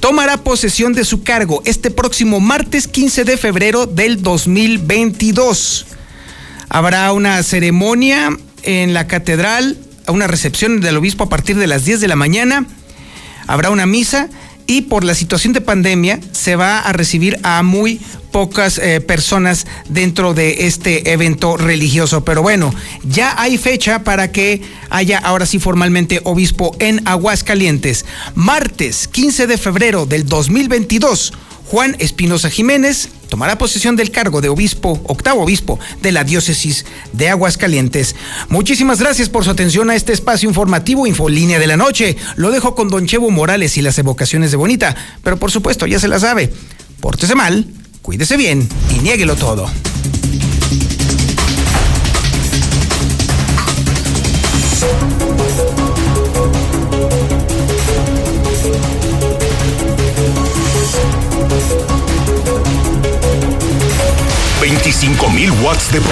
tomará 0.00 0.38
posesión 0.38 0.94
de 0.94 1.04
su 1.04 1.22
cargo 1.22 1.62
este 1.64 1.92
próximo 1.92 2.40
martes 2.40 2.88
15 2.88 3.22
de 3.22 3.36
febrero 3.36 3.86
del 3.86 4.20
2022. 4.20 5.86
Habrá 6.70 7.12
una 7.12 7.42
ceremonia 7.44 8.36
en 8.68 8.92
la 8.92 9.06
catedral 9.06 9.78
a 10.06 10.12
una 10.12 10.26
recepción 10.26 10.82
del 10.82 10.98
obispo 10.98 11.24
a 11.24 11.28
partir 11.30 11.56
de 11.56 11.66
las 11.66 11.86
10 11.86 12.02
de 12.02 12.08
la 12.08 12.16
mañana. 12.16 12.66
Habrá 13.46 13.70
una 13.70 13.86
misa 13.86 14.28
y 14.66 14.82
por 14.82 15.04
la 15.04 15.14
situación 15.14 15.54
de 15.54 15.62
pandemia 15.62 16.20
se 16.32 16.54
va 16.54 16.80
a 16.80 16.92
recibir 16.92 17.38
a 17.44 17.62
muy 17.62 17.98
pocas 18.30 18.76
eh, 18.76 19.00
personas 19.00 19.66
dentro 19.88 20.34
de 20.34 20.66
este 20.66 21.12
evento 21.12 21.56
religioso. 21.56 22.26
Pero 22.26 22.42
bueno, 22.42 22.74
ya 23.04 23.40
hay 23.40 23.56
fecha 23.56 24.04
para 24.04 24.32
que 24.32 24.60
haya 24.90 25.16
ahora 25.16 25.46
sí 25.46 25.58
formalmente 25.58 26.20
obispo 26.24 26.76
en 26.78 27.00
Aguascalientes. 27.08 28.04
Martes 28.34 29.08
15 29.08 29.46
de 29.46 29.56
febrero 29.56 30.04
del 30.04 30.26
2022 30.26 31.32
Juan 31.70 31.96
Espinosa 31.98 32.48
Jiménez 32.48 33.10
tomará 33.28 33.58
posesión 33.58 33.94
del 33.94 34.10
cargo 34.10 34.40
de 34.40 34.48
obispo, 34.48 35.00
octavo 35.04 35.42
obispo 35.42 35.78
de 36.00 36.12
la 36.12 36.24
diócesis 36.24 36.86
de 37.12 37.28
Aguascalientes. 37.28 38.16
Muchísimas 38.48 39.00
gracias 39.00 39.28
por 39.28 39.44
su 39.44 39.50
atención 39.50 39.90
a 39.90 39.94
este 39.94 40.14
espacio 40.14 40.48
informativo 40.48 41.06
Infolínea 41.06 41.58
de 41.58 41.66
la 41.66 41.76
Noche. 41.76 42.16
Lo 42.36 42.50
dejo 42.50 42.74
con 42.74 42.88
Don 42.88 43.06
Chevo 43.06 43.30
Morales 43.30 43.76
y 43.76 43.82
las 43.82 43.98
evocaciones 43.98 44.50
de 44.50 44.56
Bonita, 44.56 44.96
pero 45.22 45.36
por 45.36 45.50
supuesto 45.50 45.86
ya 45.86 46.00
se 46.00 46.08
la 46.08 46.18
sabe. 46.18 46.50
Pórtese 47.00 47.34
mal, 47.34 47.66
cuídese 48.00 48.38
bien 48.38 48.66
y 48.96 49.00
niéguelo 49.00 49.36
todo. 49.36 49.70
25.000 64.68 65.62
watts 65.62 65.90
de 65.90 66.00